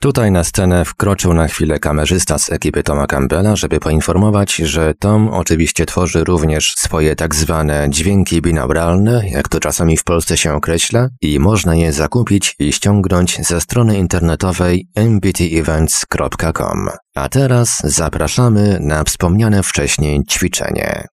Tutaj 0.00 0.30
na 0.30 0.44
scenę 0.44 0.84
wkroczył 0.84 1.34
na 1.34 1.48
chwilę 1.48 1.78
kamerzysta 1.78 2.38
z 2.38 2.52
ekipy 2.52 2.82
Toma 2.82 3.06
Campbella, 3.06 3.56
żeby 3.56 3.80
poinformować, 3.80 4.54
że 4.54 4.94
Tom 4.94 5.28
oczywiście 5.28 5.86
tworzy 5.86 6.24
również 6.24 6.74
swoje 6.74 7.16
tak 7.16 7.34
zwane 7.34 7.86
dźwięki 7.90 8.42
binauralne, 8.42 9.28
jak 9.28 9.48
to 9.48 9.60
czasami 9.60 9.96
w 9.96 10.04
Polsce 10.04 10.36
się 10.36 10.54
określa, 10.54 11.08
i 11.20 11.38
można 11.38 11.74
je 11.74 11.92
zakupić 11.92 12.54
i 12.58 12.72
ściągnąć 12.72 13.46
ze 13.46 13.60
strony 13.60 13.98
internetowej 13.98 14.88
mbtevents.com. 14.96 16.88
A 17.14 17.28
teraz 17.28 17.80
zapraszamy 17.84 18.78
na 18.80 19.04
wspomniane 19.04 19.62
wcześniej 19.62 20.24
ćwiczenie. 20.30 21.06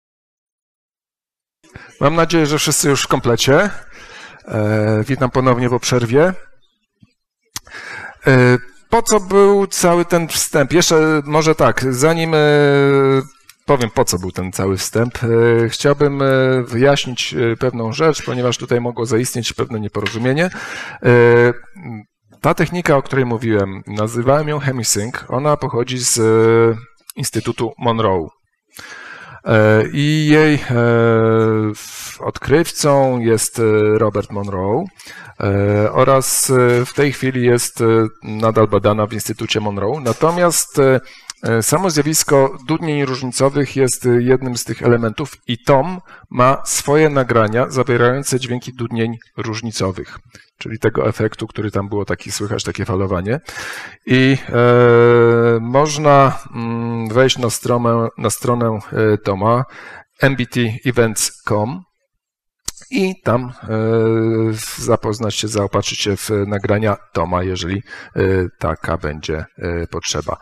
Mam 2.00 2.14
nadzieję, 2.14 2.46
że 2.46 2.58
wszyscy 2.58 2.88
już 2.88 3.02
w 3.02 3.08
komplecie. 3.08 3.70
E, 4.48 5.04
witam 5.08 5.30
ponownie 5.30 5.70
po 5.70 5.80
przerwie. 5.80 6.32
E, 8.26 8.58
po 8.92 9.02
co 9.02 9.20
był 9.20 9.66
cały 9.66 10.04
ten 10.04 10.28
wstęp? 10.28 10.72
Jeszcze 10.72 11.22
może 11.24 11.54
tak, 11.54 11.94
zanim 11.94 12.34
e, 12.34 12.38
powiem 13.66 13.90
po 13.90 14.04
co 14.04 14.18
był 14.18 14.32
ten 14.32 14.52
cały 14.52 14.76
wstęp, 14.76 15.18
e, 15.24 15.68
chciałbym 15.68 16.22
e, 16.22 16.26
wyjaśnić 16.62 17.34
pewną 17.58 17.92
rzecz, 17.92 18.22
ponieważ 18.24 18.58
tutaj 18.58 18.80
mogło 18.80 19.06
zaistnieć 19.06 19.52
pewne 19.52 19.80
nieporozumienie. 19.80 20.50
Ta 22.40 22.54
technika, 22.54 22.96
o 22.96 23.02
której 23.02 23.24
mówiłem, 23.24 23.82
nazywałem 23.86 24.48
ją 24.48 24.58
Hemisync. 24.58 25.14
Ona 25.28 25.56
pochodzi 25.56 25.98
z 25.98 26.20
Instytutu 27.16 27.72
Monroe. 27.78 28.28
I 29.92 30.28
jej 30.30 30.58
odkrywcą 32.20 33.18
jest 33.18 33.60
Robert 33.98 34.30
Monroe 34.30 34.84
oraz 35.92 36.50
e, 36.50 36.84
w 36.86 36.92
tej 36.94 37.12
chwili 37.12 37.46
jest 37.46 37.80
e, 37.80 37.84
nadal 38.22 38.68
badana 38.68 39.06
w 39.06 39.12
Instytucie 39.12 39.60
Monroe. 39.60 40.00
Natomiast 40.00 40.78
e, 40.78 41.00
e, 41.42 41.62
samo 41.62 41.90
zjawisko 41.90 42.56
dudnień 42.66 43.04
różnicowych 43.04 43.76
jest 43.76 44.06
e, 44.06 44.22
jednym 44.22 44.56
z 44.56 44.64
tych 44.64 44.82
elementów 44.82 45.32
i 45.46 45.58
Tom 45.58 46.00
ma 46.30 46.62
swoje 46.64 47.08
nagrania 47.10 47.70
zawierające 47.70 48.40
dźwięki 48.40 48.72
dudnień 48.72 49.16
różnicowych, 49.36 50.18
czyli 50.58 50.78
tego 50.78 51.08
efektu, 51.08 51.46
który 51.46 51.70
tam 51.70 51.88
było 51.88 52.04
taki 52.04 52.32
słychać, 52.32 52.64
takie 52.64 52.84
falowanie. 52.84 53.40
I 54.06 54.36
e, 54.48 55.58
można 55.60 56.38
mm, 56.54 57.08
wejść 57.08 57.38
na 57.38 57.50
stronę, 57.50 58.08
na 58.18 58.30
stronę 58.30 58.78
e, 58.92 59.18
Toma 59.18 59.64
mbtevents.com 60.22 61.91
i 62.92 63.22
tam 63.22 63.52
e, 63.62 63.68
zapoznać 64.78 65.34
się, 65.34 65.48
zaopatrzyć 65.48 66.00
się 66.00 66.16
w 66.16 66.30
nagrania 66.46 66.96
Toma, 67.12 67.42
jeżeli 67.42 67.82
e, 68.16 68.22
taka 68.58 68.96
będzie 68.96 69.44
e, 69.58 69.86
potrzeba. 69.86 70.36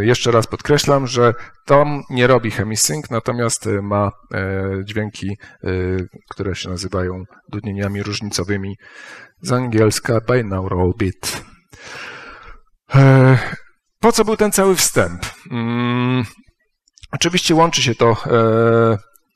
Jeszcze 0.00 0.30
raz 0.30 0.46
podkreślam, 0.46 1.06
że 1.06 1.34
Tom 1.66 2.02
nie 2.10 2.26
robi 2.26 2.50
hemisync, 2.50 3.10
natomiast 3.10 3.68
ma 3.82 4.10
dźwięki, 4.84 5.38
które 6.30 6.54
się 6.54 6.70
nazywają 6.70 7.24
dudnieniami 7.48 8.02
różnicowymi 8.02 8.76
z 9.42 9.52
angielska 9.52 10.20
binaural 10.32 10.92
beat. 10.98 11.42
Po 14.00 14.12
co 14.12 14.24
był 14.24 14.36
ten 14.36 14.52
cały 14.52 14.76
wstęp? 14.76 15.26
Mm, 15.50 16.24
Oczywiście 17.12 17.54
łączy 17.54 17.82
się 17.82 17.94
to 17.94 18.16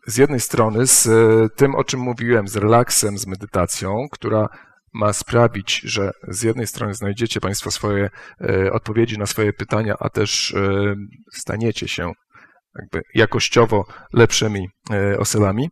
z 0.07 0.17
jednej 0.17 0.41
strony 0.41 0.87
z 0.87 1.07
e, 1.07 1.49
tym, 1.57 1.75
o 1.75 1.85
czym 1.85 2.01
mówiłem, 2.01 2.49
z 2.49 2.57
relaksem, 2.57 3.19
z 3.19 3.27
medytacją, 3.27 4.07
która 4.13 4.49
ma 4.95 5.13
sprawić, 5.13 5.81
że 5.85 6.11
z 6.29 6.43
jednej 6.43 6.67
strony 6.67 6.95
znajdziecie 6.95 7.41
Państwo 7.41 7.71
swoje 7.71 8.11
e, 8.41 8.73
odpowiedzi 8.73 9.19
na 9.19 9.27
swoje 9.27 9.53
pytania, 9.53 9.95
a 10.01 10.09
też 10.09 10.55
e, 10.55 10.95
staniecie 11.33 11.89
się 11.89 12.13
jakby 12.79 13.03
jakościowo 13.15 13.85
lepszymi 14.13 14.69
osobami. 15.19 15.71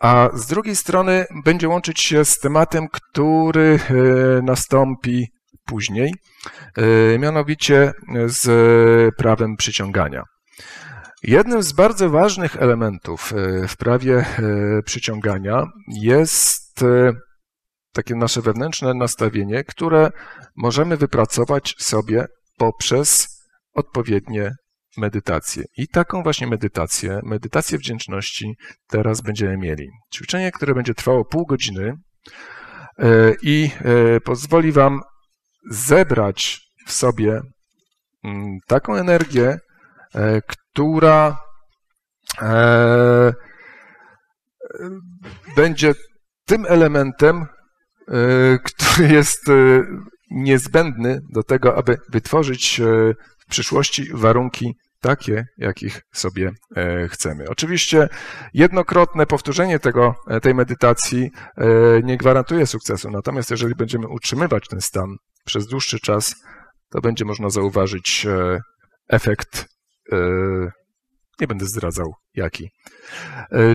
A 0.00 0.28
z 0.34 0.46
drugiej 0.46 0.76
strony 0.76 1.24
będzie 1.44 1.68
łączyć 1.68 2.00
się 2.00 2.24
z 2.24 2.38
tematem, 2.38 2.86
który 2.92 3.80
nastąpi 4.42 5.26
później, 5.64 6.14
mianowicie 7.18 7.92
z 8.26 9.14
prawem 9.16 9.56
przyciągania. 9.56 10.22
Jednym 11.22 11.62
z 11.62 11.72
bardzo 11.72 12.10
ważnych 12.10 12.56
elementów 12.56 13.32
e, 13.32 13.68
w 13.68 13.76
prawie 13.76 14.16
e, 14.18 14.82
przyciągania 14.82 15.66
jest 15.88 16.82
e, 16.82 17.12
takie 17.92 18.14
nasze 18.14 18.42
wewnętrzne 18.42 18.94
nastawienie, 18.94 19.64
które 19.64 20.10
możemy 20.56 20.96
wypracować 20.96 21.74
sobie 21.78 22.26
poprzez 22.56 23.28
odpowiednie 23.74 24.54
medytacje. 24.96 25.64
I 25.76 25.88
taką 25.88 26.22
właśnie 26.22 26.46
medytację, 26.46 27.20
medytację 27.22 27.78
wdzięczności 27.78 28.54
teraz 28.88 29.20
będziemy 29.20 29.56
mieli. 29.56 29.88
Ćwiczenie, 30.14 30.52
które 30.52 30.74
będzie 30.74 30.94
trwało 30.94 31.24
pół 31.24 31.46
godziny 31.46 31.94
i 33.42 33.70
pozwoli 34.24 34.72
Wam 34.72 35.00
zebrać 35.70 36.60
w 36.86 36.92
sobie 36.92 37.40
mm, 38.24 38.58
taką 38.66 38.94
energię, 38.94 39.58
która 40.78 41.36
e, 42.42 43.32
będzie 45.56 45.94
tym 46.44 46.66
elementem, 46.68 47.36
e, 47.36 47.46
który 48.64 49.08
jest 49.08 49.48
e, 49.48 49.52
niezbędny 50.30 51.20
do 51.30 51.42
tego, 51.42 51.76
aby 51.76 51.98
wytworzyć 52.12 52.80
w 53.40 53.50
przyszłości 53.50 54.08
warunki 54.14 54.74
takie, 55.00 55.44
jakich 55.58 56.00
sobie 56.12 56.50
chcemy. 57.08 57.44
Oczywiście 57.48 58.08
jednokrotne 58.54 59.26
powtórzenie 59.26 59.78
tego, 59.78 60.14
tej 60.42 60.54
medytacji 60.54 61.30
nie 62.02 62.16
gwarantuje 62.16 62.66
sukcesu, 62.66 63.10
natomiast 63.10 63.50
jeżeli 63.50 63.74
będziemy 63.74 64.08
utrzymywać 64.08 64.68
ten 64.68 64.80
stan 64.80 65.16
przez 65.44 65.66
dłuższy 65.66 66.00
czas, 66.00 66.34
to 66.90 67.00
będzie 67.00 67.24
można 67.24 67.50
zauważyć 67.50 68.26
efekt, 69.08 69.77
nie 71.40 71.46
będę 71.46 71.66
zdradzał 71.66 72.14
jaki. 72.34 72.70
E, 73.52 73.74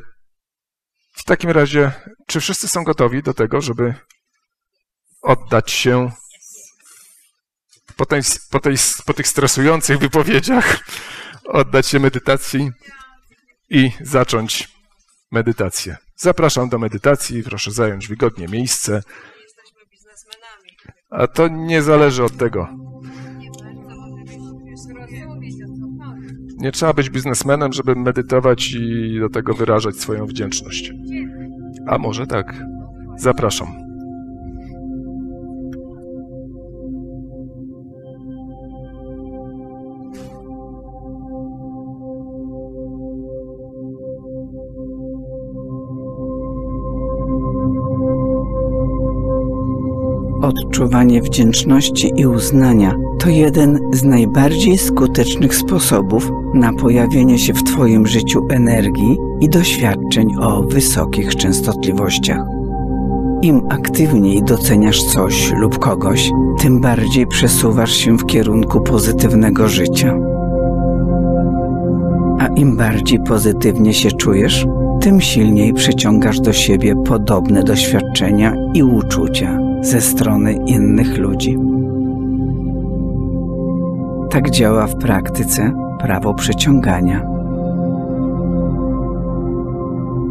W 1.16 1.24
takim 1.24 1.50
razie, 1.50 1.92
czy 2.28 2.40
wszyscy 2.40 2.68
są 2.68 2.84
gotowi 2.84 3.24
do 3.24 3.34
tego, 3.34 3.62
żeby 3.62 3.94
oddać 5.22 5.72
się 5.72 6.12
po, 7.96 8.06
tej, 8.06 8.22
po, 8.52 8.60
tej, 8.60 8.76
po 9.06 9.14
tych 9.14 9.28
stresujących 9.28 10.00
wypowiedziach, 10.00 10.80
oddać 11.46 11.88
się 11.88 12.00
medytacji 12.00 12.72
i 13.70 13.92
zacząć 14.02 14.70
medytację. 15.32 15.98
Zapraszam 16.16 16.70
do 16.70 16.80
medytacji, 16.80 17.44
proszę 17.44 17.72
zająć 17.72 18.08
wygodnie 18.08 18.48
miejsce. 18.48 19.02
A 21.10 21.28
to 21.28 21.48
nie 21.48 21.82
zależy 21.82 22.24
od 22.24 22.38
tego. 22.38 22.70
Nie 26.64 26.72
trzeba 26.72 26.94
być 26.94 27.10
biznesmenem, 27.10 27.74
żeby 27.74 27.96
medytować 27.96 28.72
i 28.72 29.20
do 29.20 29.30
tego 29.30 29.54
wyrażać 29.54 29.96
swoją 29.96 30.26
wdzięczność. 30.26 30.94
A 31.88 31.98
może 31.98 32.28
tak. 32.28 32.66
Zapraszam. 33.18 33.68
Odczuwanie 50.42 51.22
wdzięczności 51.22 52.12
i 52.16 52.26
uznania 52.26 52.96
to 53.24 53.30
jeden 53.30 53.80
z 53.94 54.04
najbardziej 54.04 54.78
skutecznych 54.78 55.56
sposobów 55.56 56.32
na 56.54 56.74
pojawienie 56.74 57.40
się 57.40 57.54
w 57.54 57.64
Twoim 57.64 58.08
życiu 58.08 58.48
energii 58.50 59.18
i 59.42 59.50
doświadczeń 59.50 60.28
o 60.40 60.64
wysokich 60.64 61.36
częstotliwościach. 61.36 62.46
Im 63.42 63.62
aktywniej 63.70 64.44
doceniasz 64.44 65.04
coś 65.04 65.54
lub 65.58 65.80
kogoś, 65.80 66.32
tym 66.60 66.82
bardziej 66.82 67.28
przesuwasz 67.28 67.92
się 67.92 68.18
w 68.18 68.26
kierunku 68.26 68.82
pozytywnego 68.82 69.68
życia. 69.68 70.18
A 72.40 72.48
im 72.48 72.78
bardziej 72.78 73.20
pozytywnie 73.20 73.94
się 73.94 74.12
czujesz, 74.12 74.66
tym 75.02 75.22
silniej 75.22 75.74
przyciągasz 75.74 76.40
do 76.40 76.54
siebie 76.54 76.96
podobne 77.06 77.64
doświadczenia 77.64 78.56
i 78.74 78.84
uczucia 78.84 79.60
ze 79.82 80.02
strony 80.02 80.54
innych 80.54 81.18
ludzi. 81.18 81.73
Tak 84.34 84.50
działa 84.50 84.88
w 84.88 84.96
praktyce 84.96 85.74
prawo 86.00 86.34
przyciągania. 86.34 87.26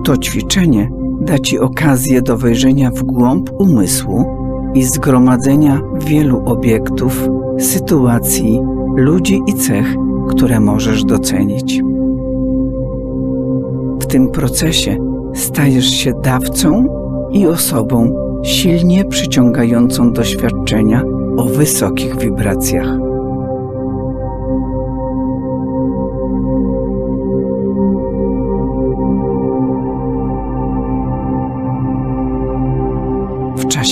To 0.04 0.16
ćwiczenie 0.16 0.90
da 1.20 1.38
Ci 1.38 1.58
okazję 1.58 2.22
do 2.22 2.36
wejrzenia 2.36 2.90
w 2.90 3.02
głąb 3.02 3.50
umysłu 3.58 4.24
i 4.74 4.84
zgromadzenia 4.84 5.80
wielu 6.06 6.42
obiektów, 6.44 7.28
sytuacji, 7.58 8.60
ludzi 8.96 9.40
i 9.46 9.54
cech, 9.54 9.94
które 10.28 10.60
możesz 10.60 11.04
docenić. 11.04 11.82
W 14.00 14.06
tym 14.06 14.30
procesie 14.30 14.96
stajesz 15.34 15.90
się 15.90 16.12
dawcą 16.22 16.84
i 17.32 17.46
osobą 17.46 18.14
silnie 18.42 19.04
przyciągającą 19.04 20.12
doświadczenia 20.12 21.02
o 21.36 21.44
wysokich 21.44 22.16
wibracjach. 22.18 23.01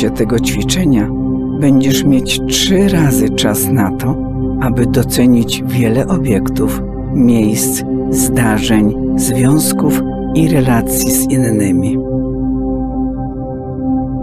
Czasie 0.00 0.10
tego 0.10 0.38
ćwiczenia 0.38 1.08
będziesz 1.60 2.04
mieć 2.04 2.40
trzy 2.48 2.88
razy 2.88 3.30
czas 3.30 3.68
na 3.68 3.90
to, 3.96 4.16
aby 4.60 4.86
docenić 4.86 5.62
wiele 5.66 6.06
obiektów, 6.06 6.82
miejsc, 7.14 7.82
zdarzeń, 8.10 8.94
związków 9.16 10.00
i 10.34 10.48
relacji 10.48 11.10
z 11.10 11.30
innymi. 11.30 11.98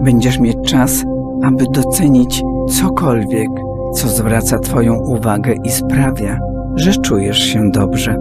Będziesz 0.04 0.40
mieć 0.40 0.58
czas, 0.66 1.04
aby 1.44 1.66
docenić 1.72 2.42
cokolwiek, 2.70 3.50
co 3.94 4.08
zwraca 4.08 4.60
Twoją 4.60 4.96
uwagę 4.96 5.56
i 5.64 5.70
sprawia, 5.70 6.40
że 6.76 6.94
czujesz 6.94 7.40
się 7.40 7.72
dobrze. 7.72 8.18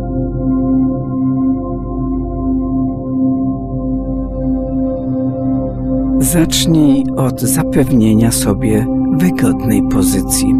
Zacznij 6.33 7.05
od 7.16 7.41
zapewnienia 7.41 8.33
sobie 8.33 8.87
wygodnej 9.12 9.83
pozycji. 9.83 10.55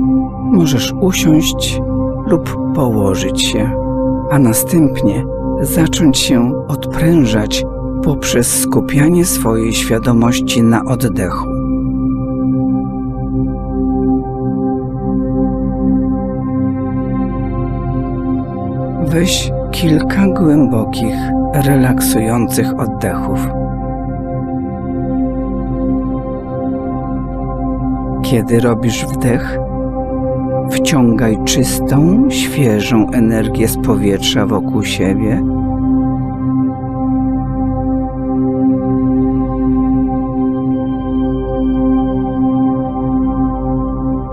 Możesz 0.53 0.95
usiąść 1.01 1.81
lub 2.27 2.57
położyć 2.75 3.43
się, 3.43 3.71
a 4.31 4.39
następnie 4.39 5.25
zacząć 5.61 6.19
się 6.19 6.53
odprężać 6.69 7.65
poprzez 8.05 8.61
skupianie 8.61 9.25
swojej 9.25 9.73
świadomości 9.73 10.63
na 10.63 10.85
oddechu. 10.85 11.49
Weź 19.07 19.51
kilka 19.71 20.27
głębokich, 20.27 21.17
relaksujących 21.55 22.81
oddechów. 22.81 23.66
Kiedy 28.31 28.61
robisz 28.61 29.07
wdech, 29.07 29.59
wciągaj 30.71 31.39
czystą, 31.45 32.27
świeżą 32.31 33.11
energię 33.11 33.69
z 33.69 33.77
powietrza 33.77 34.47
wokół 34.47 34.85
siebie. 34.85 35.43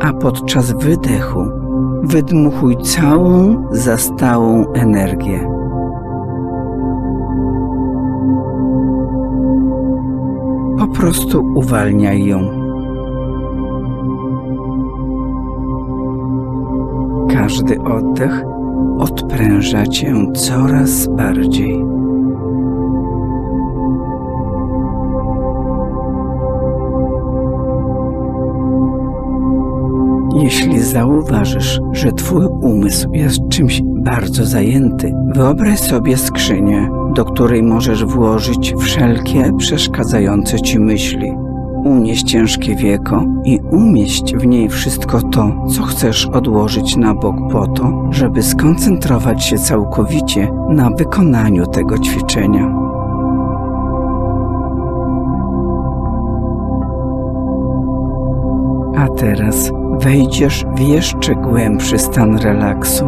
A 0.02 0.14
podczas 0.14 0.72
wydechu 0.72 1.46
wydmuchuj 2.04 2.78
całą 2.78 3.64
zastałą 3.72 4.74
energię. 4.74 5.40
Po 10.80 10.88
prostu 10.88 11.46
uwalniaj 11.56 12.26
ją. 12.26 12.63
Każdy 17.54 17.82
oddech 17.82 18.44
odpręża 19.00 19.86
cię 19.86 20.16
coraz 20.36 21.08
bardziej. 21.08 21.86
Jeśli 30.36 30.80
zauważysz, 30.80 31.82
że 31.92 32.12
Twój 32.12 32.46
umysł 32.46 33.10
jest 33.12 33.40
czymś 33.50 33.82
bardzo 33.86 34.46
zajęty, 34.46 35.14
wyobraź 35.36 35.80
sobie 35.80 36.18
skrzynię, 36.18 36.90
do 37.16 37.26
której 37.26 37.64
możesz 37.64 38.06
włożyć 38.06 38.74
wszelkie 38.80 39.52
przeszkadzające 39.58 40.62
Ci 40.62 40.80
myśli. 40.80 41.32
Unieś 41.84 42.24
ciężkie 42.24 42.76
wieko 42.76 43.24
i 43.46 43.60
umieść 43.72 44.36
w 44.36 44.46
niej 44.46 44.70
wszystko 44.70 45.22
to, 45.22 45.66
co 45.68 45.84
chcesz 45.84 46.26
odłożyć 46.26 46.96
na 46.96 47.14
bok 47.14 47.36
po 47.52 47.68
to, 47.68 48.08
żeby 48.12 48.44
skoncentrować 48.44 49.46
się 49.46 49.58
całkowicie 49.58 50.52
na 50.70 50.90
wykonaniu 50.90 51.66
tego 51.66 51.98
ćwiczenia. 51.98 52.76
A 58.98 59.08
teraz 59.08 59.72
wejdziesz 60.00 60.66
w 60.76 60.80
jeszcze 60.80 61.36
głębszy 61.36 61.98
stan 61.98 62.38
relaksu, 62.38 63.06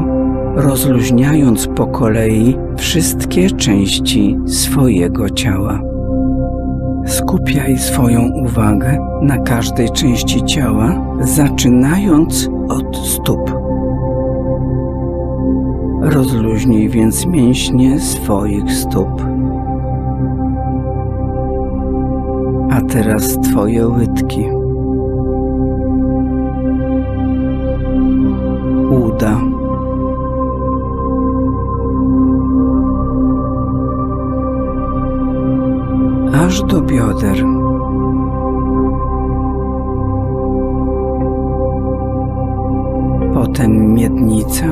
rozluźniając 0.56 1.68
po 1.68 1.88
kolei 1.88 2.58
wszystkie 2.78 3.50
części 3.50 4.38
swojego 4.48 5.30
ciała. 5.30 5.95
Skupiaj 7.06 7.78
swoją 7.78 8.32
uwagę 8.32 8.98
na 9.22 9.38
każdej 9.38 9.90
części 9.90 10.44
ciała, 10.44 11.18
zaczynając 11.22 12.50
od 12.70 12.98
stóp. 12.98 13.56
Rozluźnij 16.02 16.90
więc 16.90 17.26
mięśnie 17.26 18.00
swoich 18.00 18.74
stóp. 18.74 19.22
A 22.72 22.82
teraz 22.82 23.38
Twoje 23.38 23.88
łydki. 23.88 24.65
Aż 36.56 36.64
do 36.64 36.82
bioder. 36.82 37.46
Potem 43.34 43.94
miednica. 43.94 44.66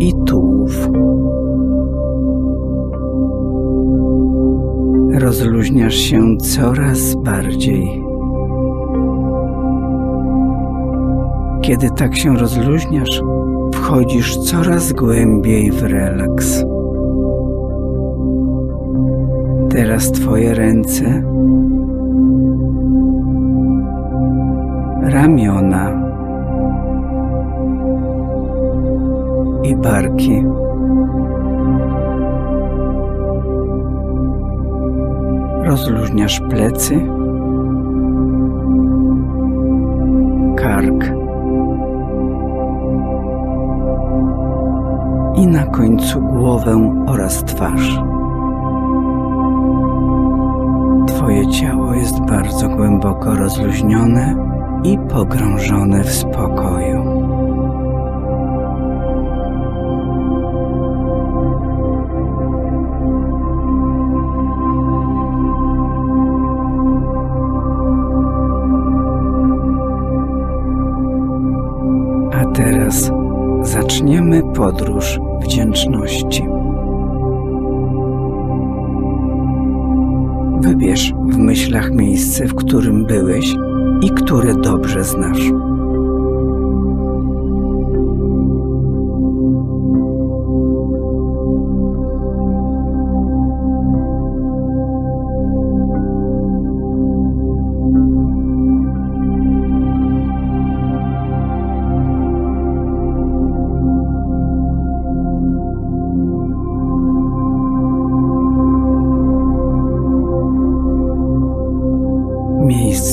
I 0.00 0.14
tułów. 0.26 0.88
Rozluźniasz 5.12 5.94
się 5.94 6.36
coraz 6.36 7.14
bardziej. 7.14 8.04
Kiedy 11.60 11.90
tak 11.90 12.16
się 12.16 12.36
rozluźniasz, 12.36 13.22
wchodzisz 13.88 14.36
coraz 14.36 14.92
głębiej 14.92 15.70
w 15.70 15.82
relaks. 15.82 16.64
Teraz 19.70 20.12
Twoje 20.12 20.54
ręce, 20.54 21.22
ramiona 25.02 26.10
i 29.62 29.76
barki. 29.76 30.44
Rozluźniasz 35.64 36.40
plecy 36.40 37.17
końcu 45.78 46.20
głowę 46.20 47.04
oraz 47.06 47.44
twarz. 47.44 48.00
Twoje 51.06 51.50
ciało 51.50 51.94
jest 51.94 52.20
bardzo 52.20 52.68
głęboko 52.68 53.34
rozluźnione 53.34 54.36
i 54.84 54.98
pogrążone 54.98 56.04
w 56.04 56.10
spokoju. 56.10 57.02
A 72.32 72.44
teraz 72.54 73.10
zaczniemy 73.62 74.42
podróż 74.42 75.17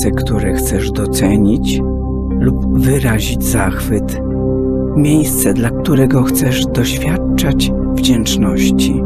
Miejsce, 0.06 0.24
które 0.24 0.54
chcesz 0.54 0.92
docenić 0.92 1.82
lub 2.40 2.80
wyrazić 2.80 3.44
zachwyt. 3.44 4.22
Miejsce, 4.96 5.54
dla 5.54 5.70
którego 5.70 6.24
chcesz 6.24 6.66
doświadczać 6.66 7.72
wdzięczności. 7.96 9.02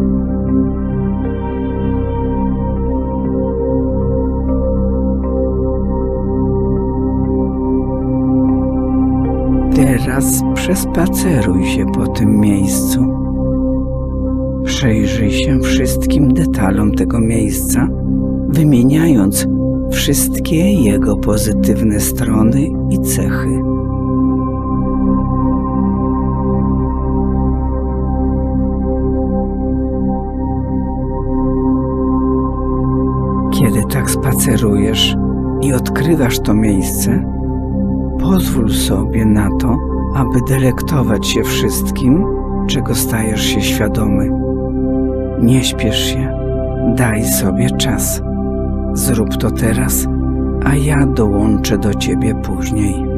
Teraz 9.76 10.44
przespaceruj 10.54 11.66
się 11.66 11.86
po 11.86 12.08
tym 12.08 12.40
miejscu. 12.40 13.00
Przejrzyj 14.66 15.32
się 15.32 15.60
wszystkim 15.60 16.34
detalom 16.34 16.92
tego 16.92 17.20
miejsca, 17.20 17.88
wymieniając 18.50 19.49
wszystkie 19.92 20.74
jego 20.74 21.18
pozytywne 21.18 22.00
strony 22.00 22.62
i 22.90 23.00
cechy. 23.00 23.62
Kiedy 33.60 33.84
tak 33.90 34.12
spacerujesz 34.12 35.16
i 35.62 35.74
odkrywasz 35.74 36.40
to 36.40 36.54
miejsce, 36.54 37.26
pozwól 38.20 38.70
sobie 38.70 39.26
na 39.26 39.50
to, 39.60 39.78
aby 40.16 40.40
delektować 40.48 41.28
się 41.28 41.44
wszystkim, 41.44 42.26
czego 42.68 42.96
stajesz 42.96 43.44
się 43.44 43.62
świadomy. 43.62 44.30
Nie 45.42 45.64
śpiesz 45.64 46.06
się, 46.06 46.34
daj 46.96 47.26
sobie 47.26 47.70
czas. 47.70 48.22
Zrób 48.94 49.38
to 49.38 49.52
teraz, 49.52 50.06
a 50.66 50.76
ja 50.76 51.06
dołączę 51.06 51.78
do 51.78 51.94
ciebie 51.94 52.36
później. 52.36 53.09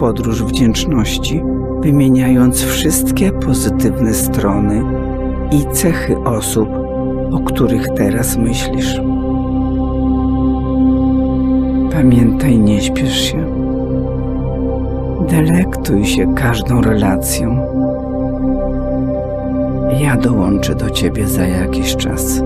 Podróż 0.00 0.42
wdzięczności, 0.42 1.42
wymieniając 1.80 2.62
wszystkie 2.62 3.32
pozytywne 3.32 4.14
strony 4.14 4.84
i 5.52 5.74
cechy 5.74 6.18
osób, 6.18 6.68
o 7.32 7.40
których 7.40 7.88
teraz 7.88 8.36
myślisz. 8.36 9.00
Pamiętaj, 11.92 12.58
nie 12.58 12.80
śpiesz 12.80 13.20
się. 13.20 13.46
Delektuj 15.30 16.04
się 16.04 16.34
każdą 16.34 16.80
relacją. 16.80 17.56
Ja 20.00 20.16
dołączę 20.16 20.74
do 20.74 20.90
ciebie 20.90 21.26
za 21.26 21.46
jakiś 21.46 21.96
czas. 21.96 22.42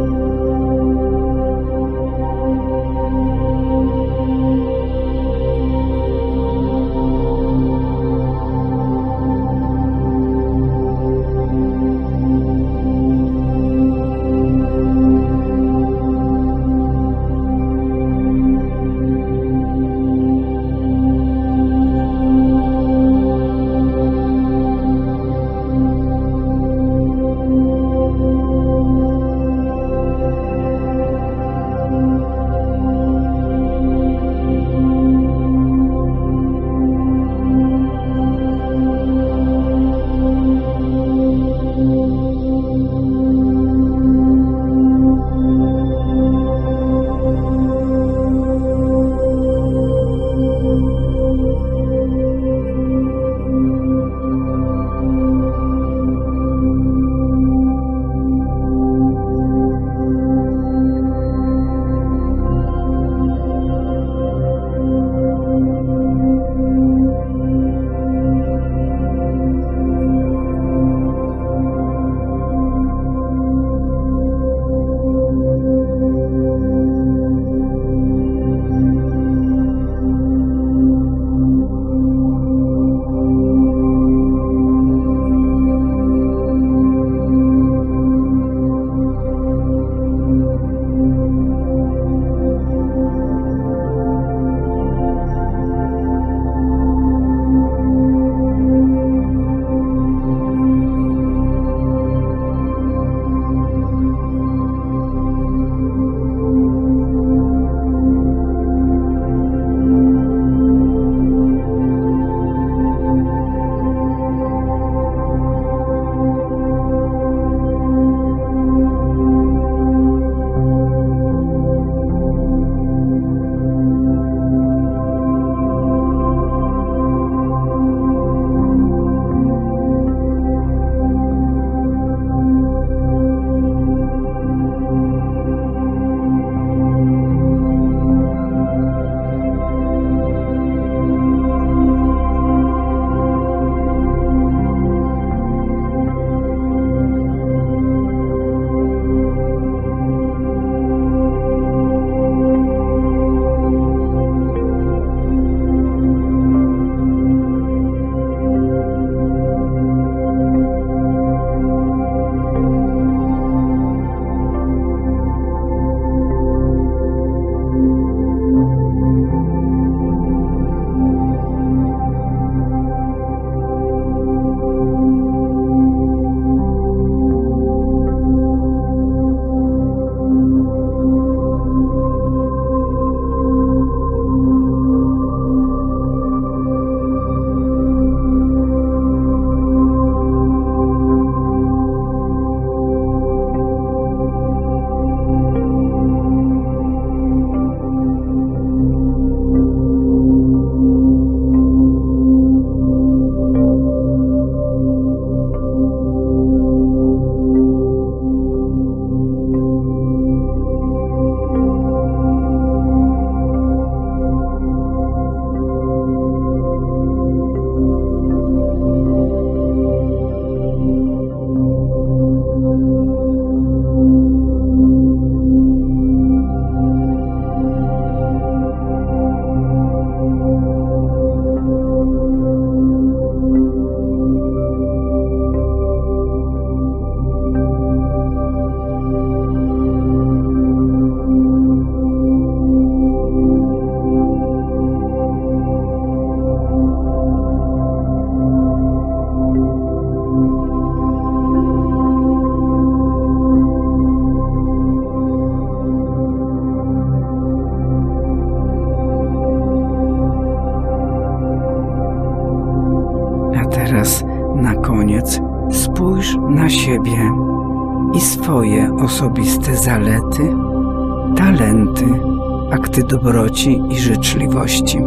Dobroci 273.55 273.81
i 273.91 273.99
życzliwości. 273.99 274.99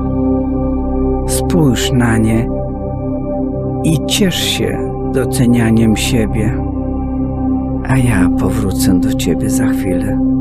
Spójrz 1.27 1.91
na 1.91 2.17
nie 2.17 2.47
i 3.83 4.05
ciesz 4.05 4.43
się 4.43 4.93
docenianiem 5.13 5.97
siebie, 5.97 6.57
a 7.83 7.97
ja 7.97 8.29
powrócę 8.39 8.99
do 8.99 9.13
ciebie 9.13 9.49
za 9.49 9.67
chwilę. 9.67 10.36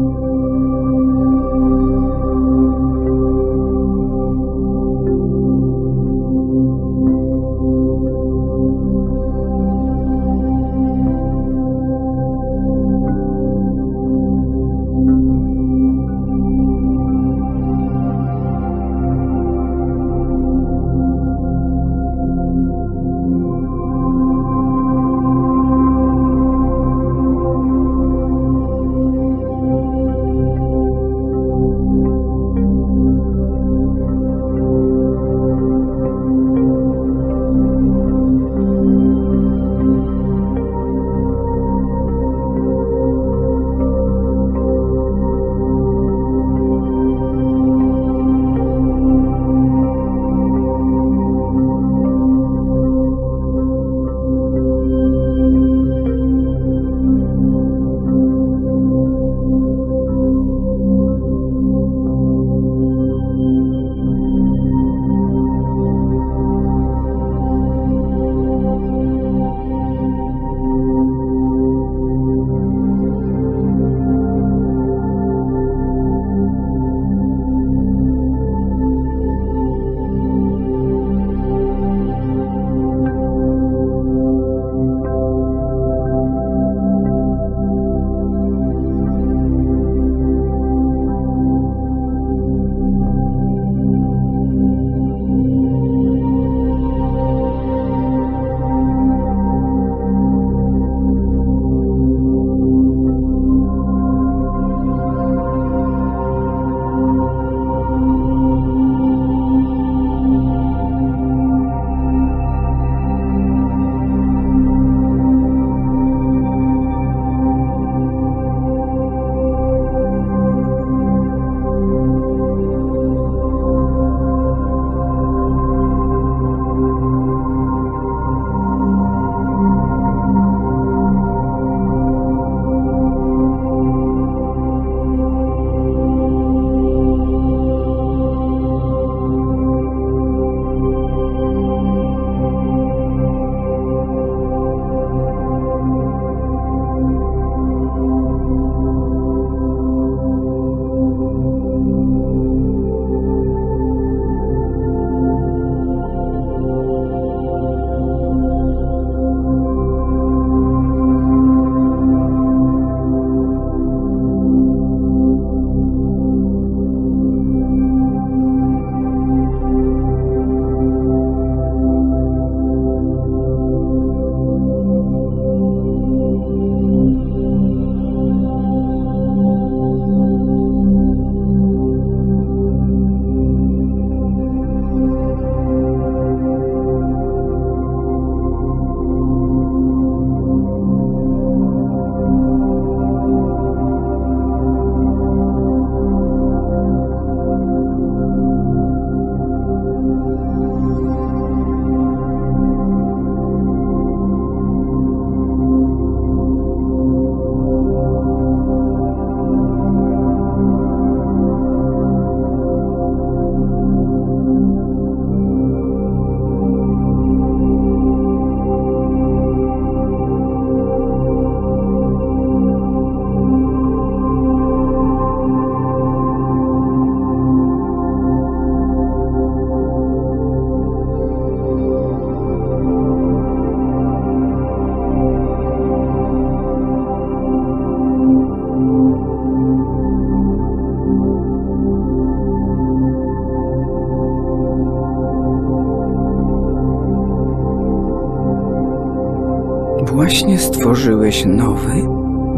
Właśnie 250.26 250.58
stworzyłeś 250.58 251.44
nowy, 251.44 252.02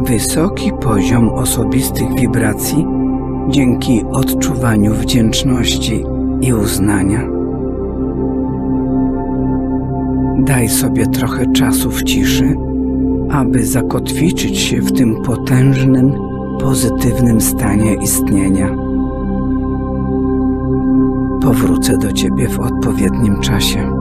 wysoki 0.02 0.72
poziom 0.80 1.28
osobistych 1.28 2.14
wibracji 2.20 2.86
dzięki 3.48 4.04
odczuwaniu 4.12 4.94
wdzięczności 4.94 6.04
i 6.40 6.52
uznania. 6.52 7.20
Daj 10.38 10.68
sobie 10.68 11.06
trochę 11.06 11.52
czasu 11.52 11.90
w 11.90 12.02
ciszy, 12.02 12.56
aby 13.30 13.66
zakotwiczyć 13.66 14.58
się 14.58 14.80
w 14.80 14.92
tym 14.92 15.22
potężnym, 15.22 16.12
pozytywnym 16.60 17.40
stanie 17.40 17.94
istnienia. 17.94 18.76
Powrócę 21.42 21.98
do 21.98 22.12
Ciebie 22.12 22.48
w 22.48 22.60
odpowiednim 22.60 23.40
czasie. 23.40 23.97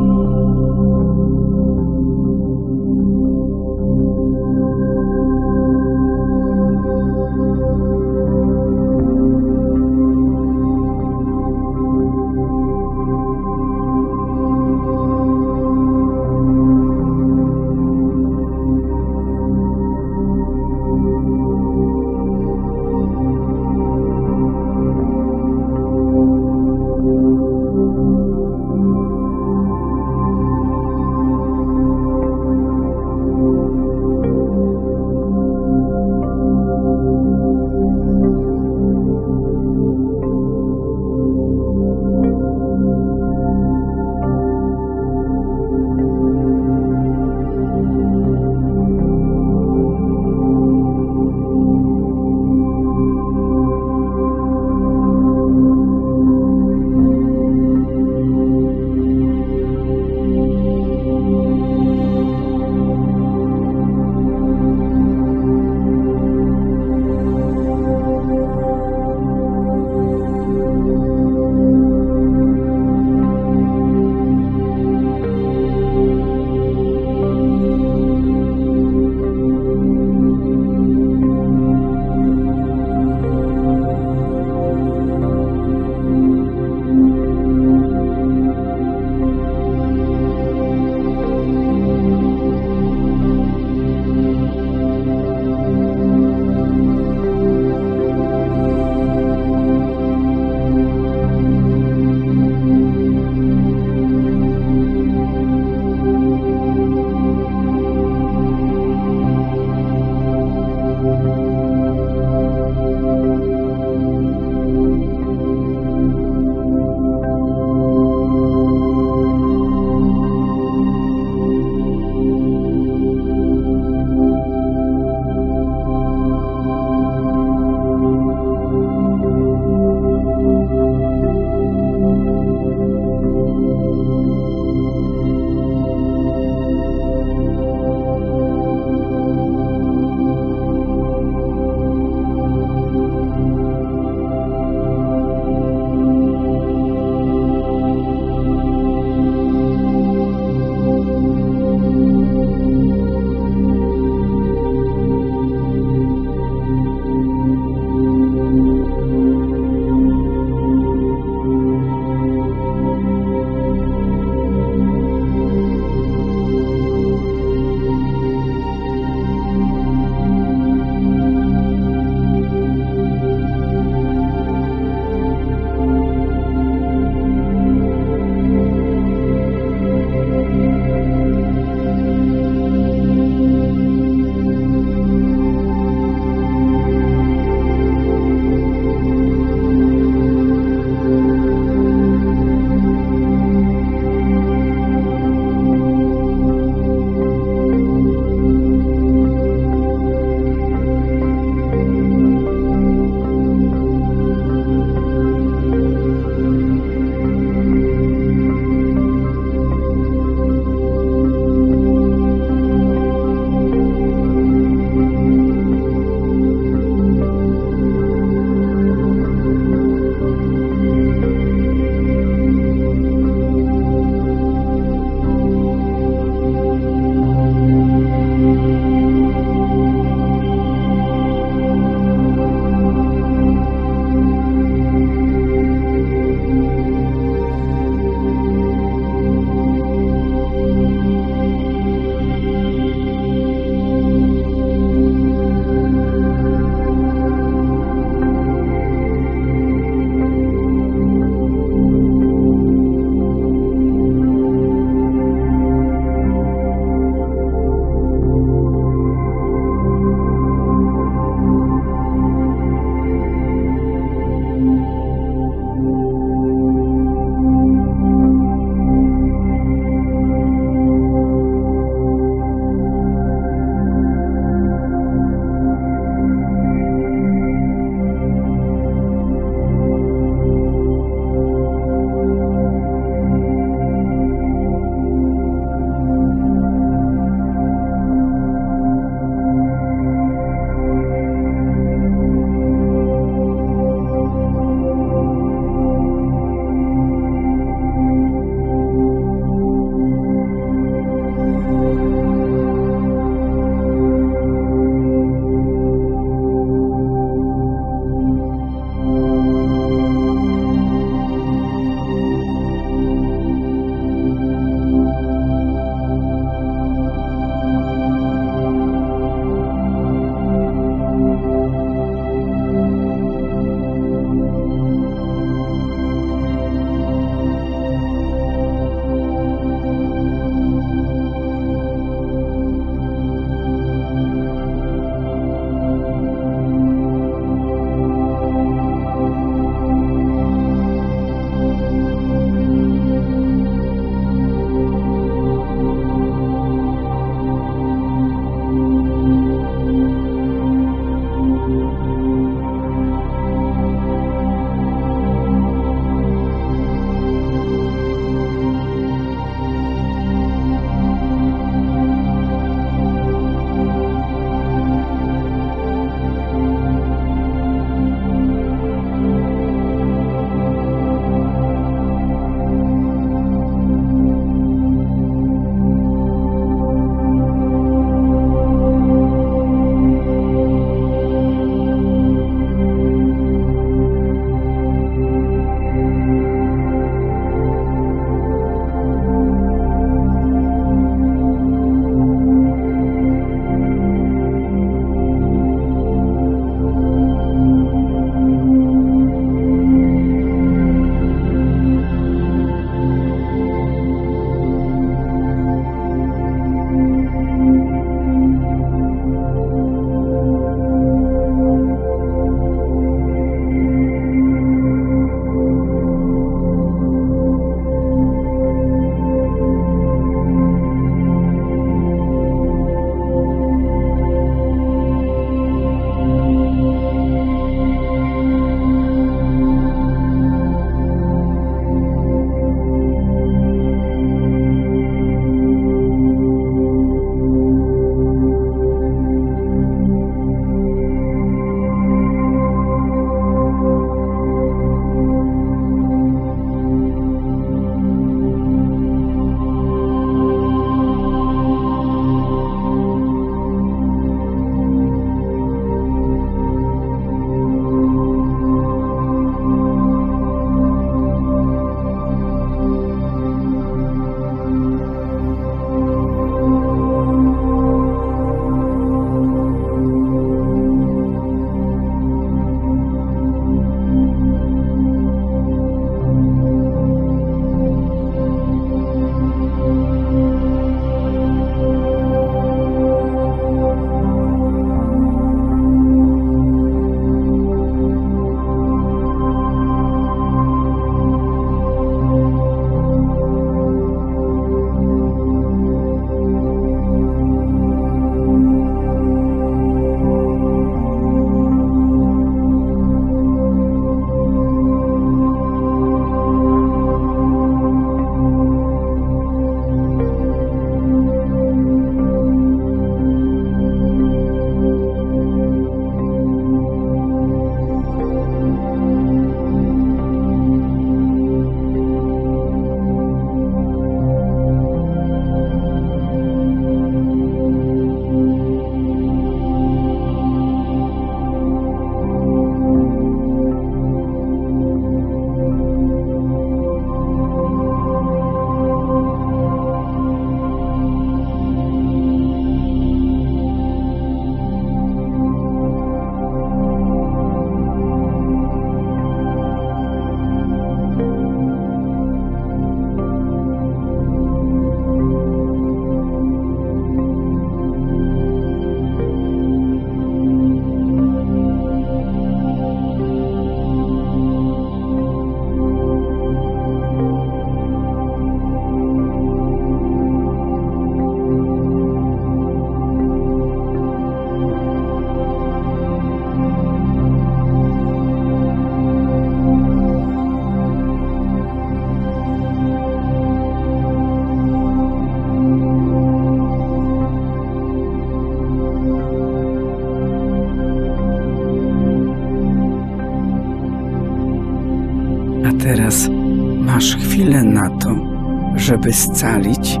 Żeby 599.06 599.16
scalić 599.16 600.00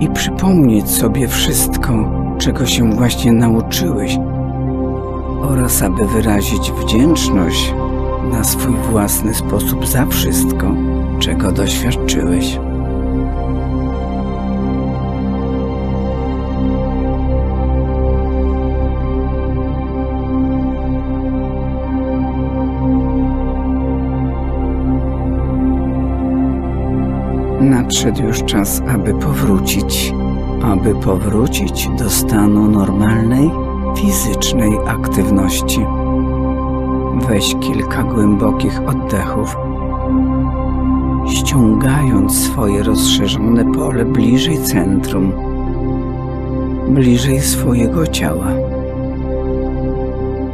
i 0.00 0.08
przypomnieć 0.08 0.90
sobie 0.90 1.28
wszystko, 1.28 1.92
czego 2.38 2.66
się 2.66 2.90
właśnie 2.90 3.32
nauczyłeś, 3.32 4.18
oraz 5.42 5.82
aby 5.82 6.06
wyrazić 6.06 6.72
wdzięczność 6.72 7.74
na 8.30 8.44
swój 8.44 8.74
własny 8.74 9.34
sposób 9.34 9.86
za 9.86 10.06
wszystko, 10.06 10.74
czego 11.18 11.52
doświadczyłeś. 11.52 12.58
Nadszedł 27.64 28.22
już 28.22 28.42
czas, 28.42 28.82
aby 28.88 29.14
powrócić, 29.14 30.14
aby 30.62 30.94
powrócić 30.94 31.88
do 31.98 32.10
stanu 32.10 32.68
normalnej, 32.70 33.50
fizycznej 33.96 34.72
aktywności. 34.86 35.80
Weź 37.28 37.56
kilka 37.60 38.02
głębokich 38.02 38.80
oddechów, 38.88 39.56
ściągając 41.28 42.44
swoje 42.44 42.82
rozszerzone 42.82 43.72
pole 43.72 44.04
bliżej 44.04 44.58
centrum, 44.58 45.32
bliżej 46.88 47.40
swojego 47.40 48.06
ciała. 48.06 48.48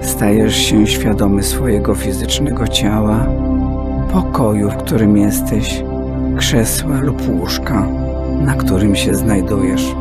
Stajesz 0.00 0.56
się 0.56 0.86
świadomy 0.86 1.42
swojego 1.42 1.94
fizycznego 1.94 2.68
ciała, 2.68 3.26
pokoju, 4.12 4.70
w 4.70 4.76
którym 4.76 5.16
jesteś, 5.16 5.84
krzesła 6.40 7.00
lub 7.00 7.28
łóżka, 7.28 7.86
na 8.40 8.54
którym 8.54 8.96
się 8.96 9.14
znajdujesz. 9.14 9.94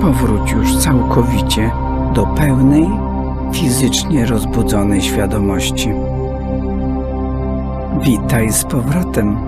Powróć 0.00 0.52
już 0.52 0.76
całkowicie 0.76 1.70
do 2.14 2.26
pełnej, 2.26 2.86
fizycznie 3.52 4.26
rozbudzonej 4.26 5.02
świadomości. 5.02 5.92
Witaj 8.02 8.52
z 8.52 8.64
powrotem. 8.64 9.45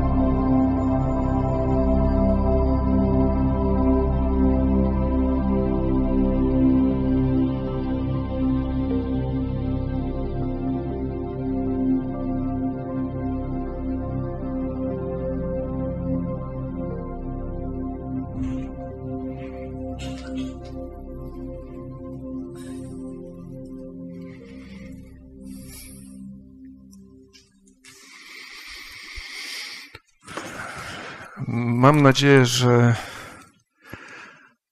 Mam 31.99 32.05
nadzieję, 32.05 32.47
że 32.47 32.95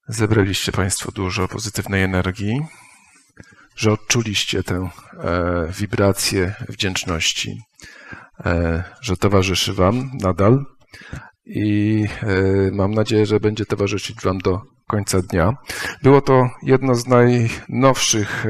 zebraliście 0.08 0.72
Państwo 0.72 1.12
dużo 1.12 1.48
pozytywnej 1.48 2.02
energii, 2.02 2.60
że 3.76 3.92
odczuliście 3.92 4.62
tę 4.62 4.74
e, 4.74 5.68
wibrację 5.78 6.54
wdzięczności, 6.68 7.60
e, 8.44 8.84
że 9.00 9.16
towarzyszy 9.16 9.72
Wam 9.72 10.10
nadal 10.22 10.64
i 11.46 12.04
e, 12.22 12.70
mam 12.72 12.94
nadzieję, 12.94 13.26
że 13.26 13.40
będzie 13.40 13.66
towarzyszyć 13.66 14.16
Wam 14.22 14.38
do 14.38 14.62
końca 14.90 15.22
dnia. 15.22 15.52
Było 16.02 16.20
to 16.20 16.50
jedno 16.62 16.94
z 16.94 17.06
najnowszych 17.06 18.46
e, 18.46 18.48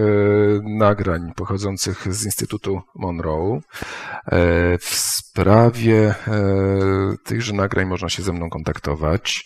nagrań 0.62 1.32
pochodzących 1.36 2.14
z 2.14 2.24
Instytutu 2.24 2.82
Monroe. 2.94 3.60
E, 4.26 4.78
W 4.78 4.94
sprawie 4.94 6.08
e, 6.08 6.14
tychże 7.24 7.52
nagrań 7.52 7.86
można 7.86 8.08
się 8.08 8.22
ze 8.22 8.32
mną 8.32 8.50
kontaktować. 8.50 9.44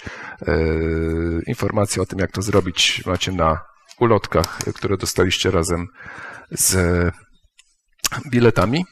Informacje 1.46 2.02
o 2.02 2.06
tym, 2.06 2.18
jak 2.18 2.32
to 2.32 2.42
zrobić, 2.42 3.02
macie 3.06 3.32
na 3.32 3.60
ulotkach, 4.00 4.58
które 4.74 4.96
dostaliście 4.96 5.50
razem 5.50 5.86
z 6.50 6.76
biletami. 8.30 8.84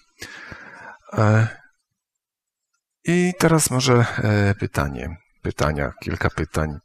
I 3.04 3.32
teraz 3.38 3.70
może 3.70 4.04
pytanie, 4.60 5.16
pytania, 5.42 5.92
kilka 6.02 6.30
pytań. 6.30 6.78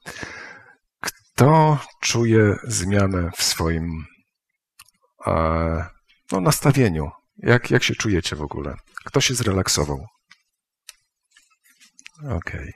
Kto 1.36 1.80
czuje 2.02 2.56
zmianę 2.64 3.32
w 3.38 3.44
swoim 3.44 4.06
e, 5.28 5.86
no, 6.32 6.42
nastawieniu? 6.42 7.12
Jak, 7.38 7.72
jak 7.72 7.84
się 7.84 7.96
czujecie 7.96 8.36
w 8.36 8.42
ogóle? 8.42 8.76
Kto 9.06 9.22
się 9.22 9.34
zrelaksował? 9.36 10.08
Okej. 12.30 12.74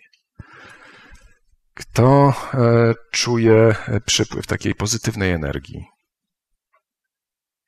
Kto 1.73 2.33
e, 2.53 2.93
czuje 3.11 3.75
przypływ 4.05 4.47
takiej 4.47 4.75
pozytywnej 4.75 5.31
energii? 5.31 5.85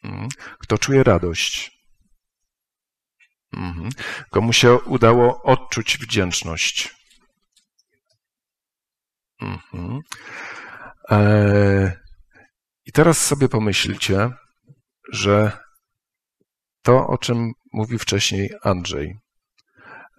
Mm. 0.03 0.27
Kto 0.59 0.77
czuje 0.77 1.03
radość? 1.03 1.71
Mhm. 3.53 3.89
Komu 4.29 4.53
się 4.53 4.73
udało 4.73 5.43
odczuć 5.43 5.97
wdzięczność? 5.97 6.95
Mhm. 9.41 10.01
E, 11.11 11.99
I 12.85 12.91
teraz 12.91 13.25
sobie 13.25 13.49
pomyślcie, 13.49 14.31
że 15.11 15.57
to, 16.83 17.07
o 17.07 17.17
czym 17.17 17.51
mówił 17.73 17.99
wcześniej 17.99 18.51
Andrzej, 18.63 19.17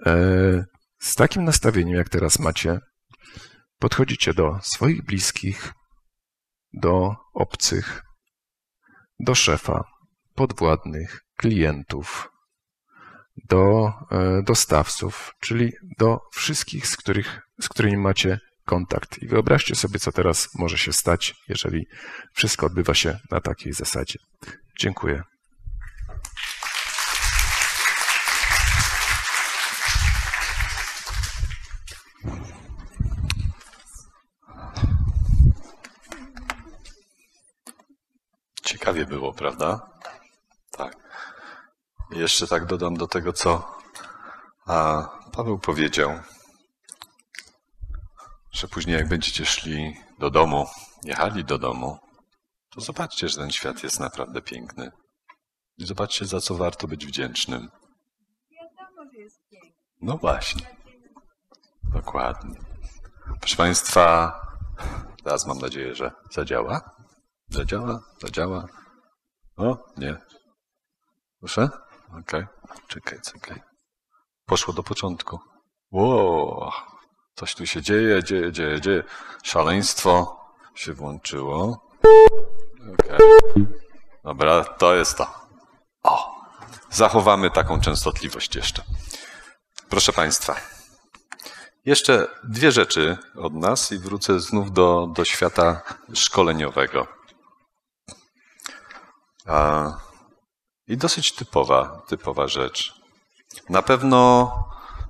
e, 0.07 0.65
z 0.99 1.15
takim 1.15 1.45
nastawieniem, 1.45 1.97
jak 1.97 2.09
teraz 2.09 2.39
macie, 2.39 2.79
podchodzicie 3.79 4.35
do 4.35 4.59
swoich 4.63 5.05
bliskich, 5.05 5.73
do 6.73 7.17
obcych, 7.35 8.03
do 9.21 9.35
szefa, 9.35 9.85
podwładnych, 10.35 11.21
klientów, 11.37 12.31
do 13.49 13.93
e, 14.11 14.43
dostawców, 14.43 15.33
czyli 15.41 15.73
do 15.99 16.19
wszystkich, 16.33 16.87
z, 16.87 16.97
których, 16.97 17.41
z 17.61 17.69
którymi 17.69 17.97
macie 17.97 18.39
kontakt. 18.65 19.23
I 19.23 19.29
wyobraźcie 19.29 19.75
sobie, 19.75 19.99
co 19.99 20.13
teraz 20.13 20.49
może 20.55 20.79
się 20.79 20.93
stać, 20.93 21.35
jeżeli 21.49 21.87
wszystko 22.33 22.67
odbywa 22.67 22.95
się 22.95 23.19
na 23.31 23.41
takiej 23.41 23.73
zasadzie. 23.73 24.19
Dziękuję. 24.79 25.23
Ciekawie 38.65 39.07
było, 39.07 39.33
prawda? 39.33 39.91
Tak. 40.71 40.97
Jeszcze 42.11 42.47
tak 42.47 42.67
dodam 42.67 42.95
do 42.95 43.07
tego, 43.07 43.33
co 43.33 43.79
Paweł 45.33 45.59
powiedział, 45.59 46.21
że 48.53 48.69
później 48.69 48.97
jak 48.97 49.09
będziecie 49.09 49.47
szli 49.47 49.97
do 50.19 50.31
domu, 50.31 50.67
jechali 51.05 51.45
do 51.45 51.59
domu, 51.59 51.99
to 52.71 52.81
zobaczcie, 52.81 53.29
że 53.29 53.37
ten 53.37 53.51
świat 53.51 53.83
jest 53.83 54.01
naprawdę 54.01 54.43
piękny. 54.43 54.91
I 55.79 55.87
zobaczcie, 55.87 56.27
za 56.27 56.41
co 56.41 56.55
warto 56.55 56.89
być 56.89 57.07
wdzięcznym. 57.07 57.69
No 60.03 60.17
właśnie. 60.17 60.77
Dokładnie. 61.83 62.61
Proszę 63.41 63.57
Państwa, 63.57 64.33
teraz 65.25 65.47
mam 65.47 65.59
nadzieję, 65.59 65.95
że 65.95 66.11
zadziała. 66.31 66.91
Zadziała, 67.49 68.01
zadziała. 68.23 68.67
O, 69.57 69.77
nie. 69.97 70.17
Proszę? 71.39 71.69
Okej. 72.21 72.47
Czekaj, 72.89 73.19
czekaj. 73.21 73.61
Poszło 74.47 74.75
do 74.75 74.83
początku. 74.83 75.39
Wow. 75.91 76.71
Coś 77.41 77.55
tu 77.55 77.67
się 77.67 77.83
dzieje, 77.83 78.25
dzieje, 78.25 78.53
dzieje, 78.53 78.81
dzieje. 78.81 79.03
Szaleństwo 79.43 80.41
się 80.75 80.93
włączyło. 80.95 81.87
Okej. 82.93 83.67
Dobra, 84.25 84.65
to 84.65 84.95
jest 84.95 85.17
to. 85.17 85.27
O. 86.03 86.35
Zachowamy 86.91 87.51
taką 87.51 87.81
częstotliwość 87.81 88.57
jeszcze. 88.57 88.83
Proszę 89.89 90.13
Państwa. 90.13 90.57
Jeszcze 91.85 92.29
dwie 92.45 92.73
rzeczy 92.73 93.19
od 93.37 93.55
nas 93.55 93.93
i 93.93 93.99
wrócę 93.99 94.41
znów 94.41 94.73
do, 94.73 95.09
do 95.17 95.25
świata 95.25 95.83
szkoleniowego. 96.15 97.07
A, 99.47 99.87
I 100.87 100.97
dosyć 100.97 101.33
typowa, 101.33 102.03
typowa 102.07 102.49
rzecz. 102.49 102.95
Na 103.69 103.83
pewno 103.83 104.53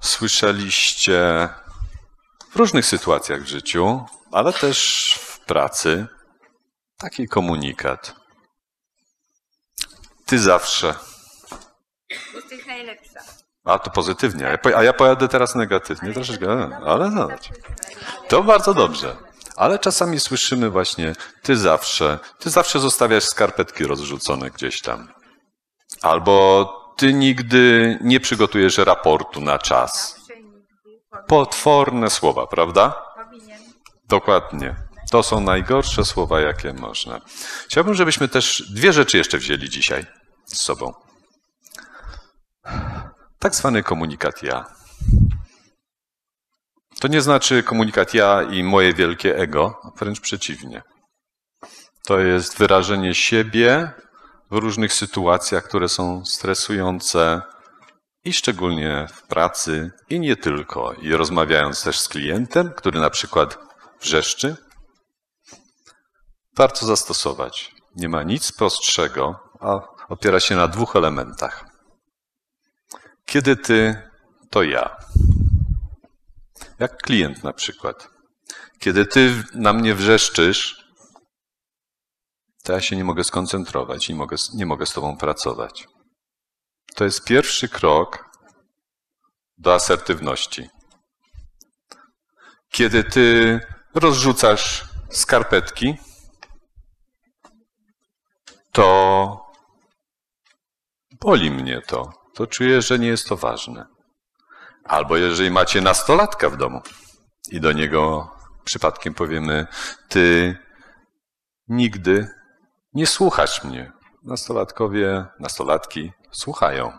słyszeliście 0.01 1.49
w 2.51 2.57
różnych 2.57 2.87
sytuacjach 2.87 3.43
w 3.43 3.47
życiu, 3.47 4.05
ale 4.33 4.53
też 4.53 5.13
w 5.21 5.41
pracy 5.41 6.07
taki 6.99 7.29
komunikat. 7.29 8.15
Ty 10.27 10.39
zawsze. 10.39 10.95
Jesteś 12.35 12.67
najlepsza. 12.67 13.21
A 13.65 13.79
to 13.79 13.91
pozytywnie, 13.91 14.59
a 14.77 14.83
ja, 14.83 14.93
pojadę 14.93 15.29
teraz 15.29 15.55
negatywnie 15.55 16.13
troszeczkę, 16.13 16.71
ale 16.87 17.11
no. 17.11 17.29
To 18.29 18.43
bardzo 18.43 18.75
dobrze. 18.75 19.17
Ale 19.57 19.79
czasami 19.79 20.21
słyszymy 20.21 20.71
właśnie, 20.71 21.13
ty 21.43 21.57
zawsze, 21.57 22.19
ty 22.39 22.51
zawsze 22.51 22.81
zostawiasz 22.81 23.25
skarpetki 23.25 23.85
rozrzucone 23.85 24.51
gdzieś 24.51 24.81
tam. 24.81 25.09
Albo 26.03 26.67
ty 26.97 27.13
nigdy 27.13 27.99
nie 28.01 28.21
przygotujesz 28.21 28.79
raportu 28.79 29.41
na 29.41 29.59
czas. 29.59 30.20
Potworne 31.27 32.11
słowa, 32.11 32.47
prawda? 32.47 33.03
Dokładnie. 34.09 34.77
To 35.11 35.23
są 35.23 35.41
najgorsze 35.41 36.05
słowa, 36.05 36.41
jakie 36.41 36.73
można. 36.73 37.21
Chciałbym, 37.65 37.95
żebyśmy 37.95 38.29
też 38.29 38.73
dwie 38.75 38.93
rzeczy 38.93 39.19
jeszcze 39.19 39.39
wzięli 39.39 39.69
dzisiaj 39.69 40.07
z 40.45 40.57
sobą. 40.57 40.93
Tak 43.39 43.55
zwany 43.55 43.83
komunikat 43.83 44.43
ja. 44.43 44.65
To 47.01 47.09
nie 47.09 47.21
znaczy 47.21 47.63
komunikat 47.63 48.15
ja 48.15 48.43
i 48.43 48.63
moje 48.63 48.95
wielkie 48.95 49.37
ego, 49.37 49.81
a 49.85 49.99
wręcz 49.99 50.21
przeciwnie. 50.21 50.83
To 52.07 52.19
jest 52.19 52.59
wyrażenie 52.59 53.15
siebie 53.15 53.91
w 54.51 54.57
różnych 54.57 54.93
sytuacjach, 54.93 55.65
które 55.65 55.89
są 55.89 56.25
stresujące 56.25 57.43
i 58.25 58.33
szczególnie 58.33 59.07
w 59.15 59.23
pracy 59.23 59.91
i 60.11 60.21
nie 60.21 60.37
tylko. 60.37 60.93
I 60.93 61.13
rozmawiając 61.13 61.83
też 61.83 62.01
z 62.01 62.09
klientem, 62.09 62.73
który 62.77 63.01
na 63.01 63.11
przykład 63.11 63.59
wrzeszczy, 64.01 64.57
warto 66.57 66.87
zastosować. 66.87 67.75
Nie 67.97 68.09
ma 68.09 68.23
nic 68.23 68.53
prostszego, 68.53 69.41
a 69.61 69.81
opiera 70.09 70.41
się 70.41 70.57
na 70.57 70.69
dwóch 70.69 70.97
elementach. 70.97 71.65
Kiedy 73.27 73.57
ty, 73.57 74.09
to 74.51 74.63
ja. 74.63 74.97
Jak 76.79 77.03
klient 77.03 77.45
na 77.45 77.53
przykład. 77.53 78.09
Kiedy 78.79 79.07
ty 79.07 79.45
na 79.55 79.73
mnie 79.73 79.95
wrzeszczysz, 79.95 80.85
to 82.65 82.73
ja 82.73 82.81
się 82.81 82.97
nie 82.97 83.05
mogę 83.05 83.25
skoncentrować 83.25 84.11
i 84.11 84.15
nie 84.55 84.67
mogę 84.67 84.87
z 84.87 84.93
tobą 84.93 85.17
pracować. 85.17 85.89
To 87.01 87.05
jest 87.05 87.25
pierwszy 87.25 87.69
krok 87.69 88.31
do 89.59 89.75
asertywności. 89.75 90.69
Kiedy 92.71 93.05
ty 93.05 93.61
rozrzucasz 93.95 94.85
skarpetki, 95.11 95.99
to 98.73 99.53
boli 101.21 101.51
mnie 101.51 101.83
to. 101.87 102.13
To 102.35 102.47
czuję, 102.47 102.83
że 102.83 102.99
nie 102.99 103.09
jest 103.09 103.29
to 103.29 103.37
ważne. 103.37 103.87
Albo 104.85 105.17
jeżeli 105.17 105.51
macie 105.51 105.81
nastolatka 105.81 106.51
w 106.51 106.57
domu 106.57 106.81
i 107.51 107.61
do 107.61 107.73
niego 107.73 108.31
przypadkiem 108.65 109.15
powiemy, 109.15 109.67
ty 110.09 110.57
nigdy 111.69 112.29
nie 112.93 113.07
słuchasz 113.07 113.65
mnie. 113.65 114.00
Nastolatkowie, 114.23 115.27
nastolatki 115.39 116.13
słuchają. 116.31 116.99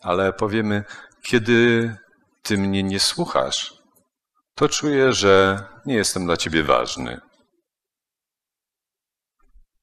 Ale 0.00 0.32
powiemy, 0.32 0.84
kiedy 1.22 1.96
ty 2.42 2.58
mnie 2.58 2.82
nie 2.82 3.00
słuchasz, 3.00 3.74
to 4.54 4.68
czuję, 4.68 5.12
że 5.12 5.62
nie 5.86 5.94
jestem 5.94 6.26
dla 6.26 6.36
ciebie 6.36 6.64
ważny. 6.64 7.20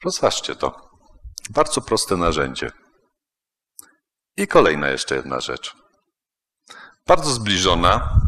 Rozważcie 0.04 0.56
to. 0.56 0.90
Bardzo 1.50 1.82
proste 1.82 2.18
narzędzie. 2.18 2.72
I 4.38 4.48
kolejna 4.48 4.90
jeszcze 4.90 5.16
jedna 5.16 5.40
rzecz. 5.40 5.76
Bardzo 7.08 7.32
zbliżona, 7.32 8.20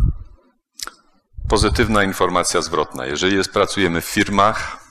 pozytywna 1.49 2.03
informacja 2.03 2.61
zwrotna. 2.61 3.05
Jeżeli 3.05 3.35
jest, 3.35 3.53
pracujemy 3.53 4.01
w 4.01 4.05
firmach, 4.05 4.84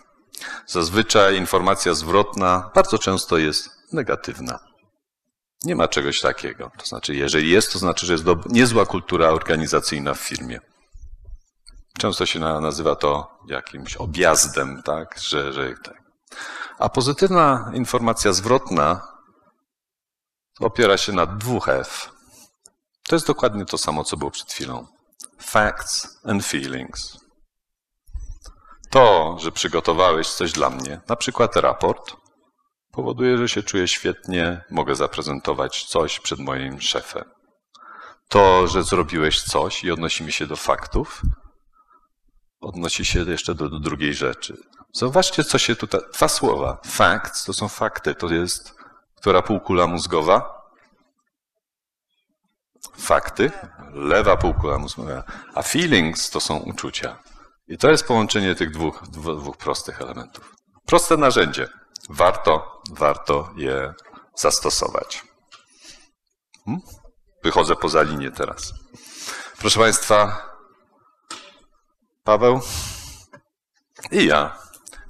zazwyczaj 0.67 1.37
informacja 1.37 1.95
zwrotna 1.95 2.71
bardzo 2.75 2.99
często 2.99 3.39
jest 3.39 3.71
negatywna. 3.93 4.59
Nie 5.65 5.77
ma 5.77 5.89
czegoś 5.89 6.21
takiego. 6.21 6.71
To 6.79 6.87
znaczy, 6.87 7.15
jeżeli 7.15 7.51
jest, 7.51 7.73
to 7.73 7.79
znaczy, 7.79 8.07
że 8.07 8.13
jest 8.13 8.25
niezła 8.47 8.87
kultura 8.87 9.29
organizacyjna 9.29 10.15
w 10.15 10.21
firmie. 10.21 10.61
Często 11.99 12.27
się 12.27 12.41
na, 12.41 12.61
nazywa 12.61 12.97
to 12.97 13.39
jakimś 13.49 13.97
objazdem, 13.97 14.83
tak? 14.83 15.19
Że, 15.21 15.53
że 15.53 15.75
tak. 15.85 16.03
A 16.79 16.89
pozytywna 16.89 17.71
informacja 17.75 18.33
zwrotna 18.33 19.01
opiera 20.61 20.97
się 20.97 21.13
na 21.13 21.27
dwóch 21.27 21.69
F. 21.69 22.11
To 23.09 23.17
jest 23.17 23.27
dokładnie 23.27 23.65
to 23.65 23.79
samo, 23.79 24.05
co 24.05 24.17
było 24.17 24.31
przed 24.31 24.53
chwilą. 24.53 24.87
Facts 25.39 26.19
and 26.25 26.47
feelings. 26.47 27.24
To, 28.95 29.37
że 29.41 29.53
przygotowałeś 29.53 30.29
coś 30.29 30.53
dla 30.53 30.71
mnie, 30.71 31.01
na 31.09 31.17
przykład 31.17 31.57
raport, 31.57 32.17
powoduje, 32.93 33.39
że 33.39 33.49
się 33.49 33.63
czuję 33.63 33.89
świetnie, 33.89 34.65
mogę 34.71 34.95
zaprezentować 34.95 35.85
coś 35.85 36.21
przed 36.21 36.39
moim 36.39 36.81
szefem. 36.81 37.25
To, 38.29 38.69
że 38.69 38.83
zrobiłeś 38.83 39.43
coś 39.43 39.85
i 39.85 39.91
odnosimy 39.91 40.33
się 40.33 40.47
do 40.47 40.57
faktów, 40.57 41.23
odnosi 42.61 43.05
się 43.05 43.21
jeszcze 43.21 43.55
do, 43.55 43.69
do 43.69 43.81
drugiej 43.81 44.15
rzeczy. 44.15 44.57
Zobaczcie, 44.93 45.45
co 45.45 45.59
się 45.59 45.77
tutaj. 45.77 46.01
Dwa 46.13 46.29
słowa. 46.29 46.79
Facts 46.87 47.45
to 47.45 47.53
są 47.53 47.69
fakty. 47.69 48.15
To 48.15 48.29
jest 48.29 48.75
która 49.17 49.43
półkula 49.43 49.87
mózgowa? 49.87 50.63
Fakty. 52.97 53.51
Lewa 53.93 54.37
półkula 54.37 54.79
mózgowa. 54.79 55.23
A 55.55 55.63
feelings 55.63 56.31
to 56.31 56.41
są 56.41 56.57
uczucia. 56.57 57.19
I 57.69 57.79
to 57.79 57.91
jest 57.91 58.07
połączenie 58.07 58.55
tych 58.55 58.71
dwóch, 58.71 59.03
dwóch, 59.09 59.57
prostych 59.57 60.01
elementów. 60.01 60.55
Proste 60.87 61.17
narzędzie. 61.17 61.69
Warto, 62.09 62.83
warto 62.91 63.51
je 63.57 63.95
zastosować. 64.37 65.23
Hmm? 66.65 66.83
Wychodzę 67.45 67.77
poza 67.77 68.03
linię 68.03 68.31
teraz. 68.31 68.75
Proszę 69.59 69.81
Państwa, 69.81 70.49
Paweł 72.25 72.61
i 74.11 74.27
ja 74.27 74.59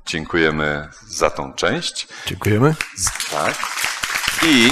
dziękujemy 0.06 0.88
za 1.06 1.30
tą 1.30 1.52
część. 1.52 2.08
Dziękujemy. 2.26 2.74
Tak. 3.30 3.54
I 4.42 4.70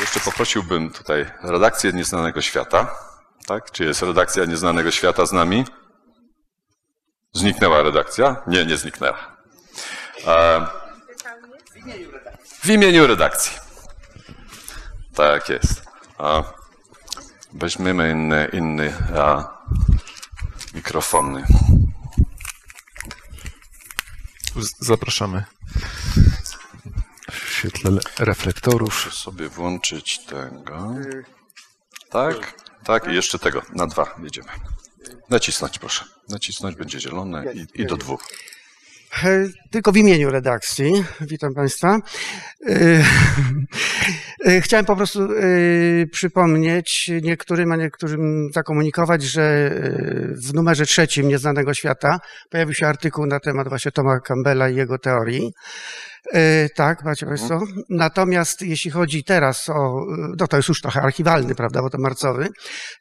jeszcze 0.00 0.20
poprosiłbym 0.20 0.90
tutaj 0.90 1.30
redakcję 1.42 1.92
Nieznanego 1.92 2.42
Świata. 2.42 3.07
Tak? 3.48 3.70
Czy 3.70 3.84
jest 3.84 4.02
redakcja 4.02 4.44
Nieznanego 4.44 4.90
Świata 4.90 5.26
z 5.26 5.32
nami? 5.32 5.64
Zniknęła 7.32 7.82
redakcja? 7.82 8.42
Nie, 8.46 8.66
nie 8.66 8.76
zniknęła. 8.76 9.36
E, 10.26 10.66
w 12.62 12.68
imieniu 12.70 13.06
redakcji. 13.06 13.58
Tak 15.14 15.48
jest. 15.48 15.82
A, 16.18 16.42
weźmiemy 17.52 18.10
inny, 18.10 18.48
inny 18.52 18.94
a, 19.18 19.58
mikrofony. 20.74 21.44
Zapraszamy. 24.80 25.44
W 27.30 27.48
świetle 27.48 27.90
le- 27.90 28.00
reflektorów. 28.18 29.04
Muszę 29.04 29.16
sobie 29.16 29.48
włączyć 29.48 30.18
tego. 30.18 30.94
Tak, 32.10 32.54
tak 32.88 33.08
i 33.08 33.14
jeszcze 33.14 33.38
tego. 33.38 33.62
Na 33.74 33.86
dwa 33.86 34.14
jedziemy. 34.22 34.48
Nacisnąć 35.30 35.78
proszę. 35.78 36.04
Nacisnąć 36.28 36.76
będzie 36.76 37.00
zielone 37.00 37.44
i, 37.54 37.82
i 37.82 37.86
do 37.86 37.96
dwóch. 37.96 38.28
E, 39.24 39.48
Tylko 39.70 39.92
w 39.92 39.96
imieniu 39.96 40.30
redakcji, 40.30 41.04
witam 41.20 41.54
Państwa. 41.54 41.98
E, 42.68 43.04
e, 44.46 44.60
Chciałem 44.60 44.86
po 44.86 44.96
prostu 44.96 45.28
przypomnieć 46.12 47.10
niektórym, 47.22 47.72
a 47.72 47.76
niektórym 47.76 48.48
zakomunikować, 48.54 49.22
że 49.22 49.70
w 50.48 50.54
numerze 50.54 50.86
trzecim 50.86 51.28
Nieznanego 51.28 51.74
Świata 51.74 52.18
pojawił 52.50 52.74
się 52.74 52.86
artykuł 52.86 53.26
na 53.26 53.40
temat 53.40 53.68
właśnie 53.68 53.92
Toma 53.92 54.20
Campbella 54.20 54.68
i 54.68 54.76
jego 54.76 54.98
teorii. 54.98 55.52
E, 56.32 56.68
tak, 56.68 57.04
macie 57.04 57.26
Państwo. 57.26 57.62
Natomiast 57.88 58.62
jeśli 58.62 58.90
chodzi 58.90 59.24
teraz 59.24 59.68
o, 59.68 60.06
no 60.38 60.46
to 60.46 60.56
jest 60.56 60.68
już 60.68 60.80
trochę 60.80 61.02
archiwalny, 61.02 61.54
prawda, 61.54 61.82
bo 61.82 61.90
to 61.90 61.98
marcowy. 61.98 62.48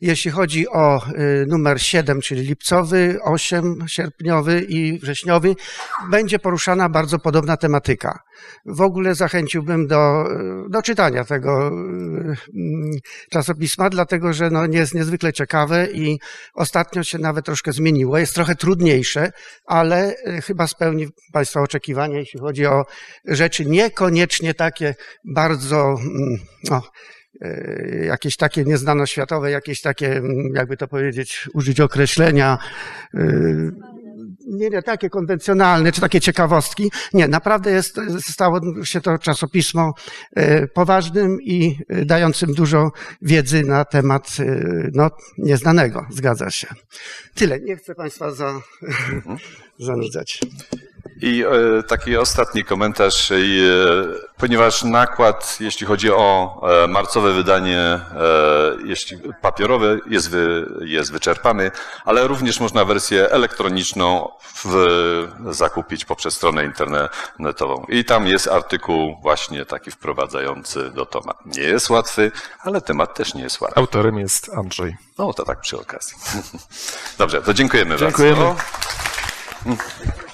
Jeśli 0.01 0.31
chodzi 0.31 0.67
o 0.69 1.05
e, 1.05 1.09
numer 1.47 1.81
7, 1.81 2.21
czyli 2.21 2.41
lipcowy, 2.41 3.19
8 3.23 3.85
sierpniowy 3.87 4.61
i 4.61 4.99
wrześniowy, 4.99 5.55
będzie 6.11 6.39
poruszana 6.39 6.89
bardzo 6.89 7.19
podobna 7.19 7.57
tematyka. 7.57 8.19
W 8.65 8.81
ogóle 8.81 9.15
zachęciłbym 9.15 9.87
do, 9.87 10.23
do 10.69 10.81
czytania 10.81 11.23
tego 11.23 11.67
mm, 11.67 12.35
czasopisma, 13.31 13.89
dlatego 13.89 14.33
że 14.33 14.49
no, 14.49 14.65
jest 14.65 14.93
niezwykle 14.93 15.33
ciekawe 15.33 15.87
i 15.91 16.19
ostatnio 16.53 17.03
się 17.03 17.17
nawet 17.17 17.45
troszkę 17.45 17.71
zmieniło. 17.71 18.17
Jest 18.17 18.35
trochę 18.35 18.55
trudniejsze, 18.55 19.31
ale 19.65 20.15
chyba 20.43 20.67
spełni 20.67 21.07
Państwa 21.33 21.61
oczekiwania, 21.61 22.17
jeśli 22.19 22.39
chodzi 22.39 22.65
o 22.65 22.85
rzeczy 23.25 23.65
niekoniecznie 23.65 24.53
takie 24.53 24.95
bardzo, 25.25 25.97
mm, 25.99 26.37
no, 26.69 26.81
e, 27.41 28.05
jakieś 28.05 28.37
takie 28.37 28.63
nieznanoświatowe, 28.63 29.51
jakieś 29.51 29.81
takie, 29.81 30.11
mm, 30.11 30.55
jakby 30.55 30.77
to 30.77 30.87
powiedzieć, 30.87 31.49
użyć 31.53 31.79
określenia, 31.79 32.57
e, 33.13 33.21
nie, 34.47 34.69
nie 34.69 34.81
takie 34.81 35.09
konwencjonalne, 35.09 35.91
czy 35.91 36.01
takie 36.01 36.21
ciekawostki. 36.21 36.91
Nie, 37.13 37.27
naprawdę 37.27 37.71
jest, 37.71 37.99
stało 38.21 38.61
się 38.83 39.01
to 39.01 39.17
czasopismo 39.17 39.93
e, 40.35 40.67
poważnym 40.67 41.37
i 41.41 41.79
dającym 42.05 42.53
dużo 42.53 42.91
wiedzy 43.21 43.63
na 43.63 43.85
temat 43.85 44.37
no, 44.93 45.09
nieznanego. 45.37 46.05
Zgadza 46.09 46.51
się. 46.51 46.67
Tyle. 47.35 47.59
Nie 47.59 47.75
chcę 47.75 47.95
Państwa 47.95 48.31
za, 48.31 48.61
zanudzać. 49.79 50.39
I 51.21 51.43
e, 51.43 51.83
taki 51.83 52.17
ostatni 52.17 52.63
komentarz, 52.63 53.31
e, 53.31 53.35
ponieważ 54.37 54.83
nakład, 54.83 55.57
jeśli 55.59 55.87
chodzi 55.87 56.11
o 56.11 56.61
e, 56.83 56.87
marcowe 56.87 57.33
wydanie, 57.33 57.99
jeśli 58.85 59.19
papierowe 59.41 59.97
jest, 60.09 60.29
wy, 60.29 60.65
jest 60.81 61.11
wyczerpany, 61.11 61.71
ale 62.05 62.27
również 62.27 62.59
można 62.59 62.85
wersję 62.85 63.29
elektroniczną 63.29 64.31
w, 64.65 65.27
zakupić 65.49 66.05
poprzez 66.05 66.33
stronę 66.33 66.65
internetową. 66.65 67.85
I 67.89 68.05
tam 68.05 68.27
jest 68.27 68.47
artykuł 68.47 69.17
właśnie 69.21 69.65
taki 69.65 69.91
wprowadzający 69.91 70.89
do 70.89 71.05
Toma. 71.05 71.33
Nie 71.45 71.63
jest 71.63 71.89
łatwy, 71.89 72.31
ale 72.63 72.81
temat 72.81 73.15
też 73.15 73.33
nie 73.33 73.43
jest 73.43 73.61
łatwy. 73.61 73.79
Autorem 73.79 74.19
jest 74.19 74.49
Andrzej. 74.49 74.97
No 75.17 75.33
to 75.33 75.45
tak 75.45 75.61
przy 75.61 75.79
okazji. 75.79 76.17
Dobrze, 77.17 77.41
to 77.41 77.53
dziękujemy, 77.53 77.97
Dziękujemy. 77.97 78.43
bardzo. 78.43 80.26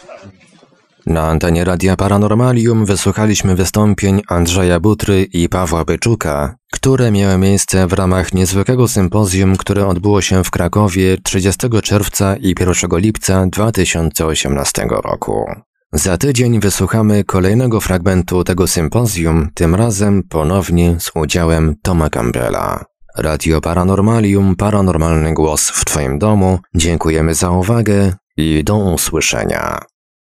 Na 1.06 1.22
antenie 1.28 1.64
Radia 1.64 1.96
Paranormalium 1.96 2.86
wysłuchaliśmy 2.86 3.56
wystąpień 3.56 4.22
Andrzeja 4.28 4.80
Butry 4.80 5.24
i 5.24 5.50
Pawła 5.50 5.86
Byczuka, 5.86 6.56
które 6.72 7.12
miały 7.12 7.38
miejsce 7.38 7.88
w 7.88 7.94
ramach 7.94 8.34
niezwykłego 8.34 8.88
sympozjum, 8.88 9.56
które 9.56 9.88
odbyło 9.88 10.22
się 10.22 10.44
w 10.44 10.52
Krakowie 10.52 11.18
30 11.24 11.68
czerwca 11.84 12.36
i 12.36 12.56
1 12.60 13.00
lipca 13.00 13.46
2018 13.46 14.88
roku. 15.04 15.46
Za 15.94 16.18
tydzień 16.18 16.60
wysłuchamy 16.60 17.24
kolejnego 17.24 17.82
fragmentu 17.82 18.44
tego 18.44 18.68
sympozjum, 18.68 19.50
tym 19.54 19.76
razem 19.76 20.24
ponownie 20.30 20.96
z 21.00 21.12
udziałem 21.16 21.76
Toma 21.82 22.10
Campbella. 22.10 22.86
Radio 23.18 23.62
Paranormalium, 23.62 24.56
paranormalny 24.56 25.34
głos 25.34 25.70
w 25.70 25.86
Twoim 25.86 26.20
domu. 26.20 26.60
Dziękujemy 26.76 27.34
za 27.34 27.50
uwagę 27.50 28.14
i 28.38 28.64
do 28.64 28.78
usłyszenia. 28.78 29.93